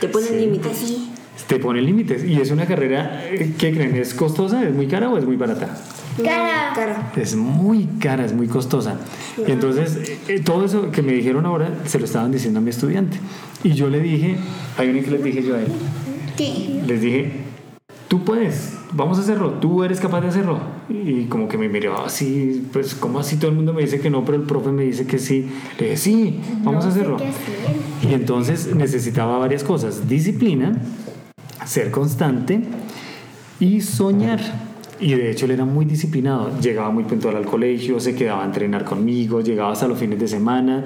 Te 0.00 0.08
ponen 0.08 0.38
límites. 0.38 0.70
Así. 0.70 1.12
Te 1.46 1.58
pone 1.58 1.80
límites. 1.80 2.24
Y 2.24 2.38
es 2.38 2.50
una 2.50 2.66
carrera, 2.66 3.24
eh, 3.24 3.54
¿qué 3.58 3.72
creen? 3.72 3.96
¿Es 3.96 4.12
costosa? 4.12 4.62
¿Es 4.62 4.74
muy 4.74 4.86
cara 4.86 5.08
o 5.08 5.16
es 5.16 5.24
muy 5.24 5.36
barata? 5.36 5.74
Cara. 6.22 6.72
Cara. 6.74 7.12
Es 7.16 7.34
muy 7.34 7.88
cara, 7.98 8.26
es 8.26 8.34
muy 8.34 8.48
costosa. 8.48 8.98
Y 9.46 9.50
entonces, 9.50 9.96
eh, 9.96 10.18
eh, 10.28 10.40
todo 10.40 10.66
eso 10.66 10.90
que 10.90 11.00
me 11.00 11.12
dijeron 11.12 11.46
ahora, 11.46 11.70
se 11.86 11.98
lo 11.98 12.04
estaban 12.04 12.30
diciendo 12.32 12.58
a 12.58 12.62
mi 12.62 12.68
estudiante. 12.68 13.18
Y 13.64 13.72
yo 13.72 13.88
le 13.88 14.00
dije, 14.00 14.36
hay 14.76 14.90
una 14.90 15.00
que 15.00 15.10
les 15.10 15.24
dije 15.24 15.42
yo 15.42 15.54
a 15.54 15.60
él. 15.60 15.68
¿Qué? 16.36 16.82
Les 16.86 17.00
dije, 17.00 17.51
tú 18.12 18.26
puedes, 18.26 18.74
vamos 18.92 19.16
a 19.16 19.22
hacerlo, 19.22 19.52
tú 19.52 19.84
eres 19.84 19.98
capaz 19.98 20.20
de 20.20 20.28
hacerlo. 20.28 20.58
Y 20.90 21.24
como 21.28 21.48
que 21.48 21.56
me 21.56 21.70
miró 21.70 21.98
así, 22.04 22.68
pues, 22.70 22.94
como 22.94 23.18
así? 23.18 23.38
Todo 23.38 23.50
el 23.50 23.56
mundo 23.56 23.72
me 23.72 23.80
dice 23.80 24.00
que 24.00 24.10
no, 24.10 24.22
pero 24.22 24.36
el 24.36 24.44
profe 24.44 24.70
me 24.70 24.82
dice 24.82 25.06
que 25.06 25.18
sí. 25.18 25.48
Le 25.78 25.84
dije, 25.86 25.96
sí, 25.96 26.40
vamos 26.62 26.84
a 26.84 26.88
hacerlo. 26.88 27.16
Y 28.06 28.12
entonces 28.12 28.76
necesitaba 28.76 29.38
varias 29.38 29.64
cosas, 29.64 30.10
disciplina, 30.10 30.76
ser 31.64 31.90
constante 31.90 32.60
y 33.58 33.80
soñar. 33.80 34.40
Y 35.00 35.14
de 35.14 35.30
hecho 35.30 35.46
él 35.46 35.52
era 35.52 35.64
muy 35.64 35.86
disciplinado, 35.86 36.60
llegaba 36.60 36.90
muy 36.90 37.04
puntual 37.04 37.36
al 37.36 37.46
colegio, 37.46 37.98
se 37.98 38.14
quedaba 38.14 38.42
a 38.42 38.44
entrenar 38.44 38.84
conmigo, 38.84 39.40
llegaba 39.40 39.72
hasta 39.72 39.88
los 39.88 39.98
fines 39.98 40.18
de 40.18 40.28
semana, 40.28 40.84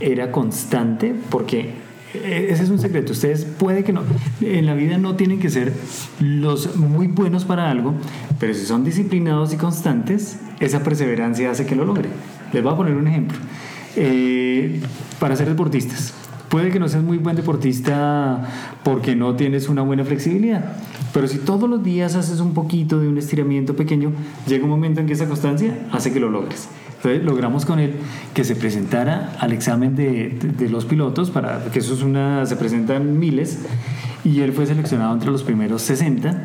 era 0.00 0.30
constante 0.30 1.14
porque 1.30 1.87
ese 2.14 2.62
es 2.62 2.70
un 2.70 2.78
secreto, 2.78 3.12
ustedes 3.12 3.44
puede 3.44 3.84
que 3.84 3.92
no, 3.92 4.02
en 4.40 4.66
la 4.66 4.74
vida 4.74 4.98
no 4.98 5.16
tienen 5.16 5.40
que 5.40 5.50
ser 5.50 5.72
los 6.20 6.76
muy 6.76 7.06
buenos 7.06 7.44
para 7.44 7.70
algo, 7.70 7.94
pero 8.38 8.54
si 8.54 8.64
son 8.64 8.84
disciplinados 8.84 9.52
y 9.52 9.56
constantes, 9.56 10.38
esa 10.60 10.82
perseverancia 10.82 11.50
hace 11.50 11.66
que 11.66 11.76
lo 11.76 11.84
logren. 11.84 12.10
Les 12.52 12.62
voy 12.62 12.72
a 12.72 12.76
poner 12.76 12.94
un 12.94 13.06
ejemplo. 13.06 13.36
Eh, 13.96 14.80
para 15.18 15.36
ser 15.36 15.48
deportistas, 15.48 16.14
Puede 16.48 16.70
que 16.70 16.78
no 16.78 16.88
seas 16.88 17.04
muy 17.04 17.18
buen 17.18 17.36
deportista 17.36 18.40
porque 18.82 19.14
no 19.14 19.36
tienes 19.36 19.68
una 19.68 19.82
buena 19.82 20.04
flexibilidad, 20.04 20.76
pero 21.12 21.28
si 21.28 21.38
todos 21.38 21.68
los 21.68 21.84
días 21.84 22.14
haces 22.14 22.40
un 22.40 22.54
poquito 22.54 22.98
de 22.98 23.06
un 23.06 23.18
estiramiento 23.18 23.76
pequeño, 23.76 24.12
llega 24.46 24.64
un 24.64 24.70
momento 24.70 25.00
en 25.00 25.06
que 25.06 25.12
esa 25.12 25.28
constancia 25.28 25.86
hace 25.92 26.10
que 26.10 26.20
lo 26.20 26.30
logres. 26.30 26.68
Entonces 26.98 27.24
logramos 27.24 27.64
con 27.64 27.78
él 27.78 27.94
que 28.34 28.44
se 28.44 28.54
presentara 28.56 29.36
al 29.38 29.52
examen 29.52 29.94
de, 29.96 30.30
de- 30.30 30.48
de 30.48 30.68
los 30.68 30.84
pilotos, 30.84 31.30
para 31.30 31.64
que 31.72 31.78
eso 31.78 31.94
es 31.94 32.02
una, 32.02 32.44
se 32.46 32.56
presentan 32.56 33.18
miles, 33.18 33.60
y 34.24 34.40
él 34.40 34.52
fue 34.52 34.66
seleccionado 34.66 35.14
entre 35.14 35.30
los 35.30 35.42
primeros 35.44 35.82
60, 35.82 36.42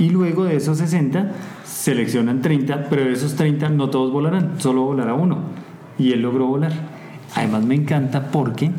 y 0.00 0.10
luego 0.10 0.44
de 0.44 0.56
esos 0.56 0.78
60 0.78 1.30
seleccionan 1.64 2.42
30, 2.42 2.88
pero 2.90 3.04
de 3.04 3.12
esos 3.12 3.34
30 3.36 3.68
no 3.68 3.88
todos 3.90 4.12
volarán, 4.12 4.54
solo 4.58 4.82
volará 4.82 5.14
uno, 5.14 5.38
y 5.98 6.10
él 6.12 6.22
logró 6.22 6.46
volar. 6.46 6.72
Además 7.36 7.64
me 7.64 7.74
encanta 7.76 8.30
porque 8.32 8.70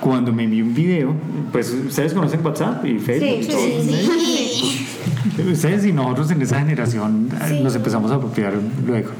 cuando 0.00 0.32
me 0.32 0.44
envió 0.44 0.64
un 0.64 0.74
video, 0.74 1.12
pues 1.50 1.72
ustedes 1.72 2.12
conocen 2.14 2.44
WhatsApp 2.44 2.84
y 2.86 2.98
Facebook. 2.98 3.28
y 3.42 3.46
todo, 3.46 3.60
¿no? 5.46 5.52
Ustedes 5.52 5.84
y 5.86 5.92
nosotros 5.92 6.30
en 6.30 6.42
esa 6.42 6.58
generación 6.60 7.28
nos 7.62 7.74
empezamos 7.74 8.10
a 8.10 8.14
apropiar 8.16 8.54
luego. 8.86 9.10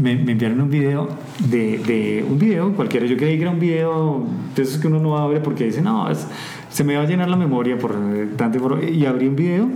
Me, 0.00 0.16
me 0.16 0.32
enviaron 0.32 0.60
un 0.60 0.70
video 0.70 1.08
de, 1.50 1.78
de 1.78 2.24
un 2.28 2.38
video 2.38 2.72
cualquiera. 2.74 3.06
Yo 3.06 3.16
creí 3.16 3.36
que 3.36 3.42
era 3.42 3.50
un 3.50 3.60
video 3.60 4.24
de 4.56 4.62
esos 4.62 4.78
que 4.78 4.86
uno 4.88 4.98
no 5.00 5.18
abre 5.18 5.40
porque 5.40 5.64
dice, 5.64 5.82
no, 5.82 6.08
es- 6.10 6.26
se 6.70 6.84
me 6.84 6.96
va 6.96 7.02
a 7.02 7.06
llenar 7.06 7.28
la 7.28 7.36
memoria 7.36 7.76
por 7.78 7.94
tanto. 8.36 8.58
por-". 8.58 8.82
Y 8.82 9.04
abrí 9.04 9.26
un 9.28 9.36
video 9.36 9.68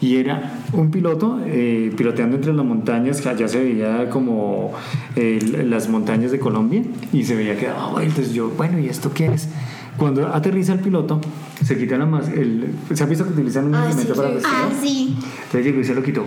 y 0.00 0.16
era 0.16 0.60
un 0.74 0.90
piloto 0.90 1.40
eh, 1.46 1.90
piloteando 1.96 2.36
entre 2.36 2.52
las 2.52 2.66
montañas, 2.66 3.22
que 3.22 3.28
allá 3.30 3.48
se 3.48 3.58
veía 3.62 4.10
como 4.10 4.72
eh, 5.16 5.38
las 5.66 5.88
montañas 5.88 6.30
de 6.30 6.38
Colombia 6.38 6.82
y 7.12 7.24
se 7.24 7.34
veía 7.34 7.56
que 7.56 7.66
daba 7.68 7.90
vueltas. 7.92 8.32
Yo, 8.34 8.50
bueno, 8.50 8.78
¿y 8.78 8.88
esto 8.88 9.12
qué 9.14 9.26
es? 9.26 9.48
Cuando 9.96 10.26
aterriza 10.26 10.72
el 10.74 10.80
piloto, 10.80 11.20
se 11.64 11.78
quita 11.78 11.96
la 11.96 12.04
más. 12.04 12.28
El, 12.28 12.66
¿Se 12.92 13.02
ha 13.04 13.06
visto 13.06 13.24
que 13.24 13.32
utilizan 13.32 13.66
un 13.66 13.74
Ah, 13.76 13.90
sí, 13.90 14.06
para 14.14 14.28
respirar? 14.30 14.42
Ah, 14.44 14.68
sí. 14.82 15.16
Entonces 15.44 15.64
llegó 15.64 15.80
y 15.80 15.84
se 15.84 15.94
lo 15.94 16.02
quitó. 16.02 16.24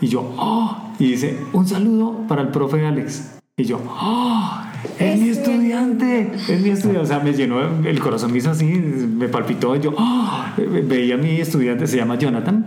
Y 0.00 0.06
yo, 0.08 0.32
¡oh! 0.36 0.92
Y 0.98 1.08
dice, 1.12 1.38
un 1.52 1.66
saludo 1.66 2.24
para 2.28 2.42
el 2.42 2.48
profe 2.48 2.86
Alex. 2.86 3.38
Y 3.56 3.64
yo, 3.64 3.80
¡oh! 3.88 4.50
Es 4.98 5.20
mi 5.20 5.30
estudiante, 5.30 6.30
es 6.48 6.60
mi 6.60 6.70
estudiante. 6.70 7.00
O 7.02 7.06
sea, 7.06 7.18
me 7.18 7.32
llenó 7.32 7.60
el 7.84 7.98
corazón, 7.98 8.30
me 8.30 8.38
hizo 8.38 8.50
así, 8.50 8.64
me 8.64 9.28
palpitó. 9.28 9.74
Y 9.74 9.80
yo, 9.80 9.94
¡oh! 9.96 10.44
Veía 10.84 11.16
a 11.16 11.18
mi 11.18 11.40
estudiante, 11.40 11.86
se 11.86 11.96
llama 11.96 12.16
Jonathan. 12.16 12.64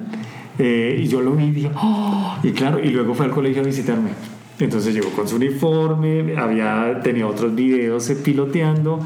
eh, 0.60 1.00
y 1.02 1.08
yo 1.08 1.22
lo 1.22 1.32
vi 1.32 1.46
y 1.46 1.52
dije, 1.52 1.72
¡oh! 1.76 2.36
Y 2.44 2.52
claro, 2.52 2.80
y 2.84 2.90
luego 2.90 3.14
fue 3.14 3.26
al 3.26 3.32
colegio 3.32 3.62
a 3.62 3.66
visitarme. 3.66 4.10
Entonces 4.60 4.94
llegó 4.94 5.10
con 5.12 5.28
su 5.28 5.38
uniforme, 5.38 6.38
había 6.38 7.00
tenido 7.02 7.30
otros 7.30 7.56
videos 7.56 8.10
eh, 8.10 8.16
piloteando 8.16 9.00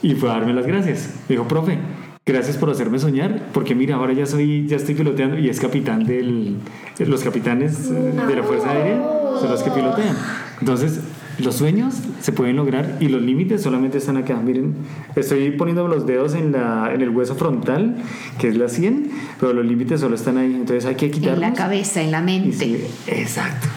y 0.00 0.14
fue 0.14 0.30
a 0.30 0.34
darme 0.34 0.54
las 0.54 0.66
gracias. 0.66 1.14
Me 1.28 1.34
dijo, 1.34 1.46
profe, 1.46 1.78
gracias 2.24 2.56
por 2.56 2.70
hacerme 2.70 2.98
soñar, 2.98 3.48
porque 3.52 3.74
mira, 3.74 3.96
ahora 3.96 4.14
ya 4.14 4.24
soy, 4.24 4.66
ya 4.66 4.76
estoy 4.76 4.94
piloteando 4.94 5.38
y 5.38 5.48
es 5.50 5.60
capitán 5.60 6.04
del, 6.04 6.56
los 6.98 7.22
capitanes 7.22 7.90
eh, 7.90 8.12
de 8.26 8.36
la 8.36 8.42
Fuerza 8.42 8.70
Aérea 8.70 9.02
son 9.40 9.50
los 9.50 9.62
que 9.62 9.70
pilotean. 9.70 10.16
Entonces, 10.60 11.00
los 11.38 11.56
sueños 11.56 11.94
se 12.20 12.32
pueden 12.32 12.56
lograr 12.56 12.98
y 13.00 13.08
los 13.08 13.22
límites 13.22 13.62
solamente 13.62 13.98
están 13.98 14.16
acá. 14.16 14.36
Miren, 14.36 14.74
estoy 15.16 15.50
poniendo 15.52 15.88
los 15.88 16.06
dedos 16.06 16.34
en, 16.34 16.52
la, 16.52 16.92
en 16.94 17.00
el 17.00 17.10
hueso 17.10 17.34
frontal, 17.34 17.96
que 18.38 18.48
es 18.48 18.56
la 18.56 18.68
100, 18.68 19.10
pero 19.40 19.52
los 19.52 19.64
límites 19.64 20.00
solo 20.00 20.14
están 20.14 20.36
ahí. 20.36 20.54
Entonces 20.54 20.84
hay 20.84 20.94
que 20.94 21.10
quitarlos. 21.10 21.42
En 21.42 21.50
la 21.50 21.54
cabeza, 21.54 22.02
en 22.02 22.10
la 22.10 22.20
mente. 22.20 22.52
sí, 22.52 22.84
exacto. 23.06 23.68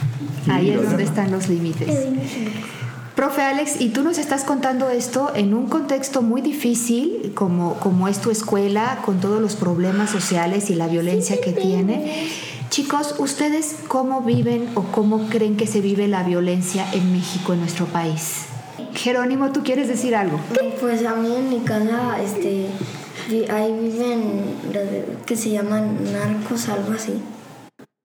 Ahí 0.48 0.70
es 0.70 0.84
donde 0.84 1.04
están 1.04 1.32
los 1.32 1.50
límites. 1.50 1.90
Profe 3.16 3.42
Alex, 3.42 3.80
y 3.80 3.90
tú 3.90 4.04
nos 4.04 4.18
estás 4.18 4.44
contando 4.44 4.90
esto 4.90 5.32
en 5.34 5.54
un 5.54 5.68
contexto 5.68 6.22
muy 6.22 6.42
difícil, 6.42 7.32
como, 7.34 7.76
como 7.76 8.10
es 8.10 8.20
tu 8.20 8.30
escuela, 8.30 9.00
con 9.06 9.22
todos 9.22 9.42
los 9.42 9.56
problemas 9.56 10.10
sociales 10.10 10.70
y 10.70 10.76
la 10.76 10.88
violencia 10.88 11.40
que 11.40 11.54
tiene. 11.54 12.28
Chicos, 12.76 13.16
¿ustedes 13.20 13.78
cómo 13.88 14.20
viven 14.20 14.68
o 14.76 14.82
cómo 14.84 15.30
creen 15.30 15.56
que 15.56 15.66
se 15.66 15.80
vive 15.80 16.10
la 16.10 16.24
violencia 16.24 16.86
en 16.92 17.14
México, 17.14 17.54
en 17.54 17.62
nuestro 17.62 17.86
país? 17.86 18.48
Jerónimo, 18.94 19.54
¿tú 19.54 19.64
quieres 19.64 19.88
decir 19.88 20.14
algo? 20.14 20.42
Pues 20.82 21.06
a 21.06 21.16
mí 21.16 21.34
en 21.34 21.48
mi 21.50 21.60
casa, 21.60 22.22
este, 22.22 22.68
ahí 23.50 23.72
viven 23.72 24.44
que 25.26 25.38
se 25.38 25.52
llaman 25.52 26.00
narcos, 26.12 26.68
algo 26.68 26.92
así. 26.92 27.14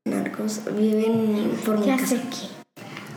Narcos, 0.04 0.60
viven 0.78 1.50
por 1.66 1.80
mi 1.80 1.86
Ya 1.86 1.96
casa. 1.96 2.06
sé 2.14 2.22
qué. 2.30 2.60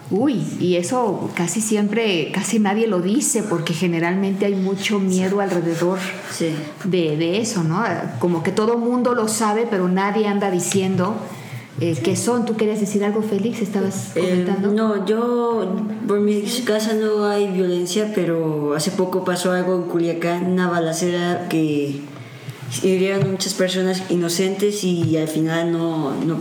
Uy, 0.10 0.44
y 0.60 0.78
eso 0.78 1.30
casi 1.36 1.62
siempre, 1.62 2.32
casi 2.34 2.58
nadie 2.58 2.88
lo 2.88 3.00
dice 3.00 3.44
porque 3.44 3.76
generalmente 3.76 4.48
hay 4.48 4.56
mucho 4.56 5.00
miedo 5.00 5.40
alrededor 5.40 6.00
Sí. 6.32 6.56
de, 6.84 7.16
de 7.16 7.40
eso, 7.42 7.64
¿no? 7.64 7.84
Como 8.18 8.42
que 8.42 8.52
todo 8.52 8.80
mundo 8.80 9.14
lo 9.14 9.28
sabe, 9.28 9.68
pero 9.70 9.88
nadie 9.88 10.28
anda 10.28 10.50
diciendo 10.50 11.16
eh, 11.82 11.98
qué 12.04 12.16
son. 12.16 12.46
¿Tú 12.46 12.56
querías 12.56 12.80
decir 12.80 13.04
algo, 13.04 13.22
Félix? 13.22 13.62
¿Estabas 13.62 14.16
Eh, 14.16 14.22
comentando? 14.22 14.72
no, 14.72 15.06
yo 15.06 15.76
por 16.08 16.20
mi 16.20 16.42
casa 16.66 16.94
no 16.94 17.26
hay 17.26 17.48
violencia, 17.52 18.12
pero 18.14 18.74
hace 18.76 18.92
poco 18.92 19.24
pasó 19.24 19.52
algo 19.52 19.76
en 19.76 19.84
Culiacán, 19.84 20.52
una 20.52 20.70
balacera 20.70 21.48
que 21.50 22.02
hirieron 22.82 23.32
muchas 23.32 23.54
personas 23.54 24.04
inocentes 24.10 24.84
y 24.84 25.18
al 25.18 25.28
final 25.28 25.72
no, 25.72 26.14
no, 26.26 26.38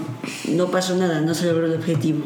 no 0.48 0.66
pasó 0.70 0.96
nada, 0.96 1.20
no 1.20 1.34
se 1.34 1.46
logró 1.46 1.66
el 1.66 1.74
objetivo. 1.74 2.24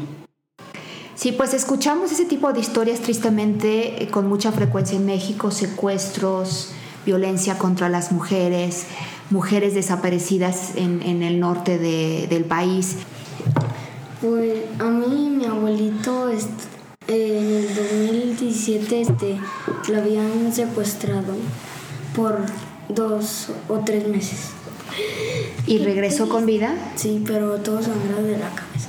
Sí, 1.14 1.33
pues 1.33 1.55
escuchamos 1.55 2.12
ese 2.12 2.27
tipo 2.27 2.53
de 2.53 2.61
historias 2.61 3.01
tristemente 3.01 4.03
eh, 4.03 4.09
con 4.09 4.29
mucha 4.29 4.53
frecuencia 4.53 4.97
en 4.99 5.07
México, 5.07 5.51
secuestros, 5.51 6.73
violencia 7.07 7.57
contra 7.57 7.88
las 7.88 8.12
mujeres, 8.12 8.85
mujeres 9.31 9.75
desaparecidas 9.75 10.73
en, 10.77 11.03
en 11.03 11.23
el 11.23 11.41
norte 11.41 11.79
de- 11.79 12.27
del 12.29 12.45
país. 12.45 12.97
Pues 14.21 14.55
a 14.79 14.85
mí 14.85 15.31
mi 15.31 15.45
abuelito 15.45 16.31
en 16.31 16.39
el 17.09 17.69
2017 17.75 19.01
este, 19.01 19.39
lo 19.89 19.99
habían 19.99 20.53
secuestrado 20.53 21.35
por 22.15 22.39
dos 22.89 23.49
o 23.69 23.79
tres 23.81 24.09
meses. 24.09 24.51
¿Y 25.67 25.79
regresó 25.79 26.29
con 26.29 26.47
vida? 26.47 26.75
Sí, 26.97 27.23
pero 27.27 27.57
todo 27.57 27.83
sangrado 27.83 28.23
de 28.23 28.39
la 28.39 28.49
cabeza. 28.51 28.89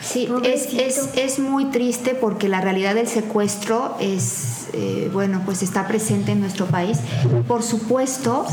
Sí, 0.00 0.28
es, 0.44 0.72
es, 0.74 1.10
es 1.16 1.38
muy 1.38 1.66
triste 1.66 2.14
porque 2.14 2.48
la 2.48 2.60
realidad 2.60 2.94
del 2.94 3.08
secuestro 3.08 3.96
es, 4.00 4.66
eh, 4.72 5.08
bueno, 5.12 5.42
pues 5.44 5.62
está 5.62 5.86
presente 5.88 6.32
en 6.32 6.40
nuestro 6.40 6.66
país. 6.66 6.98
Por 7.48 7.62
supuesto 7.62 8.46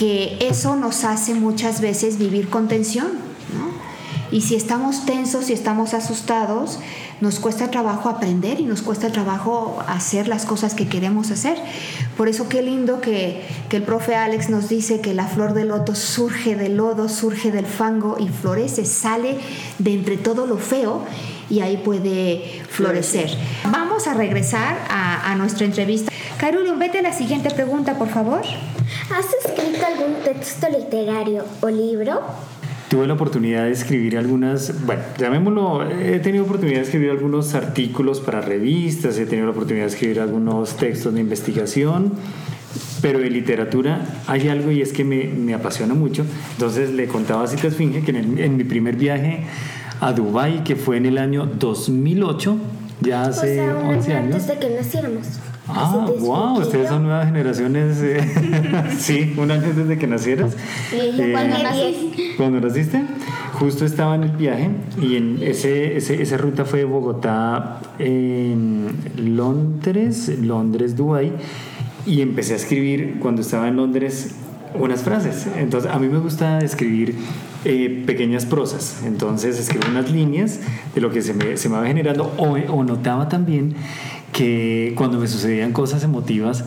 que 0.00 0.38
eso 0.40 0.76
nos 0.76 1.04
hace 1.04 1.34
muchas 1.34 1.82
veces 1.82 2.16
vivir 2.16 2.48
con 2.48 2.68
tensión, 2.68 3.08
¿no? 3.52 4.34
Y 4.34 4.40
si 4.40 4.54
estamos 4.54 5.04
tensos, 5.04 5.44
si 5.44 5.52
estamos 5.52 5.92
asustados, 5.92 6.78
nos 7.20 7.38
cuesta 7.38 7.70
trabajo 7.70 8.08
aprender 8.08 8.60
y 8.60 8.64
nos 8.64 8.80
cuesta 8.80 9.12
trabajo 9.12 9.76
hacer 9.86 10.26
las 10.26 10.46
cosas 10.46 10.72
que 10.72 10.88
queremos 10.88 11.30
hacer. 11.30 11.58
Por 12.16 12.28
eso 12.28 12.48
qué 12.48 12.62
lindo 12.62 13.02
que, 13.02 13.42
que 13.68 13.76
el 13.76 13.82
profe 13.82 14.14
Alex 14.14 14.48
nos 14.48 14.70
dice 14.70 15.02
que 15.02 15.12
la 15.12 15.26
flor 15.26 15.52
de 15.52 15.66
loto 15.66 15.94
surge 15.94 16.56
del 16.56 16.78
lodo, 16.78 17.10
surge 17.10 17.52
del 17.52 17.66
fango 17.66 18.16
y 18.18 18.28
florece, 18.28 18.86
sale 18.86 19.36
de 19.78 19.92
entre 19.92 20.16
todo 20.16 20.46
lo 20.46 20.56
feo 20.56 21.02
y 21.50 21.60
ahí 21.60 21.78
puede 21.84 22.62
florecer. 22.68 23.28
Vamos 23.70 24.06
a 24.06 24.14
regresar 24.14 24.78
a, 24.88 25.30
a 25.30 25.34
nuestra 25.36 25.66
entrevista. 25.66 26.10
Carolina, 26.38 26.76
vete 26.78 27.00
a 27.00 27.02
la 27.02 27.12
siguiente 27.12 27.50
pregunta, 27.50 27.98
por 27.98 28.08
favor. 28.08 28.40
¿Has 28.42 29.26
escrito 29.44 29.84
algún 29.86 30.14
texto 30.24 30.68
literario 30.70 31.44
o 31.60 31.68
libro? 31.68 32.20
Tuve 32.88 33.06
la 33.06 33.14
oportunidad 33.14 33.64
de 33.64 33.70
escribir 33.72 34.16
algunas, 34.18 34.84
bueno, 34.84 35.02
llamémoslo, 35.16 35.88
he 35.90 36.18
tenido 36.18 36.42
oportunidad 36.44 36.78
de 36.78 36.84
escribir 36.84 37.10
algunos 37.10 37.54
artículos 37.54 38.18
para 38.20 38.40
revistas, 38.40 39.16
he 39.18 39.26
tenido 39.26 39.46
la 39.46 39.52
oportunidad 39.52 39.84
de 39.86 39.92
escribir 39.92 40.18
algunos 40.20 40.76
textos 40.76 41.14
de 41.14 41.20
investigación, 41.20 42.12
pero 43.00 43.20
de 43.20 43.30
literatura 43.30 44.04
hay 44.26 44.48
algo 44.48 44.72
y 44.72 44.82
es 44.82 44.92
que 44.92 45.04
me, 45.04 45.24
me 45.24 45.54
apasiona 45.54 45.94
mucho. 45.94 46.24
Entonces 46.54 46.90
le 46.90 47.06
contaba 47.06 47.44
a 47.44 47.46
Cita 47.46 47.68
Esfinge 47.68 48.02
que 48.02 48.10
en, 48.10 48.16
el- 48.16 48.38
en 48.40 48.56
mi 48.56 48.64
primer 48.64 48.96
viaje 48.96 49.44
a 50.00 50.12
Dubái, 50.12 50.64
que 50.64 50.76
fue 50.76 50.96
en 50.96 51.06
el 51.06 51.18
año 51.18 51.46
2008, 51.46 52.56
ya 53.02 53.22
O 53.22 53.28
hace 53.28 53.54
sea, 53.56 53.74
un 53.76 53.86
11 53.96 54.12
año 54.12 54.18
años. 54.20 54.34
antes 54.34 54.48
de 54.48 54.58
que 54.58 54.74
naciéramos. 54.76 55.26
Ah, 55.72 56.08
wow, 56.18 56.58
ustedes 56.60 56.88
son 56.88 57.04
nuevas 57.04 57.26
generaciones. 57.26 57.98
eh. 58.02 58.20
sí, 58.98 59.34
un 59.36 59.50
año 59.50 59.66
antes 59.66 59.86
de 59.88 59.98
que 59.98 60.06
nacieras. 60.06 60.56
Eh, 60.92 61.30
cuando 61.32 61.56
cuando 62.36 62.60
naciste, 62.60 63.02
justo 63.52 63.84
estaba 63.84 64.14
en 64.16 64.24
el 64.24 64.30
viaje 64.32 64.70
y 65.00 65.16
en 65.16 65.38
ese, 65.42 65.96
ese- 65.96 66.20
esa 66.22 66.36
ruta 66.38 66.64
fue 66.64 66.80
de 66.80 66.84
Bogotá, 66.86 67.80
en 68.00 68.88
Londres, 69.16 70.28
Londres, 70.42 70.96
Dubái, 70.96 71.32
y 72.06 72.20
empecé 72.22 72.54
a 72.54 72.56
escribir 72.56 73.18
cuando 73.20 73.42
estaba 73.42 73.68
en 73.68 73.76
Londres 73.76 74.34
unas 74.74 75.02
frases. 75.02 75.46
Entonces, 75.56 75.90
a 75.92 75.98
mí 75.98 76.08
me 76.08 76.18
gusta 76.18 76.58
escribir 76.60 77.14
eh, 77.64 78.02
pequeñas 78.06 78.46
prosas. 78.46 79.02
Entonces, 79.04 79.58
escribo 79.58 79.84
unas 79.90 80.10
líneas 80.10 80.60
de 80.94 81.00
lo 81.00 81.10
que 81.10 81.22
se 81.22 81.34
me, 81.34 81.56
se 81.56 81.68
me 81.68 81.76
va 81.76 81.86
generando 81.86 82.32
o, 82.36 82.52
o 82.52 82.84
notaba 82.84 83.28
también 83.28 83.74
que 84.32 84.92
cuando 84.96 85.18
me 85.18 85.26
sucedían 85.26 85.72
cosas 85.72 86.04
emotivas, 86.04 86.64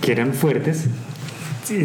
que 0.00 0.12
eran 0.12 0.32
fuertes, 0.32 0.86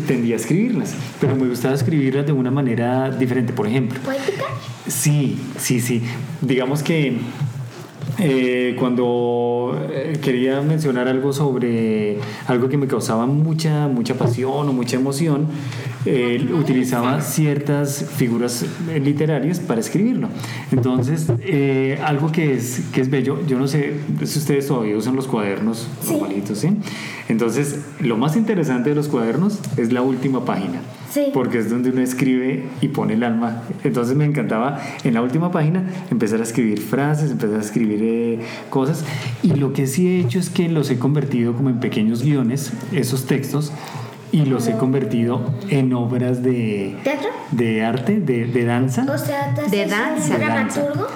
tendía 0.07 0.35
a 0.35 0.37
escribirlas, 0.37 0.93
pero 1.19 1.35
me 1.35 1.47
gustaba 1.47 1.75
escribirlas 1.75 2.25
de 2.25 2.31
una 2.31 2.51
manera 2.51 3.09
diferente. 3.11 3.53
Por 3.53 3.67
ejemplo, 3.67 3.99
¿Poética? 4.01 4.45
Sí, 4.87 5.37
sí, 5.57 5.81
sí. 5.81 6.01
Digamos 6.41 6.83
que 6.83 7.17
eh, 8.19 8.75
cuando 8.77 9.77
eh, 9.89 10.19
quería 10.21 10.61
mencionar 10.61 11.07
algo 11.07 11.33
sobre 11.33 12.17
algo 12.47 12.69
que 12.69 12.77
me 12.77 12.87
causaba 12.87 13.25
mucha, 13.25 13.87
mucha 13.87 14.15
pasión 14.15 14.69
o 14.69 14.73
mucha 14.73 14.97
emoción, 14.97 15.47
eh, 16.05 16.49
utilizaba 16.53 17.21
ciertas 17.21 18.05
figuras 18.17 18.65
literarias 19.01 19.59
para 19.59 19.79
escribirlo. 19.79 20.27
Entonces, 20.71 21.31
eh, 21.39 21.97
algo 22.03 22.31
que 22.31 22.53
es, 22.53 22.81
que 22.93 23.01
es 23.01 23.09
bello, 23.09 23.39
yo 23.47 23.57
no 23.57 23.67
sé 23.67 23.93
si 24.25 24.39
ustedes 24.39 24.67
todavía 24.67 24.97
usan 24.97 25.15
los 25.15 25.27
cuadernos 25.27 25.87
normalitos, 26.05 26.57
¿sí? 26.57 26.77
Entonces, 27.29 27.79
lo 28.01 28.17
más 28.17 28.35
interesante 28.35 28.89
de 28.89 28.95
los 28.95 29.07
cuadernos 29.07 29.59
es 29.77 29.93
la 29.93 30.01
última 30.01 30.43
página. 30.43 30.81
Sí. 31.09 31.27
Porque 31.31 31.59
es 31.59 31.69
donde 31.69 31.91
uno 31.91 32.01
escribe 32.01 32.65
y 32.81 32.87
pone 32.87 33.13
el 33.13 33.23
alma. 33.23 33.61
Entonces 33.83 34.17
me 34.17 34.25
encantaba 34.25 34.81
en 35.03 35.13
la 35.13 35.21
última 35.21 35.51
página 35.51 35.87
empezar 36.09 36.39
a 36.39 36.43
escribir 36.43 36.81
frases, 36.81 37.29
empezar 37.29 37.57
a 37.57 37.61
escribir 37.61 38.02
eh, 38.03 38.39
cosas. 38.69 39.05
Y 39.41 39.53
lo 39.53 39.73
que 39.73 39.87
sí 39.87 40.07
he 40.07 40.19
hecho 40.19 40.39
es 40.39 40.49
que 40.49 40.69
los 40.69 40.89
he 40.89 40.99
convertido 40.99 41.53
como 41.53 41.69
en 41.69 41.79
pequeños 41.79 42.23
guiones, 42.23 42.73
esos 42.91 43.25
textos, 43.25 43.71
y 44.31 44.45
los 44.45 44.67
he 44.67 44.73
convertido 44.73 45.41
en 45.69 45.93
obras 45.93 46.41
de, 46.41 46.97
¿Teatro? 47.03 47.29
de 47.51 47.83
arte, 47.83 48.19
de, 48.19 48.47
de 48.47 48.65
danza. 48.65 49.05
O 49.11 49.17
sea, 49.17 49.53
¿te 49.53 49.69
De 49.69 49.85
danza, 49.85 50.37
dramaturgo? 50.37 51.07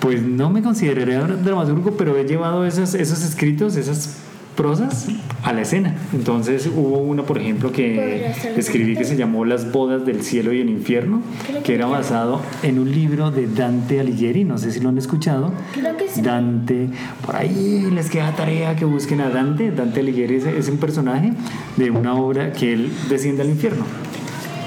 Pues 0.00 0.22
no 0.22 0.50
me 0.50 0.62
consideraría 0.62 1.20
dramaturgo, 1.20 1.92
pero 1.92 2.16
he 2.16 2.24
llevado 2.24 2.66
esos, 2.66 2.94
esos 2.94 3.22
escritos, 3.22 3.76
esas 3.76 4.16
prosas 4.56 5.08
a 5.42 5.52
la 5.52 5.62
escena. 5.62 5.94
Entonces 6.12 6.66
hubo 6.66 6.98
una, 6.98 7.24
por 7.24 7.38
ejemplo, 7.38 7.72
que 7.72 8.32
escribí 8.56 8.96
que 8.96 9.04
se 9.04 9.16
llamó 9.16 9.44
Las 9.44 9.72
bodas 9.72 10.04
del 10.04 10.22
cielo 10.22 10.52
y 10.52 10.60
el 10.60 10.70
infierno, 10.70 11.22
que 11.64 11.74
era 11.74 11.86
basado 11.86 12.40
en 12.62 12.78
un 12.78 12.90
libro 12.90 13.30
de 13.30 13.46
Dante 13.46 14.00
Alighieri, 14.00 14.44
no 14.44 14.58
sé 14.58 14.70
si 14.72 14.80
lo 14.80 14.88
han 14.88 14.98
escuchado. 14.98 15.52
Creo 15.72 15.96
que 15.96 16.08
sí. 16.08 16.22
Dante, 16.22 16.88
por 17.24 17.36
ahí 17.36 17.88
les 17.92 18.10
queda 18.10 18.34
tarea 18.34 18.76
que 18.76 18.84
busquen 18.84 19.20
a 19.20 19.30
Dante. 19.30 19.70
Dante 19.70 20.00
Alighieri 20.00 20.36
es, 20.36 20.46
es 20.46 20.68
un 20.68 20.78
personaje 20.78 21.32
de 21.76 21.90
una 21.90 22.14
obra 22.14 22.52
que 22.52 22.72
él 22.72 22.92
desciende 23.08 23.42
al 23.42 23.50
infierno. 23.50 23.84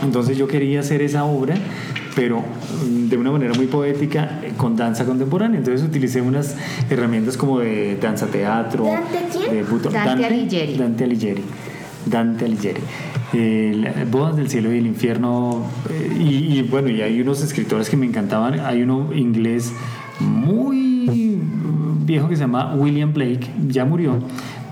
Entonces 0.03 0.37
yo 0.37 0.47
quería 0.47 0.81
hacer 0.81 1.01
esa 1.01 1.23
obra, 1.23 1.55
pero 2.15 2.39
mm, 2.39 3.09
de 3.09 3.17
una 3.17 3.31
manera 3.31 3.53
muy 3.53 3.67
poética, 3.67 4.39
eh, 4.43 4.53
con 4.55 4.75
danza 4.75 5.05
contemporánea. 5.05 5.57
Entonces 5.59 5.85
utilicé 5.87 6.21
unas 6.21 6.55
herramientas 6.89 7.35
como 7.37 7.59
de 7.59 7.97
danza 8.01 8.27
teatro. 8.27 8.85
¿Dante 8.85 9.19
quién? 9.37 9.51
de 9.51 9.65
buto- 9.65 9.89
Dante 9.91 10.25
Alighieri. 10.25 10.77
Dante 10.77 11.03
Alighieri. 11.03 11.43
Dante 12.05 12.45
Alighieri. 12.45 12.81
Eh, 13.33 14.05
Bodas 14.09 14.37
del 14.37 14.49
cielo 14.49 14.73
y 14.73 14.77
el 14.77 14.87
infierno. 14.87 15.63
eh, 15.89 16.17
y, 16.19 16.59
y 16.59 16.61
bueno, 16.63 16.89
y 16.89 17.01
hay 17.01 17.19
unos 17.19 17.41
escritores 17.43 17.89
que 17.89 17.97
me 17.97 18.05
encantaban. 18.05 18.59
Hay 18.61 18.81
uno 18.83 19.09
inglés 19.13 19.73
muy 20.19 21.39
viejo 22.05 22.29
que 22.29 22.35
se 22.35 22.41
llama 22.41 22.75
William 22.75 23.13
Blake, 23.13 23.47
ya 23.67 23.85
murió. 23.85 24.19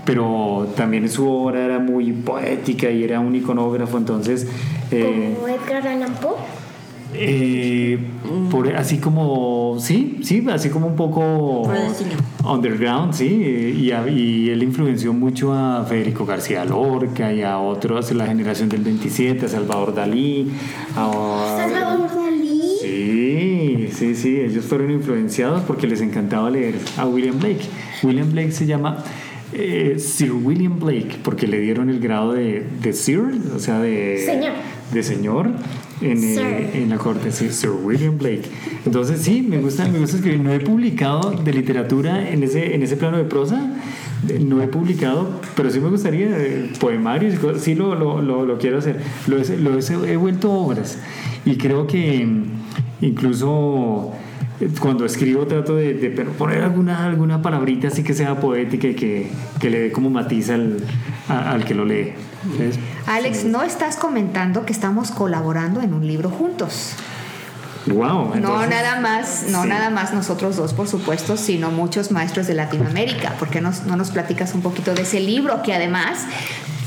Pero 0.04 0.68
también 0.76 1.08
su 1.08 1.26
obra 1.28 1.64
era 1.64 1.78
muy 1.78 2.12
poética 2.12 2.90
y 2.90 3.02
era 3.04 3.20
un 3.20 3.34
iconógrafo, 3.34 3.96
entonces 3.96 4.46
eh, 4.90 5.34
Como 5.34 5.48
Edgar 5.48 5.86
Allan 5.88 6.12
Poe. 6.20 6.36
Eh, 7.16 7.98
por, 8.50 8.74
así 8.74 8.98
como, 8.98 9.76
sí, 9.78 10.18
sí, 10.22 10.44
así 10.50 10.68
como 10.68 10.88
un 10.88 10.96
poco 10.96 11.70
underground, 12.44 13.14
sí, 13.14 13.40
eh, 13.42 13.74
y, 14.10 14.50
él 14.50 14.62
influenció 14.62 15.12
mucho 15.12 15.52
a 15.52 15.84
Federico 15.84 16.26
García 16.26 16.64
Lorca 16.64 17.32
y 17.32 17.42
a 17.42 17.58
otros, 17.58 18.12
la 18.12 18.26
generación 18.26 18.68
del 18.68 18.82
27, 18.82 19.46
a 19.46 19.48
Salvador 19.48 19.94
Dalí, 19.94 20.50
a... 20.96 21.56
Salvador 21.56 22.10
Dalí. 22.14 22.72
Sí, 22.80 23.88
sí, 23.92 24.14
sí, 24.14 24.40
ellos 24.40 24.64
fueron 24.64 24.90
influenciados 24.90 25.62
porque 25.62 25.86
les 25.86 26.00
encantaba 26.00 26.50
leer 26.50 26.74
a 26.96 27.06
William 27.06 27.38
Blake. 27.38 27.66
William 28.02 28.30
Blake 28.30 28.52
se 28.52 28.66
llama 28.66 29.04
eh, 29.52 29.96
Sir 29.98 30.32
William 30.32 30.78
Blake 30.80 31.18
porque 31.22 31.46
le 31.46 31.60
dieron 31.60 31.88
el 31.88 32.00
grado 32.00 32.32
de, 32.32 32.66
de 32.82 32.92
Sir, 32.92 33.22
o 33.54 33.58
sea, 33.58 33.78
de 33.78 34.22
Señor. 34.26 34.52
de 34.92 35.02
señor 35.02 35.50
en, 36.12 36.18
eh, 36.24 36.70
en 36.74 36.90
la 36.90 36.98
corte, 36.98 37.30
sí, 37.32 37.48
Sir 37.50 37.70
William 37.70 38.18
Blake. 38.18 38.42
Entonces, 38.86 39.20
sí, 39.22 39.42
me 39.42 39.58
gusta, 39.58 39.86
me 39.88 39.98
gusta 39.98 40.16
escribir. 40.16 40.40
No 40.40 40.52
he 40.52 40.60
publicado 40.60 41.30
de 41.32 41.52
literatura 41.52 42.28
en 42.30 42.42
ese, 42.42 42.74
en 42.74 42.82
ese 42.82 42.96
plano 42.96 43.16
de 43.18 43.24
prosa, 43.24 43.72
eh, 44.28 44.38
no 44.44 44.62
he 44.62 44.68
publicado, 44.68 45.40
pero 45.56 45.70
sí 45.70 45.80
me 45.80 45.88
gustaría 45.88 46.28
eh, 46.38 46.70
poemarios 46.80 47.34
sí 47.60 47.74
lo, 47.74 47.94
lo, 47.94 48.20
lo, 48.22 48.44
lo 48.46 48.58
quiero 48.58 48.78
hacer. 48.78 49.00
Lo, 49.26 49.38
he- 49.38 49.56
lo 49.58 49.78
he, 50.06 50.16
vuelto 50.16 50.52
obras 50.52 50.98
y 51.44 51.56
creo 51.56 51.86
que 51.86 52.24
mm, 52.24 52.44
incluso 53.04 54.12
cuando 54.80 55.04
escribo 55.04 55.46
trato 55.46 55.74
de, 55.76 55.94
de 55.94 56.08
poner 56.10 56.62
alguna, 56.62 57.04
alguna 57.06 57.42
palabrita 57.42 57.88
así 57.88 58.02
que 58.02 58.14
sea 58.14 58.38
poética 58.40 58.88
y 58.88 58.94
que, 58.94 59.26
que 59.60 59.68
le 59.70 59.80
dé 59.80 59.92
como 59.92 60.10
matiz 60.10 60.48
al, 60.50 60.76
a- 61.28 61.50
al 61.52 61.64
que 61.64 61.74
lo 61.74 61.84
lee. 61.84 62.12
Alex, 63.06 63.44
no 63.44 63.62
estás 63.62 63.96
comentando 63.96 64.64
que 64.66 64.72
estamos 64.72 65.10
colaborando 65.10 65.80
en 65.80 65.94
un 65.94 66.06
libro 66.06 66.30
juntos. 66.30 66.92
Wow, 67.86 68.34
No 68.36 68.66
nada 68.66 68.98
más, 69.00 69.44
no 69.50 69.62
sí. 69.62 69.68
nada 69.68 69.90
más 69.90 70.14
nosotros 70.14 70.56
dos, 70.56 70.72
por 70.72 70.88
supuesto, 70.88 71.36
sino 71.36 71.70
muchos 71.70 72.10
maestros 72.10 72.46
de 72.46 72.54
Latinoamérica. 72.54 73.32
¿Por 73.38 73.48
qué 73.50 73.60
nos- 73.60 73.82
no 73.84 73.96
nos 73.96 74.10
platicas 74.10 74.54
un 74.54 74.62
poquito 74.62 74.94
de 74.94 75.02
ese 75.02 75.20
libro 75.20 75.62
que 75.62 75.74
además 75.74 76.20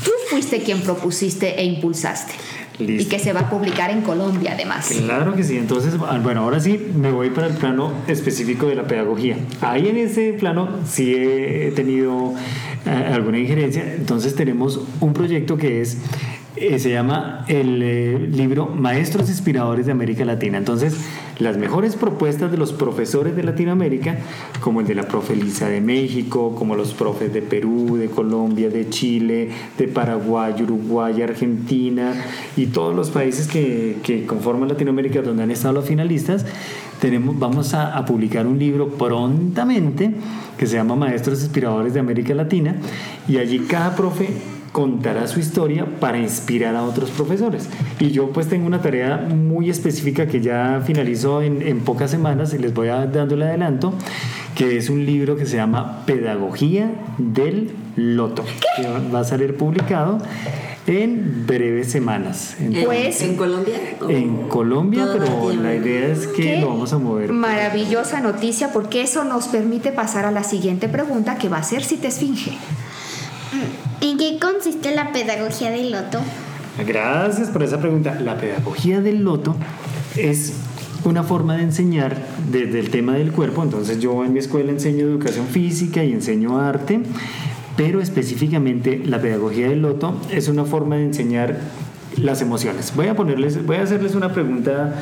tú 0.04 0.10
fuiste 0.28 0.62
quien 0.62 0.80
propusiste 0.82 1.60
e 1.60 1.64
impulsaste? 1.64 2.32
Listo. 2.78 3.02
Y 3.02 3.06
que 3.06 3.18
se 3.18 3.32
va 3.32 3.40
a 3.40 3.50
publicar 3.50 3.90
en 3.90 4.02
Colombia 4.02 4.52
además. 4.54 4.88
Claro 5.04 5.34
que 5.34 5.42
sí, 5.42 5.56
entonces, 5.56 5.94
ah, 6.06 6.18
bueno, 6.22 6.42
ahora 6.42 6.60
sí 6.60 6.80
me 6.94 7.10
voy 7.10 7.30
para 7.30 7.48
el 7.48 7.54
plano 7.54 7.92
específico 8.06 8.66
de 8.66 8.76
la 8.76 8.86
pedagogía. 8.86 9.36
Ahí 9.60 9.88
en 9.88 9.96
ese 9.96 10.32
plano 10.34 10.68
sí 10.86 11.12
he 11.14 11.72
tenido 11.74 12.34
eh, 12.86 13.10
alguna 13.12 13.38
injerencia, 13.38 13.94
entonces 13.94 14.34
tenemos 14.34 14.80
un 15.00 15.12
proyecto 15.12 15.56
que 15.56 15.80
es, 15.80 15.98
eh, 16.56 16.78
se 16.78 16.90
llama 16.90 17.44
el 17.48 17.82
eh, 17.82 18.18
libro 18.30 18.66
Maestros 18.66 19.28
Inspiradores 19.28 19.86
de 19.86 19.92
América 19.92 20.24
Latina. 20.24 20.58
Entonces, 20.58 20.96
las 21.38 21.56
mejores 21.56 21.96
propuestas 21.96 22.50
de 22.50 22.56
los 22.56 22.72
profesores 22.72 23.36
de 23.36 23.42
Latinoamérica, 23.42 24.18
como 24.60 24.80
el 24.80 24.86
de 24.86 24.94
la 24.94 25.04
profe 25.04 25.34
Elisa 25.34 25.68
de 25.68 25.80
México, 25.80 26.54
como 26.56 26.74
los 26.74 26.94
profes 26.94 27.32
de 27.32 27.42
Perú, 27.42 27.96
de 27.96 28.08
Colombia, 28.08 28.68
de 28.68 28.88
Chile, 28.88 29.50
de 29.76 29.88
Paraguay, 29.88 30.54
Uruguay, 30.62 31.22
Argentina 31.22 32.12
y 32.56 32.66
todos 32.66 32.94
los 32.94 33.10
países 33.10 33.46
que, 33.46 33.98
que 34.02 34.26
conforman 34.26 34.68
Latinoamérica 34.68 35.22
donde 35.22 35.44
han 35.44 35.50
estado 35.50 35.74
los 35.74 35.86
finalistas, 35.86 36.44
tenemos, 37.00 37.38
vamos 37.38 37.74
a, 37.74 37.96
a 37.96 38.04
publicar 38.04 38.46
un 38.46 38.58
libro 38.58 38.88
prontamente 38.88 40.14
que 40.56 40.66
se 40.66 40.76
llama 40.76 40.96
Maestros 40.96 41.40
Inspiradores 41.42 41.94
de 41.94 42.00
América 42.00 42.34
Latina 42.34 42.74
y 43.28 43.36
allí 43.36 43.60
cada 43.60 43.94
profe 43.94 44.57
contará 44.82 45.26
su 45.26 45.40
historia 45.40 45.84
para 45.98 46.18
inspirar 46.18 46.76
a 46.76 46.84
otros 46.84 47.10
profesores. 47.10 47.68
Y 47.98 48.12
yo 48.12 48.30
pues 48.30 48.46
tengo 48.46 48.64
una 48.64 48.80
tarea 48.80 49.16
muy 49.16 49.70
específica 49.70 50.28
que 50.28 50.40
ya 50.40 50.80
finalizó 50.86 51.42
en, 51.42 51.62
en 51.62 51.80
pocas 51.80 52.12
semanas 52.12 52.54
y 52.54 52.58
les 52.58 52.72
voy 52.72 52.86
a 52.86 53.04
dando 53.06 53.34
el 53.34 53.42
adelanto, 53.42 53.92
que 54.54 54.76
es 54.76 54.88
un 54.88 55.04
libro 55.04 55.34
que 55.36 55.46
se 55.46 55.56
llama 55.56 56.04
Pedagogía 56.06 56.92
del 57.18 57.72
Loto, 57.96 58.44
que 58.76 58.86
va- 59.12 59.18
a 59.18 59.24
salir 59.24 59.56
publicado 59.56 60.18
en 60.86 61.44
breves 61.44 61.90
semanas. 61.90 62.54
¿En, 62.60 62.84
Pues- 62.84 63.20
¿En 63.20 63.34
Colombia? 63.36 63.74
¿O 64.00 64.08
En 64.08 64.48
Colombia, 64.48 65.08
pero 65.12 65.52
la 65.60 65.74
idea 65.74 66.06
es 66.06 66.28
que 66.28 66.42
Qué 66.42 66.60
lo 66.60 66.68
vamos 66.68 66.92
a 66.92 66.98
mover. 66.98 67.32
Maravillosa 67.32 68.20
noticia 68.20 68.72
porque 68.72 69.02
eso 69.02 69.24
nos 69.24 69.48
permite 69.48 69.90
pasar 69.90 70.24
a 70.24 70.30
la 70.30 70.44
siguiente 70.44 70.88
pregunta 70.88 71.36
que 71.36 71.48
va 71.48 71.58
a 71.58 71.62
ser 71.64 71.82
si 71.82 71.96
te 71.96 72.06
esfinge. 72.06 72.52
¿En 74.18 74.32
qué 74.32 74.40
consiste 74.40 74.92
la 74.96 75.12
pedagogía 75.12 75.70
del 75.70 75.92
loto? 75.92 76.18
Gracias 76.84 77.50
por 77.50 77.62
esa 77.62 77.78
pregunta. 77.78 78.18
La 78.18 78.36
pedagogía 78.36 79.00
del 79.00 79.22
loto 79.22 79.54
es 80.16 80.54
una 81.04 81.22
forma 81.22 81.56
de 81.56 81.62
enseñar 81.62 82.16
desde 82.50 82.80
el 82.80 82.90
tema 82.90 83.14
del 83.14 83.30
cuerpo. 83.30 83.62
Entonces 83.62 84.00
yo 84.00 84.24
en 84.24 84.32
mi 84.32 84.40
escuela 84.40 84.72
enseño 84.72 85.06
educación 85.06 85.46
física 85.46 86.02
y 86.02 86.10
enseño 86.10 86.58
arte, 86.58 87.00
pero 87.76 88.00
específicamente 88.00 89.00
la 89.04 89.22
pedagogía 89.22 89.68
del 89.68 89.82
loto 89.82 90.20
es 90.32 90.48
una 90.48 90.64
forma 90.64 90.96
de 90.96 91.04
enseñar 91.04 91.56
las 92.16 92.42
emociones. 92.42 92.92
Voy 92.96 93.06
a 93.06 93.14
ponerles, 93.14 93.64
voy 93.64 93.76
a 93.76 93.82
hacerles 93.82 94.16
una 94.16 94.32
pregunta 94.32 94.96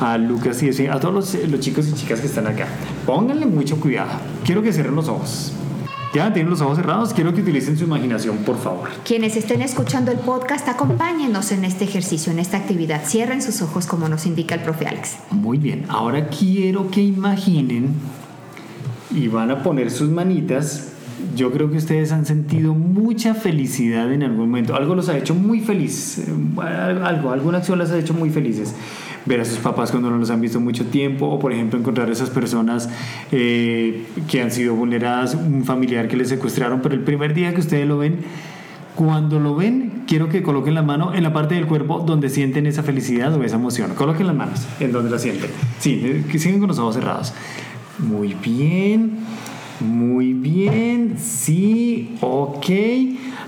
a 0.00 0.16
Lucas 0.16 0.62
y 0.62 0.86
a 0.86 0.98
todos 0.98 1.12
los, 1.12 1.48
los 1.50 1.60
chicos 1.60 1.86
y 1.86 1.92
chicas 1.92 2.20
que 2.20 2.28
están 2.28 2.46
acá. 2.46 2.66
Pónganle 3.04 3.44
mucho 3.44 3.78
cuidado. 3.78 4.12
Quiero 4.42 4.62
que 4.62 4.72
cierren 4.72 4.94
los 4.94 5.08
ojos. 5.08 5.52
Ya 6.14 6.32
tienen 6.32 6.48
los 6.48 6.60
ojos 6.60 6.76
cerrados. 6.76 7.12
Quiero 7.12 7.34
que 7.34 7.40
utilicen 7.40 7.76
su 7.76 7.84
imaginación, 7.84 8.38
por 8.38 8.56
favor. 8.56 8.88
Quienes 9.04 9.36
estén 9.36 9.62
escuchando 9.62 10.12
el 10.12 10.18
podcast, 10.18 10.68
acompáñenos 10.68 11.50
en 11.50 11.64
este 11.64 11.84
ejercicio, 11.84 12.30
en 12.30 12.38
esta 12.38 12.56
actividad. 12.56 13.02
Cierren 13.04 13.42
sus 13.42 13.60
ojos 13.62 13.86
como 13.86 14.08
nos 14.08 14.24
indica 14.24 14.54
el 14.54 14.62
profe 14.62 14.86
Alex. 14.86 15.16
Muy 15.32 15.58
bien, 15.58 15.86
ahora 15.88 16.28
quiero 16.28 16.88
que 16.88 17.02
imaginen 17.02 17.94
y 19.10 19.26
van 19.26 19.50
a 19.50 19.64
poner 19.64 19.90
sus 19.90 20.08
manitas 20.08 20.90
yo 21.34 21.50
creo 21.50 21.70
que 21.70 21.78
ustedes 21.78 22.12
han 22.12 22.26
sentido 22.26 22.74
mucha 22.74 23.34
felicidad 23.34 24.12
en 24.12 24.22
algún 24.22 24.50
momento. 24.50 24.76
Algo 24.76 24.94
los 24.94 25.08
ha 25.08 25.16
hecho 25.16 25.34
muy 25.34 25.60
feliz. 25.60 26.18
eh, 26.18 27.00
Algo, 27.02 27.30
alguna 27.30 27.58
acción 27.58 27.78
las 27.78 27.90
ha 27.90 27.98
hecho 27.98 28.14
muy 28.14 28.30
felices. 28.30 28.74
Ver 29.26 29.40
a 29.40 29.44
sus 29.44 29.58
papás 29.58 29.90
cuando 29.90 30.10
no 30.10 30.18
los 30.18 30.30
han 30.30 30.40
visto 30.40 30.60
mucho 30.60 30.86
tiempo, 30.86 31.26
o 31.26 31.38
por 31.38 31.52
ejemplo 31.52 31.78
encontrar 31.78 32.10
esas 32.10 32.30
personas 32.30 32.90
eh, 33.32 34.04
que 34.28 34.42
han 34.42 34.50
sido 34.50 34.74
vulneradas, 34.74 35.34
un 35.34 35.64
familiar 35.64 36.08
que 36.08 36.16
les 36.16 36.28
secuestraron, 36.28 36.80
pero 36.82 36.94
el 36.94 37.00
primer 37.00 37.32
día 37.32 37.54
que 37.54 37.60
ustedes 37.60 37.86
lo 37.86 37.98
ven, 37.98 38.18
cuando 38.94 39.40
lo 39.40 39.56
ven, 39.56 40.04
quiero 40.06 40.28
que 40.28 40.42
coloquen 40.42 40.74
la 40.74 40.82
mano 40.82 41.14
en 41.14 41.22
la 41.22 41.32
parte 41.32 41.54
del 41.56 41.66
cuerpo 41.66 42.00
donde 42.00 42.28
sienten 42.28 42.66
esa 42.66 42.82
felicidad 42.82 43.34
o 43.34 43.42
esa 43.42 43.56
emoción. 43.56 43.94
Coloquen 43.94 44.26
las 44.26 44.36
manos 44.36 44.66
en 44.78 44.92
donde 44.92 45.10
la 45.10 45.18
sienten. 45.18 45.50
Sí, 45.80 46.24
que 46.30 46.38
siguen 46.38 46.60
con 46.60 46.68
los 46.68 46.78
ojos 46.78 46.94
cerrados. 46.94 47.32
Muy 47.98 48.34
bien, 48.34 49.18
muy 49.80 50.32
bien, 50.32 51.16
sí, 51.18 52.16
ok. 52.20 52.66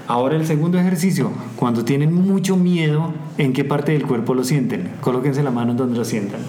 Ahora 0.09 0.37
el 0.37 0.47
segundo 0.47 0.79
ejercicio, 0.79 1.33
cuando 1.57 1.85
tienen 1.85 2.15
mucho 2.15 2.57
miedo, 2.57 3.13
¿en 3.39 3.53
qué 3.53 3.65
parte 3.65 3.93
del 3.93 4.07
cuerpo 4.07 4.35
lo 4.35 4.45
sienten? 4.45 4.89
Colóquense 5.01 5.43
la 5.43 5.51
mano 5.51 5.75
donde 5.75 5.99
lo 5.99 6.05
sientan. 6.05 6.41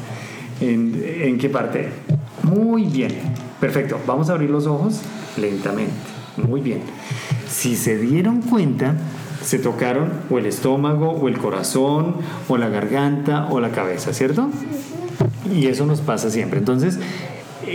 ¿En, 0.62 1.38
qué 1.40 1.50
parte? 1.50 1.90
Muy 2.44 2.84
bien, 2.84 3.12
perfecto. 3.60 4.00
Vamos 4.06 4.30
a 4.30 4.34
abrir 4.34 4.50
los 4.50 4.68
ojos 4.68 5.02
lentamente. 5.38 5.94
Muy 6.48 6.62
bien. 6.62 6.82
Si 7.50 7.76
se 7.76 7.98
dieron 7.98 8.42
cuenta, 8.42 8.96
se 9.44 9.58
tocaron 9.58 10.12
o 10.30 10.38
el 10.38 10.46
estómago, 10.46 11.12
o 11.12 11.28
el 11.28 11.38
corazón, 11.40 12.18
o 12.48 12.58
la 12.58 12.70
garganta, 12.70 13.48
o 13.50 13.60
la 13.60 13.72
cabeza, 13.72 14.14
¿cierto? 14.14 14.50
Y 15.52 15.66
eso 15.66 15.88
nos 15.88 16.02
pasa 16.02 16.30
siempre. 16.30 16.60
Entonces, 16.60 17.00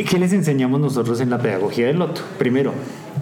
¿qué 0.09 0.18
les 0.18 0.33
enseñamos 0.33 0.80
nosotros 0.80 1.20
en 1.20 1.30
la 1.30 1.39
pedagogía 1.39 1.87
del 1.87 1.99
loto? 1.99 2.22
Primero, 2.39 2.72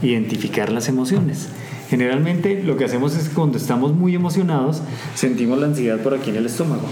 identificar 0.03 0.71
las 0.71 0.89
emociones. 0.89 1.49
Generalmente 1.91 2.63
lo 2.63 2.77
que 2.77 2.85
hacemos 2.85 3.17
es 3.17 3.29
que 3.29 3.35
cuando 3.35 3.59
estamos 3.59 3.93
muy 3.93 4.15
emocionados, 4.15 4.81
sentimos 5.17 5.59
la 5.59 5.67
ansiedad 5.67 5.99
por 5.99 6.15
aquí 6.15 6.31
en 6.31 6.37
el 6.37 6.47
estómago. 6.47 6.87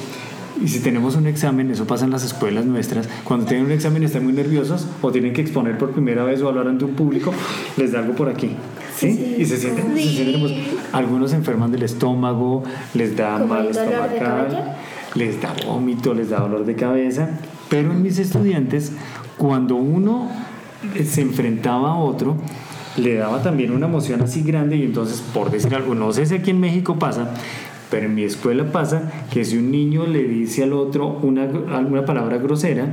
Y 0.61 0.67
si 0.67 0.81
tenemos 0.81 1.15
un 1.15 1.29
examen, 1.29 1.71
eso 1.71 1.87
pasa 1.87 2.05
en 2.05 2.11
las 2.11 2.25
escuelas 2.25 2.67
nuestras, 2.67 3.09
cuando 3.23 3.47
tienen 3.47 3.67
un 3.67 3.71
examen 3.71 4.03
están 4.03 4.25
muy 4.25 4.33
nerviosos 4.33 4.89
o 5.01 5.13
tienen 5.13 5.33
que 5.35 5.41
exponer 5.41 5.79
por 5.79 5.93
primera 5.93 6.25
vez 6.25 6.43
o 6.43 6.49
hablar 6.49 6.67
ante 6.67 6.85
un 6.85 6.95
público, 6.95 7.33
les 7.77 7.93
da 7.93 8.01
algo 8.01 8.15
por 8.17 8.29
aquí. 8.29 8.51
¿Sí? 8.97 9.37
Y 9.39 9.45
se 9.45 9.57
sienten, 9.59 9.95
se 9.95 10.03
sienten 10.03 10.65
Algunos 10.93 11.31
se 11.31 11.37
enferman 11.37 11.71
del 11.71 11.85
estómago, 11.85 12.65
les 12.95 13.17
da 13.17 13.39
¿Como 13.39 13.55
mal 13.55 13.69
estomacal, 13.69 14.77
les 15.15 15.41
da 15.41 15.55
vómito, 15.65 16.13
les 16.13 16.31
da 16.31 16.41
dolor 16.41 16.65
de 16.65 16.75
cabeza. 16.75 17.39
Pero 17.69 17.93
en 17.93 18.03
mis 18.03 18.19
estudiantes, 18.19 18.91
cuando 19.37 19.77
uno 19.77 20.29
se 21.05 21.21
enfrentaba 21.21 21.93
a 21.93 21.97
otro, 21.99 22.37
le 22.99 23.15
daba 23.15 23.43
también 23.43 23.73
una 23.73 23.87
emoción 23.87 24.21
así 24.23 24.43
grande 24.43 24.77
y 24.77 24.83
entonces, 24.83 25.23
por 25.33 25.51
decir 25.51 25.75
algo, 25.75 25.95
no 25.95 26.13
sé 26.13 26.27
si 26.27 26.35
aquí 26.35 26.51
en 26.51 26.61
México 26.61 26.99
pasa, 26.99 27.31
pero 27.91 28.07
en 28.07 28.15
mi 28.15 28.25
escuela 28.25 28.71
pasa 28.71 29.11
que 29.31 29.45
si 29.45 29.57
un 29.57 29.71
niño 29.71 30.07
le 30.07 30.25
dice 30.25 30.65
al 30.65 30.73
otro 30.73 31.07
una, 31.23 31.45
alguna 31.45 32.05
palabra 32.05 32.39
grosera, 32.39 32.87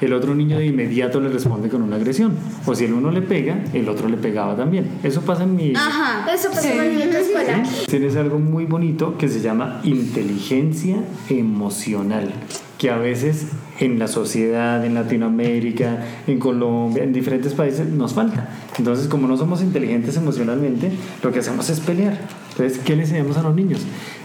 el 0.00 0.12
otro 0.14 0.34
niño 0.34 0.58
de 0.58 0.66
inmediato 0.66 1.20
le 1.20 1.28
responde 1.28 1.68
con 1.68 1.80
una 1.80 1.94
agresión. 1.94 2.34
O 2.66 2.74
si 2.74 2.86
el 2.86 2.92
uno 2.92 3.12
le 3.12 3.22
pega, 3.22 3.62
el 3.72 3.88
otro 3.88 4.08
le 4.08 4.16
pegaba 4.16 4.56
también. 4.56 4.98
Eso 5.04 5.20
pasa 5.20 5.44
en 5.44 5.54
mi... 5.54 5.72
Ajá, 5.76 6.26
eso 6.32 6.50
pasó 6.50 6.68
en 6.68 6.96
mi 6.96 7.02
otra 7.02 7.20
escuela. 7.20 7.62
Tienes 7.86 8.16
algo 8.16 8.40
muy 8.40 8.66
bonito 8.66 9.16
que 9.16 9.28
se 9.28 9.40
llama 9.40 9.80
inteligencia 9.84 10.96
emocional, 11.30 12.32
que 12.78 12.90
a 12.90 12.96
veces 12.96 13.46
en 13.78 14.00
la 14.00 14.08
sociedad, 14.08 14.84
en 14.84 14.94
Latinoamérica, 14.94 16.04
en 16.26 16.40
Colombia, 16.40 17.04
en 17.04 17.12
diferentes 17.12 17.54
países 17.54 17.86
nos 17.86 18.12
falta. 18.12 18.48
Entonces, 18.78 19.06
como 19.06 19.28
no 19.28 19.36
somos 19.36 19.62
inteligentes 19.62 20.16
emocionalmente, 20.16 20.90
lo 21.22 21.30
que 21.30 21.40
hacemos 21.40 21.68
es 21.68 21.80
pelear. 21.80 22.18
Entonces, 22.52 22.78
¿qué 22.78 22.96
le 22.96 23.02
enseñamos 23.02 23.36
a 23.36 23.42
los 23.42 23.54
niños? 23.54 23.80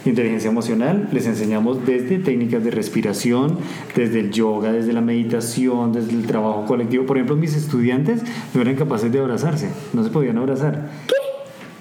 Inteligencia 0.06 0.50
emocional, 0.50 1.10
les 1.12 1.28
enseñamos 1.28 1.86
desde 1.86 2.20
técnicas 2.20 2.64
de 2.64 2.72
respiración, 2.72 3.58
desde 3.95 4.22
el 4.22 4.32
yoga, 4.32 4.72
desde 4.72 4.93
la 4.93 5.02
meditación, 5.02 5.91
desde 5.91 6.12
el 6.12 6.26
trabajo 6.26 6.66
colectivo. 6.66 7.06
Por 7.06 7.18
ejemplo, 7.18 7.36
mis 7.36 7.56
estudiantes 7.56 8.22
no 8.54 8.62
eran 8.62 8.76
capaces 8.76 9.12
de 9.12 9.20
abrazarse, 9.20 9.70
no 9.93 10.04
se 10.04 10.10
podían 10.10 10.38
abrazar. 10.38 10.89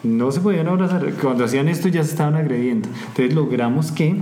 No 0.02 0.30
se 0.30 0.40
podían 0.40 0.68
abrazar. 0.68 1.12
Cuando 1.20 1.44
hacían 1.44 1.68
esto 1.68 1.88
ya 1.88 2.04
se 2.04 2.10
estaban 2.10 2.36
agrediendo. 2.36 2.88
Entonces 3.08 3.34
logramos 3.34 3.90
que 3.90 4.16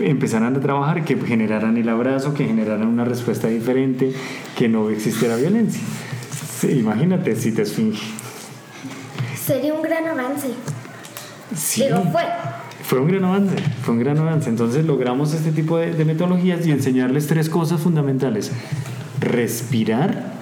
empezaran 0.00 0.56
a 0.56 0.60
trabajar, 0.60 1.04
que 1.04 1.16
generaran 1.16 1.76
el 1.76 1.88
abrazo, 1.88 2.34
que 2.34 2.46
generaran 2.46 2.88
una 2.88 3.04
respuesta 3.04 3.48
diferente, 3.48 4.12
que 4.56 4.68
no 4.68 4.90
existiera 4.90 5.36
violencia. 5.36 5.82
Sí, 6.60 6.72
imagínate 6.72 7.34
si 7.36 7.52
te 7.52 7.62
esfinge. 7.62 8.02
Sería 9.34 9.72
un 9.72 9.80
gran 9.80 10.06
avance. 10.06 10.48
Sí. 11.56 11.84
Digo, 11.84 12.02
fue. 12.12 12.22
Fue 12.82 13.00
un 13.00 13.08
gran 13.08 13.24
avance, 13.24 13.56
fue 13.82 13.94
un 13.94 14.00
gran 14.00 14.18
avance. 14.18 14.50
Entonces 14.50 14.84
logramos 14.84 15.32
este 15.32 15.52
tipo 15.52 15.78
de, 15.78 15.94
de 15.94 16.04
metodologías 16.04 16.66
y 16.66 16.70
enseñarles 16.70 17.28
tres 17.28 17.48
cosas 17.48 17.80
fundamentales. 17.80 18.52
Respirar, 19.20 20.34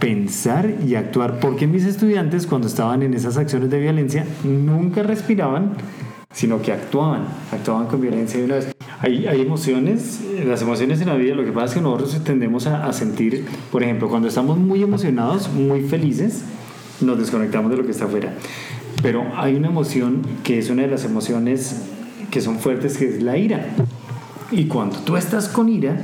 pensar 0.00 0.74
y 0.84 0.96
actuar. 0.96 1.38
Porque 1.38 1.68
mis 1.68 1.84
estudiantes 1.84 2.48
cuando 2.48 2.66
estaban 2.66 3.04
en 3.04 3.14
esas 3.14 3.36
acciones 3.36 3.70
de 3.70 3.78
violencia 3.78 4.26
nunca 4.42 5.04
respiraban, 5.04 5.74
sino 6.32 6.60
que 6.60 6.72
actuaban, 6.72 7.26
actuaban 7.52 7.86
con 7.86 8.00
violencia 8.00 8.40
de 8.40 8.46
una 8.46 8.54
vez. 8.56 8.74
Hay, 9.02 9.40
emociones, 9.40 10.20
eh, 10.20 10.44
las 10.46 10.62
emociones 10.62 11.00
en 11.00 11.08
la 11.08 11.16
vida, 11.16 11.34
lo 11.34 11.44
que 11.44 11.50
pasa 11.50 11.66
es 11.66 11.74
que 11.74 11.80
nosotros 11.80 12.22
tendemos 12.22 12.68
a, 12.68 12.86
a 12.86 12.92
sentir, 12.92 13.44
por 13.72 13.82
ejemplo, 13.82 14.08
cuando 14.08 14.28
estamos 14.28 14.56
muy 14.58 14.80
emocionados, 14.80 15.52
muy 15.52 15.82
felices, 15.82 16.44
nos 17.00 17.18
desconectamos 17.18 17.72
de 17.72 17.78
lo 17.78 17.84
que 17.84 17.90
está 17.90 18.04
afuera. 18.04 18.32
Pero 19.02 19.24
hay 19.36 19.56
una 19.56 19.66
emoción 19.66 20.22
que 20.44 20.60
es 20.60 20.70
una 20.70 20.82
de 20.82 20.88
las 20.88 21.04
emociones 21.04 21.82
que 22.30 22.40
son 22.40 22.60
fuertes, 22.60 22.96
que 22.96 23.08
es 23.08 23.22
la 23.22 23.36
ira. 23.36 23.66
Y 24.52 24.66
cuando 24.66 24.98
tú 24.98 25.16
estás 25.16 25.48
con 25.48 25.68
ira, 25.68 25.96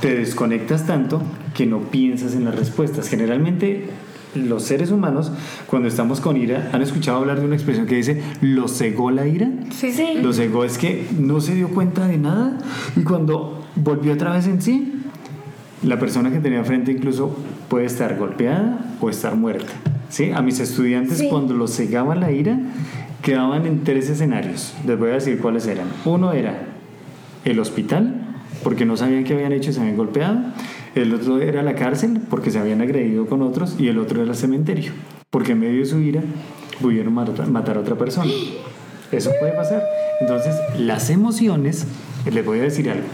te 0.00 0.14
desconectas 0.14 0.86
tanto 0.86 1.20
que 1.54 1.66
no 1.66 1.80
piensas 1.80 2.34
en 2.34 2.44
las 2.44 2.54
respuestas. 2.54 3.08
Generalmente 3.08 3.88
los 4.34 4.62
seres 4.62 4.90
humanos, 4.90 5.32
cuando 5.66 5.88
estamos 5.88 6.20
con 6.20 6.36
ira, 6.36 6.70
¿han 6.72 6.82
escuchado 6.82 7.18
hablar 7.18 7.40
de 7.40 7.46
una 7.46 7.56
expresión 7.56 7.86
que 7.86 7.96
dice, 7.96 8.22
lo 8.40 8.68
cegó 8.68 9.10
la 9.10 9.26
ira? 9.26 9.48
Sí. 9.70 9.92
Lo 10.22 10.32
cegó 10.32 10.64
es 10.64 10.78
que 10.78 11.06
no 11.18 11.40
se 11.40 11.54
dio 11.54 11.68
cuenta 11.68 12.06
de 12.06 12.18
nada 12.18 12.58
y 12.96 13.02
cuando 13.02 13.64
volvió 13.76 14.12
otra 14.12 14.32
vez 14.32 14.46
en 14.46 14.62
sí, 14.62 14.94
la 15.82 15.98
persona 15.98 16.30
que 16.30 16.38
tenía 16.38 16.62
frente 16.64 16.92
incluso 16.92 17.36
puede 17.68 17.86
estar 17.86 18.16
golpeada 18.18 18.94
o 19.00 19.10
estar 19.10 19.34
muerta. 19.34 19.72
¿sí? 20.10 20.30
A 20.32 20.42
mis 20.42 20.60
estudiantes 20.60 21.22
cuando 21.30 21.54
los 21.54 21.74
cegaba 21.74 22.14
la 22.14 22.30
ira, 22.32 22.58
quedaban 23.22 23.66
en 23.66 23.84
tres 23.84 24.10
escenarios. 24.10 24.74
Les 24.86 24.98
voy 24.98 25.10
a 25.10 25.14
decir 25.14 25.38
cuáles 25.38 25.66
eran. 25.66 25.86
Uno 26.04 26.32
era 26.32 26.62
el 27.44 27.58
hospital, 27.58 28.14
porque 28.62 28.84
no 28.84 28.96
sabían 28.96 29.24
qué 29.24 29.34
habían 29.34 29.52
hecho 29.52 29.70
y 29.70 29.72
se 29.72 29.80
habían 29.80 29.96
golpeado. 29.96 30.38
El 30.94 31.14
otro 31.14 31.40
era 31.40 31.62
la 31.62 31.74
cárcel, 31.74 32.20
porque 32.28 32.50
se 32.50 32.58
habían 32.58 32.80
agredido 32.80 33.26
con 33.26 33.42
otros. 33.42 33.76
Y 33.78 33.88
el 33.88 33.98
otro 33.98 34.22
era 34.22 34.32
el 34.32 34.36
cementerio, 34.36 34.92
porque 35.30 35.52
en 35.52 35.60
medio 35.60 35.80
de 35.80 35.86
su 35.86 35.98
ira 35.98 36.22
pudieron 36.80 37.14
matar 37.14 37.76
a 37.76 37.80
otra 37.80 37.96
persona. 37.96 38.30
Eso 39.12 39.30
puede 39.38 39.52
pasar. 39.52 39.84
Entonces, 40.20 40.54
las 40.78 41.10
emociones, 41.10 41.86
les 42.30 42.44
voy 42.44 42.60
a 42.60 42.62
decir 42.62 42.90
algo. 42.90 43.06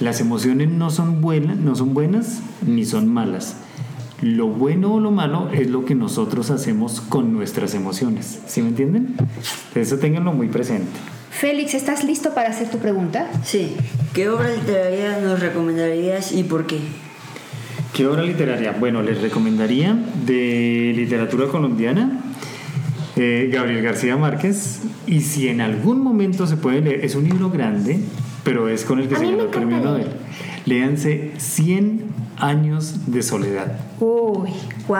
Las 0.00 0.20
emociones 0.20 0.68
no 0.68 0.90
son 0.90 1.20
buenas, 1.20 1.56
no 1.56 1.74
son 1.74 1.94
buenas 1.94 2.42
ni 2.66 2.84
son 2.84 3.08
malas. 3.08 3.56
Lo 4.20 4.46
bueno 4.46 4.94
o 4.94 5.00
lo 5.00 5.10
malo 5.10 5.48
es 5.52 5.68
lo 5.68 5.84
que 5.84 5.94
nosotros 5.94 6.50
hacemos 6.50 7.00
con 7.00 7.32
nuestras 7.32 7.74
emociones. 7.74 8.40
¿Sí 8.46 8.62
me 8.62 8.68
entienden? 8.68 9.16
Eso 9.74 9.98
ténganlo 9.98 10.32
muy 10.32 10.48
presente. 10.48 10.92
Félix, 11.30 11.74
¿estás 11.74 12.04
listo 12.04 12.34
para 12.34 12.50
hacer 12.50 12.70
tu 12.70 12.78
pregunta? 12.78 13.28
Sí. 13.42 13.76
¿Qué 14.14 14.28
obra 14.28 14.50
literaria 14.50 15.18
nos 15.20 15.40
recomendarías 15.40 16.32
y 16.32 16.44
por 16.44 16.66
qué? 16.66 16.78
¿Qué 17.92 18.06
obra 18.06 18.22
literaria? 18.22 18.74
Bueno, 18.78 19.02
les 19.02 19.20
recomendaría 19.20 19.94
de 20.26 20.92
literatura 20.96 21.46
colombiana 21.48 22.20
eh, 23.16 23.50
Gabriel 23.52 23.82
García 23.82 24.16
Márquez. 24.16 24.80
Y 25.06 25.20
si 25.20 25.48
en 25.48 25.60
algún 25.60 26.00
momento 26.02 26.46
se 26.46 26.56
puede 26.56 26.80
leer, 26.80 27.04
es 27.04 27.14
un 27.14 27.24
libro 27.24 27.50
grande, 27.50 28.00
pero 28.44 28.68
es 28.68 28.84
con 28.84 28.98
el 28.98 29.08
que 29.08 29.16
A 29.16 29.18
se 29.18 29.26
ganó 29.26 29.42
el 29.42 29.48
premio 29.48 29.78
Nobel. 29.80 30.06
Léanse 30.64 31.32
100 31.36 32.04
años 32.38 33.12
de 33.12 33.22
soledad. 33.22 33.78
Uy, 34.00 34.50
wow, 34.88 34.96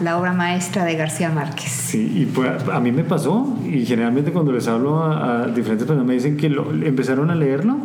la 0.00 0.18
obra 0.18 0.32
maestra 0.34 0.84
de 0.84 0.94
García 0.94 1.30
Márquez. 1.30 1.70
Sí, 1.70 2.12
y 2.16 2.26
pues, 2.26 2.50
a 2.70 2.80
mí 2.80 2.92
me 2.92 3.02
pasó, 3.04 3.56
y 3.64 3.86
generalmente 3.86 4.30
cuando 4.32 4.52
les 4.52 4.68
hablo 4.68 5.02
a, 5.02 5.44
a 5.44 5.46
diferentes 5.46 5.86
personas 5.86 6.06
me 6.06 6.14
dicen 6.14 6.36
que 6.36 6.50
lo- 6.50 6.70
empezaron 6.70 7.30
a 7.30 7.34
leerlo 7.34 7.78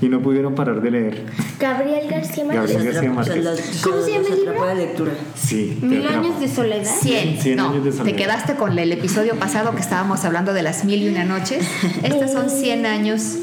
y 0.00 0.08
no 0.08 0.20
pudieron 0.20 0.54
parar 0.54 0.80
de 0.80 0.90
leer. 0.90 1.26
Gabriel 1.58 2.08
García 2.08 2.44
Márquez. 2.44 2.72
Gabriel 2.72 2.92
García 2.92 3.12
Márquez. 3.12 3.80
¿Cómo 3.82 4.02
se 4.02 4.12
llama 4.12 4.28
el 4.28 4.36
libro? 4.36 4.66
de 4.66 4.74
lectura. 4.74 5.12
Sí. 5.34 5.78
te 5.80 5.86
Mil 5.86 6.06
años 6.06 6.40
de 6.40 6.48
soledad. 6.48 6.90
100. 7.00 7.40
Cien 7.40 7.56
no, 7.56 7.70
años 7.70 7.84
de 7.84 7.90
te 7.90 7.96
soledad. 7.96 8.16
quedaste 8.16 8.54
con 8.54 8.78
el 8.78 8.92
episodio 8.92 9.36
pasado 9.36 9.74
que 9.74 9.80
estábamos 9.80 10.24
hablando 10.24 10.52
de 10.52 10.62
las 10.62 10.84
mil 10.84 11.02
y 11.02 11.08
una 11.08 11.24
noches. 11.24 11.66
Estas 12.02 12.32
son 12.32 12.50
100 12.50 12.86
años 12.86 13.22
de 13.24 13.30
100 13.30 13.36
años 13.36 13.38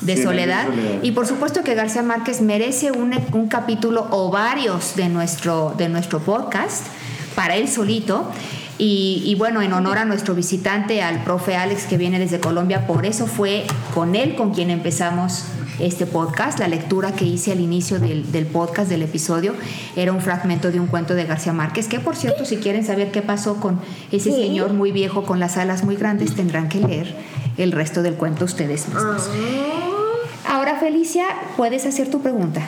de 0.00 0.22
soledad. 0.22 0.66
soledad. 0.66 1.02
Y 1.02 1.12
por 1.12 1.26
supuesto 1.26 1.62
que 1.62 1.74
García 1.74 2.02
Márquez 2.02 2.40
merece 2.40 2.90
un, 2.90 3.14
un 3.32 3.48
capítulo 3.48 4.06
o 4.10 4.30
varios 4.30 4.96
de 4.96 5.08
nuestro, 5.08 5.74
de 5.76 5.88
nuestro 5.88 6.20
podcast 6.20 6.86
para 7.34 7.56
él 7.56 7.68
solito. 7.68 8.30
Y, 8.78 9.22
y, 9.26 9.34
bueno, 9.34 9.60
en 9.60 9.74
honor 9.74 9.98
a 9.98 10.06
nuestro 10.06 10.34
visitante, 10.34 11.02
al 11.02 11.22
profe 11.22 11.54
Alex 11.54 11.84
que 11.84 11.98
viene 11.98 12.18
desde 12.18 12.40
Colombia, 12.40 12.86
por 12.86 13.04
eso 13.04 13.26
fue 13.26 13.66
con 13.92 14.16
él 14.16 14.36
con 14.36 14.54
quien 14.54 14.70
empezamos 14.70 15.44
este 15.80 16.06
podcast. 16.06 16.58
La 16.58 16.68
lectura 16.68 17.12
que 17.12 17.24
hice 17.24 17.52
al 17.52 17.60
inicio 17.60 17.98
del, 17.98 18.30
del, 18.32 18.46
podcast, 18.46 18.88
del 18.90 19.02
episodio, 19.02 19.54
era 19.96 20.12
un 20.12 20.20
fragmento 20.20 20.70
de 20.70 20.80
un 20.80 20.86
cuento 20.86 21.14
de 21.14 21.24
García 21.24 21.52
Márquez, 21.52 21.88
que 21.88 22.00
por 22.00 22.16
cierto, 22.16 22.44
si 22.44 22.56
quieren 22.56 22.84
saber 22.84 23.10
qué 23.10 23.22
pasó 23.22 23.56
con 23.56 23.80
ese 24.12 24.30
¿Sí? 24.30 24.36
señor 24.36 24.72
muy 24.72 24.92
viejo 24.92 25.24
con 25.24 25.40
las 25.40 25.56
alas 25.56 25.84
muy 25.84 25.96
grandes, 25.96 26.34
tendrán 26.34 26.68
que 26.68 26.80
leer 26.80 27.14
el 27.56 27.72
resto 27.72 28.02
del 28.02 28.14
cuento 28.14 28.44
ustedes 28.44 28.88
mismos. 28.88 29.30
Ah. 29.32 30.56
Ahora, 30.56 30.78
Felicia, 30.80 31.24
puedes 31.56 31.86
hacer 31.86 32.10
tu 32.10 32.20
pregunta. 32.22 32.62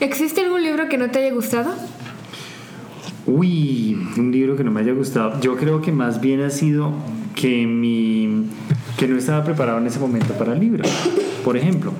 ¿Existe 0.00 0.40
algún 0.40 0.62
libro 0.62 0.88
que 0.88 0.98
no 0.98 1.10
te 1.10 1.18
haya 1.20 1.34
gustado? 1.34 1.72
Uy, 3.26 3.94
un 4.16 4.32
libro 4.32 4.56
que 4.56 4.64
no 4.64 4.70
me 4.70 4.80
haya 4.80 4.92
gustado. 4.92 5.40
Yo 5.40 5.56
creo 5.56 5.82
que 5.82 5.92
más 5.92 6.20
bien 6.20 6.40
ha 6.42 6.50
sido 6.50 6.92
que 7.34 7.66
mi 7.66 8.46
que 8.96 9.06
no 9.06 9.16
estaba 9.16 9.44
preparado 9.44 9.78
en 9.78 9.86
ese 9.86 9.98
momento 9.98 10.34
para 10.34 10.54
el 10.54 10.60
libro. 10.60 10.82
Por 11.44 11.56
ejemplo, 11.56 11.92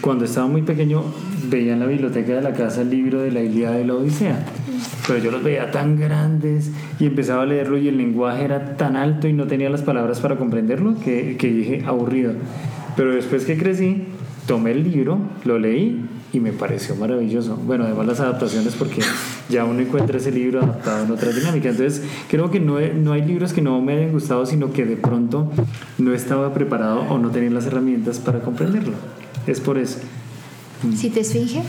cuando 0.00 0.24
estaba 0.24 0.46
muy 0.46 0.62
pequeño 0.62 1.02
veía 1.48 1.74
en 1.74 1.80
la 1.80 1.86
biblioteca 1.86 2.34
de 2.34 2.42
la 2.42 2.52
casa 2.52 2.82
el 2.82 2.90
libro 2.90 3.20
de 3.20 3.30
la 3.30 3.42
Ilíada 3.42 3.76
de 3.76 3.84
la 3.84 3.94
Odisea, 3.94 4.44
pero 5.06 5.18
yo 5.18 5.30
los 5.30 5.42
veía 5.42 5.70
tan 5.70 5.98
grandes 5.98 6.70
y 6.98 7.06
empezaba 7.06 7.42
a 7.42 7.46
leerlo 7.46 7.78
y 7.78 7.88
el 7.88 7.96
lenguaje 7.96 8.44
era 8.44 8.76
tan 8.76 8.96
alto 8.96 9.28
y 9.28 9.32
no 9.32 9.46
tenía 9.46 9.70
las 9.70 9.82
palabras 9.82 10.20
para 10.20 10.36
comprenderlo 10.36 10.96
que, 11.02 11.36
que 11.38 11.48
dije 11.48 11.82
aburrido. 11.86 12.32
Pero 12.96 13.12
después 13.12 13.44
que 13.44 13.56
crecí, 13.56 14.04
tomé 14.46 14.72
el 14.72 14.90
libro, 14.90 15.18
lo 15.44 15.58
leí 15.58 16.04
y 16.32 16.40
me 16.40 16.52
pareció 16.52 16.96
maravilloso. 16.96 17.56
Bueno, 17.56 17.84
además 17.84 18.06
las 18.06 18.20
adaptaciones 18.20 18.74
porque 18.74 19.02
ya 19.48 19.64
uno 19.64 19.80
encuentra 19.80 20.18
ese 20.18 20.30
libro 20.30 20.62
adaptado 20.62 21.04
en 21.04 21.10
otra 21.10 21.30
dinámica. 21.30 21.68
Entonces, 21.68 22.02
creo 22.28 22.50
que 22.50 22.60
no, 22.60 22.78
no 22.80 23.12
hay 23.12 23.22
libros 23.22 23.52
que 23.52 23.60
no 23.60 23.80
me 23.80 23.94
hayan 23.94 24.12
gustado, 24.12 24.46
sino 24.46 24.72
que 24.72 24.84
de 24.84 24.96
pronto 24.96 25.50
no 25.98 26.14
estaba 26.14 26.54
preparado 26.54 27.00
o 27.08 27.18
no 27.18 27.30
tenía 27.30 27.50
las 27.50 27.66
herramientas 27.66 28.18
para 28.18 28.40
comprenderlo. 28.40 28.94
Es 29.46 29.60
por 29.60 29.78
eso. 29.78 29.98
¿Si 30.96 31.10
te 31.10 31.20
esfinge? 31.20 31.62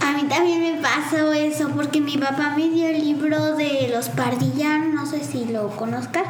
A 0.00 0.12
mí 0.14 0.24
también 0.28 0.60
me 0.60 0.80
pasó 0.82 1.32
eso 1.32 1.68
porque 1.74 2.00
mi 2.00 2.18
papá 2.18 2.54
me 2.56 2.68
dio 2.68 2.88
el 2.88 3.04
libro 3.04 3.56
de 3.56 3.90
los 3.94 4.08
Pardillas, 4.08 4.80
no 4.92 5.06
sé 5.06 5.22
si 5.22 5.44
lo 5.44 5.68
conozcas, 5.68 6.24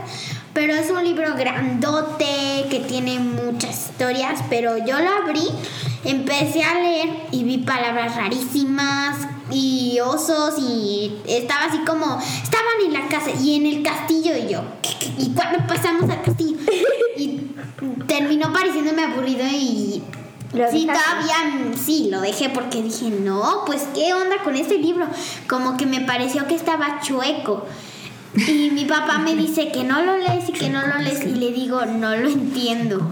pero 0.53 0.75
es 0.75 0.91
un 0.91 1.03
libro 1.03 1.35
grandote 1.37 2.67
que 2.69 2.85
tiene 2.87 3.19
muchas 3.19 3.91
historias, 3.91 4.41
pero 4.51 4.77
yo 4.77 4.99
lo 4.99 5.11
abrí, 5.25 5.49
empecé 6.05 6.63
a 6.63 6.75
leer 6.75 7.09
y 7.31 7.45
vi 7.45 7.59
palabras 7.59 8.17
rarísimas 8.17 9.27
y 9.53 10.01
osos 10.01 10.55
y 10.59 11.19
estaba 11.27 11.65
así 11.65 11.79
como, 11.79 12.19
estaban 12.43 12.81
en 12.85 12.93
la 12.93 13.09
casa 13.09 13.31
y 13.31 13.57
en 13.57 13.67
el 13.67 13.83
castillo 13.83 14.33
y 14.37 14.53
yo, 14.53 14.63
y 15.19 15.31
cuando 15.31 15.67
pasamos 15.67 16.11
al 16.11 16.23
castillo 16.23 16.59
y 17.17 17.53
terminó 18.07 18.53
pareciéndome 18.53 19.05
aburrido 19.05 19.45
y 19.47 20.03
sí, 20.71 20.87
todavía 20.87 21.75
sí, 21.83 22.09
lo 22.11 22.21
dejé 22.21 22.51
porque 22.51 22.83
dije, 22.83 23.11
no, 23.11 23.65
pues 23.67 23.85
qué 23.95 24.13
onda 24.15 24.43
con 24.43 24.55
este 24.57 24.79
libro. 24.79 25.07
Como 25.49 25.77
que 25.77 25.87
me 25.87 26.01
pareció 26.01 26.47
que 26.47 26.55
estaba 26.55 27.01
chueco. 27.01 27.67
Y 28.35 28.71
mi 28.71 28.85
papá 28.87 29.19
me 29.19 29.35
dice 29.35 29.71
que 29.73 29.85
no 29.85 30.03
lo 30.03 30.17
lees 30.17 30.49
y 30.49 30.53
que 30.53 30.71
no 30.71 30.87
lo 30.87 30.99
lees 30.99 31.23
y 31.25 31.35
le 31.35 31.53
digo, 31.53 31.85
no 31.85 32.17
lo 32.17 32.29
entiendo. 32.29 33.11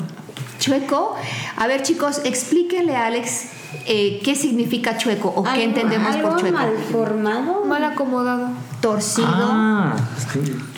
Chueco, 0.58 1.16
a 1.56 1.66
ver 1.66 1.82
chicos, 1.82 2.20
explíquenle 2.24 2.96
a 2.96 3.06
Alex 3.06 3.46
eh, 3.92 4.20
qué 4.24 4.36
significa 4.36 4.96
chueco 4.96 5.32
o 5.34 5.42
qué 5.42 5.64
entendemos 5.64 6.14
algo 6.14 6.30
por 6.30 6.40
chueco. 6.40 6.56
mal 6.56 6.70
formado. 6.92 7.64
Mal 7.64 7.84
acomodado. 7.84 8.48
Torcido. 8.80 9.26
Ah, 9.28 9.94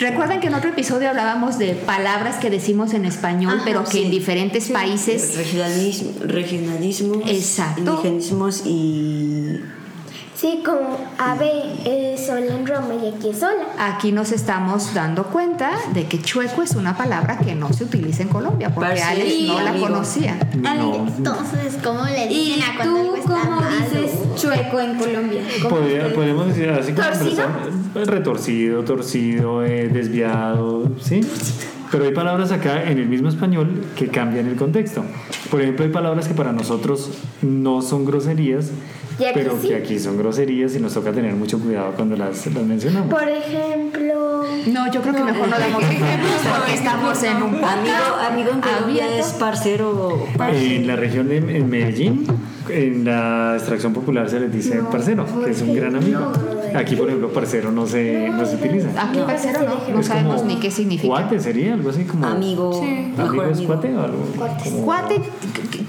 Recuerdan 0.00 0.40
que 0.40 0.48
en 0.48 0.54
otro 0.54 0.70
episodio 0.70 1.08
hablábamos 1.10 1.58
de 1.58 1.74
palabras 1.74 2.36
que 2.36 2.50
decimos 2.50 2.94
en 2.94 3.04
español, 3.04 3.54
Ajá, 3.56 3.62
pero 3.64 3.84
que 3.84 3.90
sí. 3.92 4.02
en 4.04 4.10
diferentes 4.10 4.64
Sí, 4.64 4.72
países. 4.72 5.36
Regionalismo, 5.36 6.12
regionalismos, 6.24 7.18
Exacto. 7.30 7.80
indigenismos 7.80 8.62
y 8.66 9.60
Sí, 10.42 10.60
como 10.66 10.98
ave 11.18 12.16
sola 12.18 12.52
en 12.56 12.66
Roma 12.66 12.94
y 13.00 13.14
aquí 13.14 13.28
es 13.28 13.38
sola. 13.38 13.62
Aquí 13.78 14.10
nos 14.10 14.32
estamos 14.32 14.92
dando 14.92 15.22
cuenta 15.26 15.70
de 15.94 16.06
que 16.06 16.20
chueco 16.20 16.62
es 16.62 16.74
una 16.74 16.96
palabra 16.96 17.38
que 17.38 17.54
no 17.54 17.72
se 17.72 17.84
utiliza 17.84 18.24
en 18.24 18.28
Colombia, 18.28 18.74
porque 18.74 18.90
Parce, 18.90 19.04
Alex 19.04 19.46
no 19.46 19.60
la 19.60 19.70
amigo. 19.70 19.86
conocía. 19.86 20.36
no. 20.56 21.06
Entonces, 21.16 21.78
¿cómo 21.84 22.04
le 22.06 22.26
¿Y 22.26 22.54
dicen 22.56 22.62
a 22.64 22.74
cuando 22.76 22.94
tú 22.94 23.00
algo 23.02 23.16
está 23.18 23.28
cómo 23.40 23.50
malo? 23.60 23.66
dices 23.88 24.10
chueco 24.34 24.80
en 24.80 24.98
Colombia? 24.98 25.42
¿Cómo 25.62 25.76
Podría- 25.76 26.08
te- 26.08 26.14
podríamos 26.14 26.46
decir 26.48 26.70
así 26.70 26.92
como 26.92 28.04
retorcido, 28.04 28.82
torcido, 28.82 29.64
eh, 29.64 29.88
desviado, 29.92 30.88
¿sí? 31.00 31.20
Pero 31.92 32.04
hay 32.04 32.12
palabras 32.12 32.50
acá 32.52 32.90
en 32.90 32.98
el 32.98 33.06
mismo 33.06 33.28
español 33.28 33.84
que 33.94 34.08
cambian 34.08 34.46
el 34.48 34.56
contexto. 34.56 35.04
Por 35.50 35.60
ejemplo, 35.60 35.84
hay 35.84 35.92
palabras 35.92 36.26
que 36.26 36.32
para 36.32 36.50
nosotros 36.50 37.10
no 37.42 37.82
son 37.82 38.06
groserías, 38.06 38.70
pero 39.34 39.58
sí. 39.60 39.68
que 39.68 39.74
aquí 39.76 39.98
son 39.98 40.16
groserías 40.16 40.74
y 40.74 40.80
nos 40.80 40.94
toca 40.94 41.12
tener 41.12 41.34
mucho 41.34 41.58
cuidado 41.60 41.92
cuando 41.94 42.16
las, 42.16 42.46
las 42.46 42.64
mencionamos. 42.64 43.12
Por 43.12 43.28
ejemplo, 43.28 44.42
No, 44.68 44.90
yo 44.90 45.02
creo 45.02 45.14
que 45.14 45.22
mejor 45.22 45.48
no 45.48 45.58
damos 45.58 45.82
ejemplos 45.84 46.32
porque 46.58 46.74
estamos 46.74 47.22
en 47.22 47.36
un 47.36 47.56
amigo, 47.62 48.16
amigo 48.26 48.50
en 48.52 48.60
Colombia 48.62 49.18
es 49.18 49.26
parcero. 49.32 50.26
En 50.50 50.86
la 50.86 50.96
región 50.96 51.28
de 51.28 51.40
Medellín, 51.40 52.24
en 52.68 53.04
la 53.04 53.54
extracción 53.56 53.92
popular 53.92 54.28
se 54.28 54.40
les 54.40 54.52
dice 54.52 54.80
parcero, 54.90 55.26
que 55.44 55.50
es 55.50 55.60
un 55.62 55.74
gran 55.74 55.96
amigo. 55.96 56.32
Aquí, 56.74 56.96
por 56.96 57.06
ejemplo, 57.08 57.30
parcero 57.32 57.70
no 57.70 57.86
se, 57.86 58.28
no 58.30 58.44
se 58.46 58.56
utiliza. 58.56 58.88
Aquí 59.00 59.18
parcero 59.26 59.60
no, 59.60 59.94
no 59.96 60.02
sabemos 60.02 60.42
ni 60.44 60.56
qué 60.56 60.70
significa. 60.70 61.08
Cuate 61.08 61.38
sería 61.40 61.74
algo 61.74 61.90
así 61.90 62.04
como. 62.04 62.26
Amigo, 62.26 62.82
mejor 62.82 63.26
¿Amigo 63.28 63.44
es 63.44 63.60
cuate 63.62 63.94
o 63.94 64.00
algo? 64.02 64.24
como- 64.64 64.84
Cuate, 64.84 65.20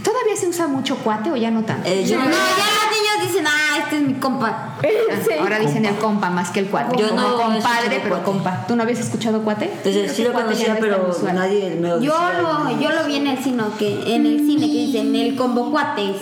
¿todavía 0.03 0.36
se 0.38 0.47
usa 0.47 0.67
mucho 0.67 0.97
cuate 0.97 1.32
o 1.32 1.36
ya 1.38 1.51
no 1.51 1.63
tanto? 1.63 1.88
Eh, 1.89 2.03
yo, 2.05 2.17
No, 2.17 2.26
ya 2.26 2.30
los 2.32 2.91
niños 2.91 3.28
dicen, 3.32 3.45
ah, 3.47 3.78
este 3.84 3.97
es 3.97 4.01
mi 4.07 4.13
compa. 4.15 4.78
Ahora 5.39 5.59
dicen 5.59 5.86
el 5.86 5.95
compa 5.95 6.30
más 6.30 6.49
que 6.51 6.59
el 6.59 6.67
cuate. 6.67 6.97
Yo 6.97 7.09
Como 7.09 7.21
no 7.21 7.38
compadre, 7.38 7.99
pero 8.01 8.09
cuate. 8.09 8.24
compa. 8.26 8.65
¿Tú 8.67 8.76
no 8.76 8.84
habías 8.84 8.99
escuchado 8.99 9.41
cuate? 9.43 9.69
entonces, 9.74 10.11
sí 10.11 10.24
lo 10.24 10.32
Cuate 10.34 10.55
ya 10.55 10.76
conocía, 10.76 10.78
pero 10.82 11.34
nadie 11.34 11.78
me 11.80 11.88
lo 11.89 12.01
Yo 12.01 12.11
decía. 12.13 12.41
lo, 12.41 12.82
yo 12.82 12.89
lo 12.91 13.05
vi 13.07 13.15
en 13.17 13.28
el 13.28 13.38
cine, 13.38 13.63
que, 13.80 14.15
en 14.15 14.26
el 14.26 14.39
cine 14.39 14.67
que 14.67 14.74
dicen 14.86 15.15
el 15.15 15.36
combo 15.36 15.71
cuates. 15.71 16.17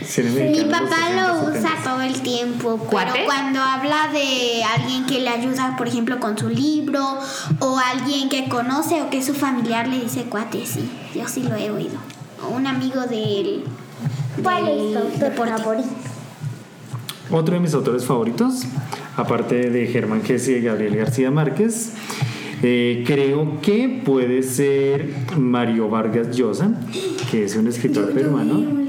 Mi 0.00 0.64
papá 0.64 1.10
lo 1.10 1.40
60, 1.40 1.50
usa 1.50 1.60
70. 1.70 1.82
todo 1.84 2.00
el 2.02 2.20
tiempo, 2.20 2.76
¿Cuate? 2.78 3.10
pero 3.12 3.24
cuando 3.24 3.60
habla 3.60 4.08
de 4.12 4.62
alguien 4.64 5.06
que 5.06 5.20
le 5.20 5.28
ayuda, 5.28 5.74
por 5.76 5.88
ejemplo, 5.88 6.20
con 6.20 6.36
su 6.36 6.48
libro, 6.48 7.18
o 7.60 7.78
alguien 7.78 8.28
que 8.28 8.48
conoce 8.48 9.02
o 9.02 9.10
que 9.10 9.18
es 9.18 9.26
su 9.26 9.34
familiar, 9.34 9.88
le 9.88 10.00
dice 10.00 10.24
cuate, 10.24 10.64
sí, 10.66 10.88
yo 11.14 11.26
sí 11.28 11.42
lo 11.42 11.54
he 11.56 11.70
oído. 11.70 11.96
O 12.44 12.54
un 12.54 12.66
amigo 12.66 13.02
del, 13.02 13.64
¿cuál 14.42 14.68
es 14.68 14.76
del 14.76 14.92
tu 14.92 14.98
autor 14.98 15.18
deporte. 15.30 15.52
favorito? 15.58 15.88
Otro 17.30 17.54
de 17.54 17.60
mis 17.60 17.74
autores 17.74 18.04
favoritos, 18.04 18.62
aparte 19.16 19.70
de 19.70 19.86
Germán 19.88 20.22
Gesi 20.22 20.52
y 20.52 20.60
Gabriel 20.60 20.94
García 20.96 21.30
Márquez, 21.30 21.92
eh, 22.62 23.02
creo 23.06 23.60
que 23.60 24.02
puede 24.04 24.42
ser 24.42 25.12
Mario 25.36 25.88
Vargas 25.88 26.36
Llosa, 26.36 26.70
que 27.30 27.44
es 27.44 27.56
un 27.56 27.66
escritor 27.66 28.12
peruano. 28.12 28.85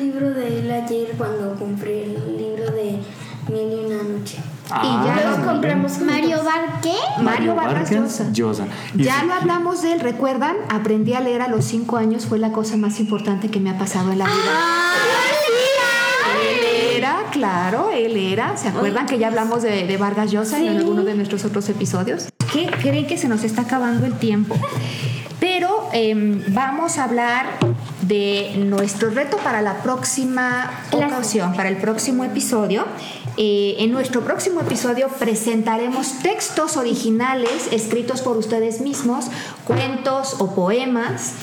Cuando 1.18 1.55
compré 1.55 2.03
el 2.05 2.38
libro 2.38 2.72
de 2.72 2.99
Mil 3.51 3.72
y 3.72 3.86
una 3.86 4.03
noche. 4.03 4.38
Ah, 4.70 5.03
ya 5.05 5.13
muy 5.13 5.24
lo 5.24 5.30
bien. 5.38 5.41
compramos 5.49 5.99
Mario 5.99 6.43
Bar, 6.43 6.82
¿qué? 6.82 6.95
Mario 7.22 7.55
Vargas 7.55 7.89
Llosa. 7.89 8.26
Llosa. 8.34 8.65
Y 8.93 9.03
Ya 9.03 9.24
lo 9.24 9.34
hablamos 9.34 9.82
de 9.82 9.93
él, 9.93 9.99
¿recuerdan? 10.01 10.57
Aprendí 10.70 11.13
a 11.13 11.22
leer 11.22 11.41
a 11.41 11.47
los 11.47 11.63
cinco 11.63 11.95
años, 11.95 12.26
fue 12.26 12.39
la 12.39 12.51
cosa 12.51 12.76
más 12.76 12.99
importante 12.99 13.49
que 13.49 13.61
me 13.61 13.70
ha 13.70 13.78
pasado 13.78 14.11
en 14.11 14.20
la 14.20 14.26
vida. 14.26 14.34
Él 16.41 16.97
era, 16.97 17.24
claro, 17.32 17.89
él 17.93 18.18
era. 18.18 18.57
¿Se 18.57 18.68
acuerdan 18.68 19.05
que 19.05 19.18
ya 19.18 19.28
hablamos 19.28 19.61
de, 19.63 19.88
de 19.88 19.97
Vargas 19.97 20.32
Llosa 20.32 20.59
en 20.59 20.76
alguno 20.76 21.03
de 21.03 21.15
nuestros 21.15 21.45
otros 21.45 21.70
episodios? 21.70 22.28
¿Qué 22.51 22.68
creen 22.82 23.07
que 23.07 23.18
se 23.18 23.28
nos 23.28 23.43
está 23.43 23.61
acabando 23.63 24.05
el 24.05 24.13
tiempo? 24.13 24.55
Pero 25.39 25.88
em, 25.93 26.41
vamos 26.49 26.97
a 26.97 27.03
hablar 27.05 27.45
de 28.07 28.53
nuestro 28.57 29.09
reto 29.09 29.37
para 29.37 29.61
la 29.61 29.81
próxima 29.83 30.71
ocasión, 30.91 31.53
para 31.53 31.69
el 31.69 31.77
próximo 31.77 32.23
episodio. 32.23 32.85
Eh, 33.37 33.75
en 33.79 33.91
nuestro 33.91 34.21
próximo 34.21 34.61
episodio 34.61 35.09
presentaremos 35.09 36.19
textos 36.23 36.77
originales 36.77 37.69
escritos 37.71 38.21
por 38.21 38.37
ustedes 38.37 38.81
mismos, 38.81 39.25
cuentos 39.65 40.35
o 40.39 40.55
poemas. 40.55 41.33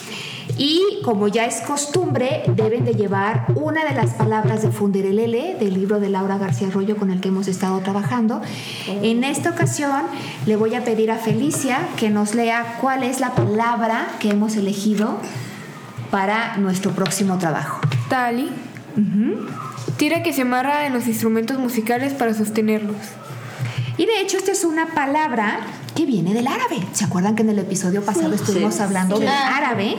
Y 0.58 1.00
como 1.02 1.26
ya 1.28 1.46
es 1.46 1.62
costumbre, 1.62 2.42
deben 2.54 2.84
de 2.84 2.94
llevar 2.94 3.46
una 3.54 3.84
de 3.84 3.94
las 3.94 4.14
palabras 4.14 4.62
de 4.62 4.70
Funderelele, 4.70 5.56
del 5.58 5.74
libro 5.74 6.00
de 6.00 6.10
Laura 6.10 6.38
García 6.38 6.68
Arroyo 6.68 6.96
con 6.96 7.10
el 7.10 7.20
que 7.20 7.28
hemos 7.28 7.48
estado 7.48 7.80
trabajando. 7.80 8.40
En 8.86 9.24
esta 9.24 9.50
ocasión 9.50 10.02
le 10.46 10.56
voy 10.56 10.74
a 10.74 10.84
pedir 10.84 11.10
a 11.10 11.16
Felicia 11.16 11.88
que 11.96 12.10
nos 12.10 12.34
lea 12.34 12.78
cuál 12.80 13.02
es 13.02 13.20
la 13.20 13.34
palabra 13.34 14.08
que 14.20 14.30
hemos 14.30 14.56
elegido 14.56 15.18
para 16.14 16.56
nuestro 16.58 16.92
próximo 16.92 17.38
trabajo. 17.38 17.80
Tali. 18.08 18.48
Tira 19.96 20.22
que 20.22 20.32
se 20.32 20.42
amarra 20.42 20.86
en 20.86 20.92
los 20.92 21.08
instrumentos 21.08 21.58
musicales 21.58 22.12
para 22.14 22.32
sostenerlos. 22.34 22.94
Y 23.96 24.06
de 24.06 24.20
hecho 24.20 24.36
esta 24.36 24.52
es 24.52 24.62
una 24.62 24.86
palabra 24.94 25.58
que 25.96 26.06
viene 26.06 26.32
del 26.32 26.46
árabe. 26.46 26.78
¿Se 26.92 27.04
acuerdan 27.04 27.34
que 27.34 27.42
en 27.42 27.48
el 27.50 27.58
episodio 27.58 28.00
pasado 28.04 28.32
estuvimos 28.32 28.76
Sí. 28.76 28.82
hablando 28.82 29.18
del 29.18 29.26
árabe? 29.28 29.96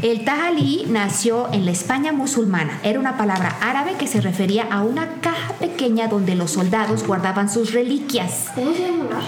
El 0.00 0.24
tajalí 0.24 0.86
nació 0.88 1.52
en 1.52 1.66
la 1.66 1.72
España 1.72 2.10
musulmana. 2.12 2.80
Era 2.82 2.98
una 2.98 3.18
palabra 3.18 3.54
árabe 3.60 3.96
que 3.98 4.06
se 4.06 4.22
refería 4.22 4.62
a 4.70 4.82
una 4.82 5.20
caja 5.20 5.52
pequeña 5.60 6.08
donde 6.08 6.36
los 6.36 6.52
soldados 6.52 7.06
guardaban 7.06 7.50
sus 7.50 7.74
reliquias. 7.74 8.46
¿Cómo 8.54 8.72
se 8.72 8.80
llama? 8.86 9.20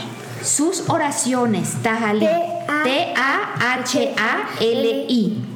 Sus 0.42 0.88
oraciones, 0.88 1.74
tajalí. 1.82 2.26
T-A-H-A-L-I. 4.24 5.51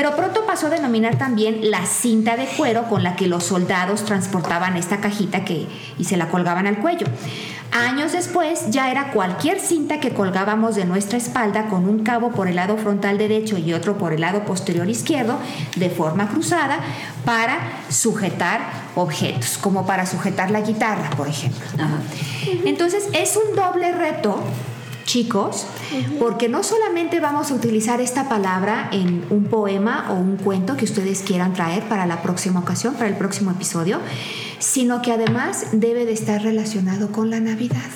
Pero 0.00 0.16
pronto 0.16 0.46
pasó 0.46 0.68
a 0.68 0.70
denominar 0.70 1.18
también 1.18 1.70
la 1.70 1.84
cinta 1.84 2.34
de 2.38 2.46
cuero 2.46 2.84
con 2.84 3.02
la 3.02 3.16
que 3.16 3.26
los 3.26 3.44
soldados 3.44 4.06
transportaban 4.06 4.78
esta 4.78 4.98
cajita 4.98 5.44
que, 5.44 5.66
y 5.98 6.04
se 6.04 6.16
la 6.16 6.30
colgaban 6.30 6.66
al 6.66 6.78
cuello. 6.78 7.06
Años 7.70 8.12
después 8.12 8.70
ya 8.70 8.90
era 8.90 9.10
cualquier 9.10 9.60
cinta 9.60 10.00
que 10.00 10.14
colgábamos 10.14 10.74
de 10.74 10.86
nuestra 10.86 11.18
espalda 11.18 11.66
con 11.66 11.86
un 11.86 12.02
cabo 12.02 12.30
por 12.30 12.48
el 12.48 12.56
lado 12.56 12.78
frontal 12.78 13.18
derecho 13.18 13.58
y 13.58 13.74
otro 13.74 13.98
por 13.98 14.14
el 14.14 14.22
lado 14.22 14.46
posterior 14.46 14.88
izquierdo 14.88 15.38
de 15.76 15.90
forma 15.90 16.28
cruzada 16.28 16.78
para 17.26 17.58
sujetar 17.90 18.62
objetos, 18.94 19.58
como 19.58 19.84
para 19.84 20.06
sujetar 20.06 20.50
la 20.50 20.62
guitarra, 20.62 21.10
por 21.10 21.28
ejemplo. 21.28 21.66
Entonces 22.64 23.06
es 23.12 23.36
un 23.36 23.54
doble 23.54 23.92
reto 23.92 24.42
chicos, 25.10 25.66
porque 26.20 26.48
no 26.48 26.62
solamente 26.62 27.18
vamos 27.18 27.50
a 27.50 27.54
utilizar 27.54 28.00
esta 28.00 28.28
palabra 28.28 28.88
en 28.92 29.24
un 29.30 29.46
poema 29.46 30.06
o 30.10 30.14
un 30.14 30.36
cuento 30.36 30.76
que 30.76 30.84
ustedes 30.84 31.22
quieran 31.22 31.52
traer 31.52 31.82
para 31.88 32.06
la 32.06 32.22
próxima 32.22 32.60
ocasión, 32.60 32.94
para 32.94 33.08
el 33.08 33.16
próximo 33.16 33.50
episodio, 33.50 33.98
sino 34.60 35.02
que 35.02 35.10
además 35.10 35.66
debe 35.72 36.06
de 36.06 36.12
estar 36.12 36.40
relacionado 36.42 37.10
con 37.10 37.28
la 37.28 37.40
Navidad. 37.40 37.90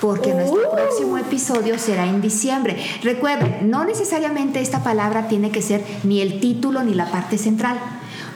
Porque 0.00 0.34
nuestro 0.34 0.68
próximo 0.72 1.16
episodio 1.16 1.78
será 1.78 2.06
en 2.06 2.20
diciembre. 2.20 2.76
Recuerden, 3.04 3.70
no 3.70 3.84
necesariamente 3.84 4.60
esta 4.60 4.82
palabra 4.82 5.28
tiene 5.28 5.52
que 5.52 5.62
ser 5.62 5.84
ni 6.02 6.20
el 6.20 6.40
título 6.40 6.82
ni 6.82 6.94
la 6.94 7.06
parte 7.12 7.38
central. 7.38 7.78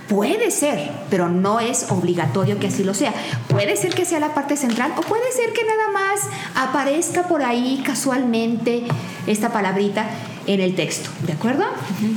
Puede 0.09 0.51
ser, 0.51 0.91
pero 1.11 1.29
no 1.29 1.61
es 1.61 1.91
obligatorio 1.91 2.59
que 2.59 2.69
así 2.69 2.83
lo 2.83 2.95
sea. 2.95 3.13
Puede 3.49 3.77
ser 3.77 3.95
que 3.95 4.07
sea 4.07 4.21
la 4.21 4.35
parte 4.35 4.57
central 4.57 4.95
o 4.97 5.03
puede 5.03 5.31
ser 5.33 5.53
que 5.53 5.65
nada 5.65 5.91
más 5.93 6.21
aparezca 6.55 7.25
por 7.29 7.43
ahí 7.43 7.83
casualmente 7.85 8.85
esta 9.27 9.53
palabrita 9.53 10.07
en 10.49 10.61
el 10.61 10.75
texto, 10.75 11.11
¿de 11.27 11.35
acuerdo? 11.35 11.65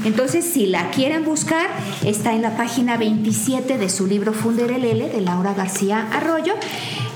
Entonces, 0.05 0.45
si 0.45 0.65
la 0.65 0.89
quieren 0.91 1.25
buscar, 1.25 1.67
está 2.05 2.34
en 2.34 2.41
la 2.41 2.55
página 2.55 2.95
27 2.95 3.77
de 3.77 3.89
su 3.89 4.07
libro 4.07 4.32
Funderelele 4.32 5.09
de 5.09 5.19
Laura 5.19 5.53
García 5.53 6.07
Arroyo. 6.13 6.53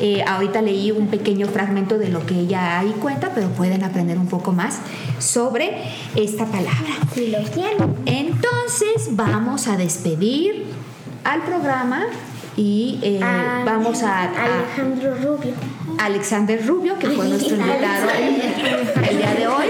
Eh, 0.01 0.24
ahorita 0.28 0.61
leí 0.61 0.91
un 0.91 1.07
pequeño 1.07 1.47
fragmento 1.47 1.97
de 1.97 2.09
lo 2.09 2.26
que 2.26 2.38
ella 2.38 2.80
ahí 2.80 2.93
cuenta, 3.01 3.32
pero 3.34 3.47
pueden 3.47 3.84
aprender 3.86 4.20
un 4.20 4.28
poco 4.28 4.51
más 4.51 4.80
sobre 5.20 5.72
esta 6.16 6.45
palabra. 6.45 6.93
Si 7.13 7.28
lo 7.28 7.39
tienen. 7.45 7.95
Entonces 8.05 9.09
vamos 9.11 9.68
a 9.70 9.78
despedir 9.78 10.66
al 11.24 11.43
programa 11.43 12.07
y 12.58 12.99
eh, 13.01 13.20
Ah, 13.22 13.64
vamos 13.66 14.01
a, 14.03 14.24
a 14.24 14.45
Alejandro 14.45 15.16
Rubio. 15.16 15.53
Alexander 15.97 16.66
Rubio, 16.66 16.97
que 16.99 17.08
fue 17.08 17.28
nuestro 17.30 17.56
invitado 17.58 18.10
el 19.10 19.18
día 19.18 19.34
de 19.34 19.47
hoy. 19.47 19.66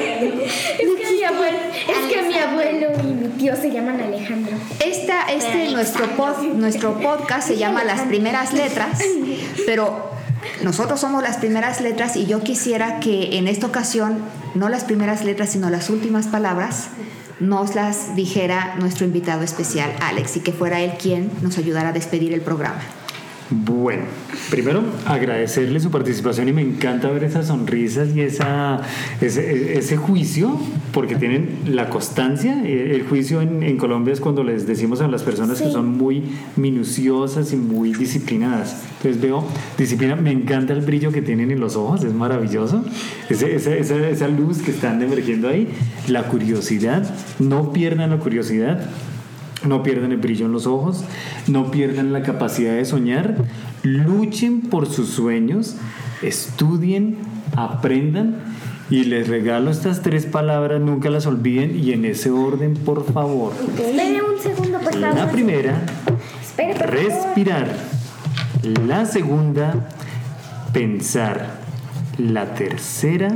Es 0.79 0.79
que 0.79 1.11
mi 1.15 1.23
abuelo, 1.23 1.57
es 1.87 2.13
que 2.13 2.21
mi 2.27 2.33
abuelo 2.35 2.87
y 3.03 3.07
mi 3.07 3.27
tío 3.37 3.55
se 3.55 3.71
llaman 3.71 3.99
Alejandro. 4.01 4.55
Esta, 4.83 5.23
este 5.31 5.71
nuestro, 5.71 6.05
pod- 6.17 6.53
nuestro 6.53 6.99
podcast 6.99 7.47
se 7.47 7.57
llama 7.57 7.83
Las 7.83 8.01
Primeras 8.01 8.53
Letras, 8.53 8.99
pero 9.65 10.11
nosotros 10.63 10.99
somos 10.99 11.21
las 11.23 11.37
primeras 11.37 11.81
letras 11.81 12.15
y 12.15 12.25
yo 12.25 12.41
quisiera 12.41 12.99
que 12.99 13.37
en 13.37 13.47
esta 13.47 13.67
ocasión, 13.67 14.17
no 14.55 14.69
las 14.69 14.83
primeras 14.83 15.23
letras, 15.23 15.49
sino 15.51 15.69
las 15.69 15.89
últimas 15.89 16.27
palabras, 16.27 16.87
nos 17.39 17.75
las 17.75 18.15
dijera 18.15 18.75
nuestro 18.79 19.05
invitado 19.05 19.43
especial, 19.43 19.93
Alex, 20.01 20.37
y 20.37 20.39
que 20.39 20.53
fuera 20.53 20.81
él 20.81 20.93
quien 21.01 21.31
nos 21.41 21.57
ayudara 21.57 21.89
a 21.89 21.93
despedir 21.93 22.33
el 22.33 22.41
programa. 22.41 22.81
Bueno, 23.51 24.01
primero 24.49 24.81
agradecerle 25.05 25.79
su 25.79 25.91
participación 25.91 26.49
y 26.49 26.53
me 26.53 26.63
encanta 26.63 27.09
ver 27.11 27.25
esas 27.25 27.45
sonrisas 27.47 28.09
y 28.15 28.21
esa, 28.21 28.81
ese, 29.21 29.77
ese 29.77 29.97
juicio, 29.97 30.59
porque 30.91 31.15
tienen 31.15 31.59
la 31.67 31.89
constancia. 31.89 32.63
El 32.65 33.03
juicio 33.03 33.41
en, 33.41 33.61
en 33.61 33.77
Colombia 33.77 34.13
es 34.13 34.19
cuando 34.19 34.43
les 34.43 34.65
decimos 34.65 34.99
a 35.01 35.07
las 35.07 35.21
personas 35.21 35.61
que 35.61 35.69
son 35.69 35.95
muy 35.95 36.23
minuciosas 36.55 37.53
y 37.53 37.55
muy 37.57 37.93
disciplinadas. 37.93 38.81
Entonces 38.97 39.21
veo 39.21 39.45
disciplina, 39.77 40.15
me 40.15 40.31
encanta 40.31 40.73
el 40.73 40.81
brillo 40.81 41.11
que 41.11 41.21
tienen 41.21 41.51
en 41.51 41.59
los 41.59 41.75
ojos, 41.75 42.03
es 42.03 42.13
maravilloso. 42.15 42.83
Ese- 43.29 43.55
esa, 43.55 43.75
esa, 43.75 44.09
esa 44.09 44.27
luz 44.27 44.63
que 44.63 44.71
están 44.71 44.99
emergiendo 45.03 45.49
ahí, 45.49 45.67
la 46.07 46.23
curiosidad, 46.23 47.07
no 47.37 47.71
pierdan 47.71 48.09
la 48.09 48.17
curiosidad. 48.17 48.89
No 49.67 49.83
pierdan 49.83 50.11
el 50.11 50.17
brillo 50.17 50.45
en 50.45 50.51
los 50.51 50.67
ojos, 50.67 51.03
no 51.47 51.71
pierdan 51.71 52.13
la 52.13 52.21
capacidad 52.21 52.73
de 52.75 52.85
soñar, 52.85 53.35
luchen 53.83 54.61
por 54.61 54.87
sus 54.87 55.09
sueños, 55.09 55.75
estudien, 56.21 57.17
aprendan 57.55 58.35
y 58.89 59.05
les 59.05 59.27
regalo 59.27 59.71
estas 59.71 60.01
tres 60.01 60.25
palabras, 60.25 60.79
nunca 60.81 61.09
las 61.09 61.25
olviden 61.25 61.77
y 61.77 61.91
en 61.93 62.05
ese 62.05 62.29
orden, 62.29 62.75
por 62.75 63.11
favor. 63.11 63.53
Un 63.57 64.41
segundo, 64.41 64.79
por 64.79 64.93
favor. 64.93 65.15
La 65.17 65.31
primera, 65.31 65.81
Espere, 66.41 66.73
por 66.75 66.87
favor. 66.87 66.95
respirar. 66.95 67.67
La 68.85 69.05
segunda, 69.05 69.87
pensar. 70.73 71.63
La 72.17 72.53
tercera, 72.53 73.29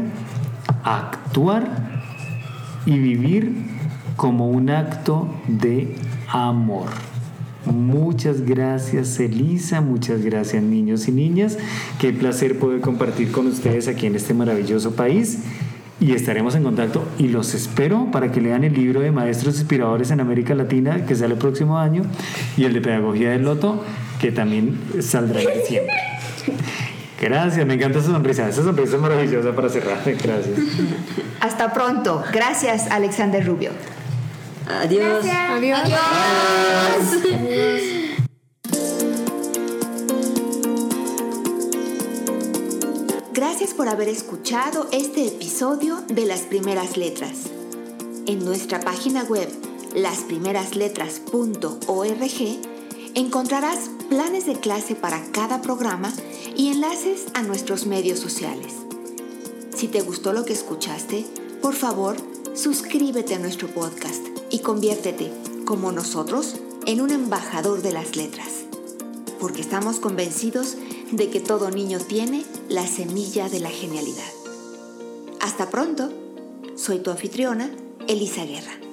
actuar 0.84 1.68
y 2.86 2.98
vivir 2.98 3.79
como 4.20 4.50
un 4.50 4.70
acto 4.70 5.30
de 5.48 5.96
amor. 6.28 6.90
Muchas 7.66 8.42
gracias 8.42 9.18
Elisa, 9.18 9.80
muchas 9.80 10.26
gracias 10.26 10.62
niños 10.62 11.08
y 11.08 11.14
niñas. 11.14 11.58
Qué 12.00 12.12
placer 12.12 12.60
poder 12.60 12.82
compartir 12.82 13.32
con 13.32 13.48
ustedes 13.48 13.88
aquí 13.88 14.08
en 14.08 14.16
este 14.16 14.34
maravilloso 14.34 14.92
país. 14.92 15.44
Y 16.02 16.12
estaremos 16.12 16.54
en 16.56 16.64
contacto 16.64 17.08
y 17.18 17.30
los 17.30 17.54
espero 17.54 18.10
para 18.12 18.30
que 18.30 18.42
lean 18.42 18.66
el 18.66 18.74
libro 18.74 19.00
de 19.00 19.12
Maestros 19.12 19.56
Inspiradores 19.56 20.12
en 20.12 20.20
América 20.20 20.54
Latina 20.54 21.06
que 21.06 21.16
sale 21.16 21.36
el 21.36 21.40
próximo 21.40 21.78
año 21.78 22.04
y 22.58 22.66
el 22.66 22.74
de 22.74 22.82
Pedagogía 22.82 23.30
del 23.30 23.44
Loto 23.44 23.86
que 24.20 24.34
también 24.34 24.78
saldrá 25.00 25.42
en 25.44 25.60
diciembre. 25.62 25.96
Gracias, 27.22 27.66
me 27.66 27.76
encanta 27.76 28.00
esa 28.00 28.12
sonrisa. 28.12 28.50
Esa 28.50 28.64
sonrisa 28.64 28.98
es 28.98 29.02
maravillosa 29.02 29.56
para 29.56 29.70
cerrar. 29.70 30.00
Gracias. 30.04 30.60
Hasta 31.40 31.72
pronto. 31.72 32.22
Gracias, 32.34 32.92
Alexander 32.92 33.46
Rubio. 33.46 33.72
Adiós. 34.70 35.26
Adiós. 35.26 35.90
Gracias 43.34 43.74
por 43.74 43.90
haber 43.90 44.10
escuchado 44.10 44.88
este 44.92 45.26
episodio 45.28 46.02
de 46.08 46.26
Las 46.26 46.42
Primeras 46.42 46.98
Letras. 46.98 47.46
En 48.28 48.46
nuestra 48.46 48.80
página 48.80 49.24
web, 49.24 49.50
lasprimerasletras.org, 49.96 52.60
encontrarás 53.16 53.90
planes 54.08 54.46
de 54.46 54.60
clase 54.60 54.94
para 54.94 55.20
cada 55.32 55.64
programa 55.64 56.14
y 56.56 56.70
enlaces 56.70 57.26
a 57.34 57.42
nuestros 57.42 57.88
medios 57.88 58.20
sociales. 58.20 58.76
Si 59.76 59.88
te 59.88 60.02
gustó 60.02 60.32
lo 60.32 60.46
que 60.46 60.54
escuchaste, 60.54 61.26
por 61.60 61.74
favor, 61.74 62.18
suscríbete 62.54 63.34
a 63.34 63.40
nuestro 63.40 63.68
podcast 63.68 64.39
y 64.50 64.60
conviértete, 64.60 65.32
como 65.66 65.92
nosotros, 65.92 66.56
en 66.86 67.02
un 67.02 67.12
embajador 67.12 67.82
de 67.82 67.92
las 67.92 68.16
letras 68.16 68.60
porque 69.40 69.62
estamos 69.62 70.00
convencidos 70.00 70.76
de 71.12 71.30
que 71.30 71.40
todo 71.40 71.72
niño 71.72 72.00
tiene 72.00 72.46
la 72.68 72.86
semilla 72.86 73.50
de 73.50 73.60
la 73.60 73.70
genialidad. 73.70 74.32
Hasta 75.40 75.70
pronto, 75.70 76.12
soy 76.76 77.00
tu 77.00 77.10
anfitriona, 77.10 77.72
Elisa 78.08 78.46
Guerra. 78.46 78.89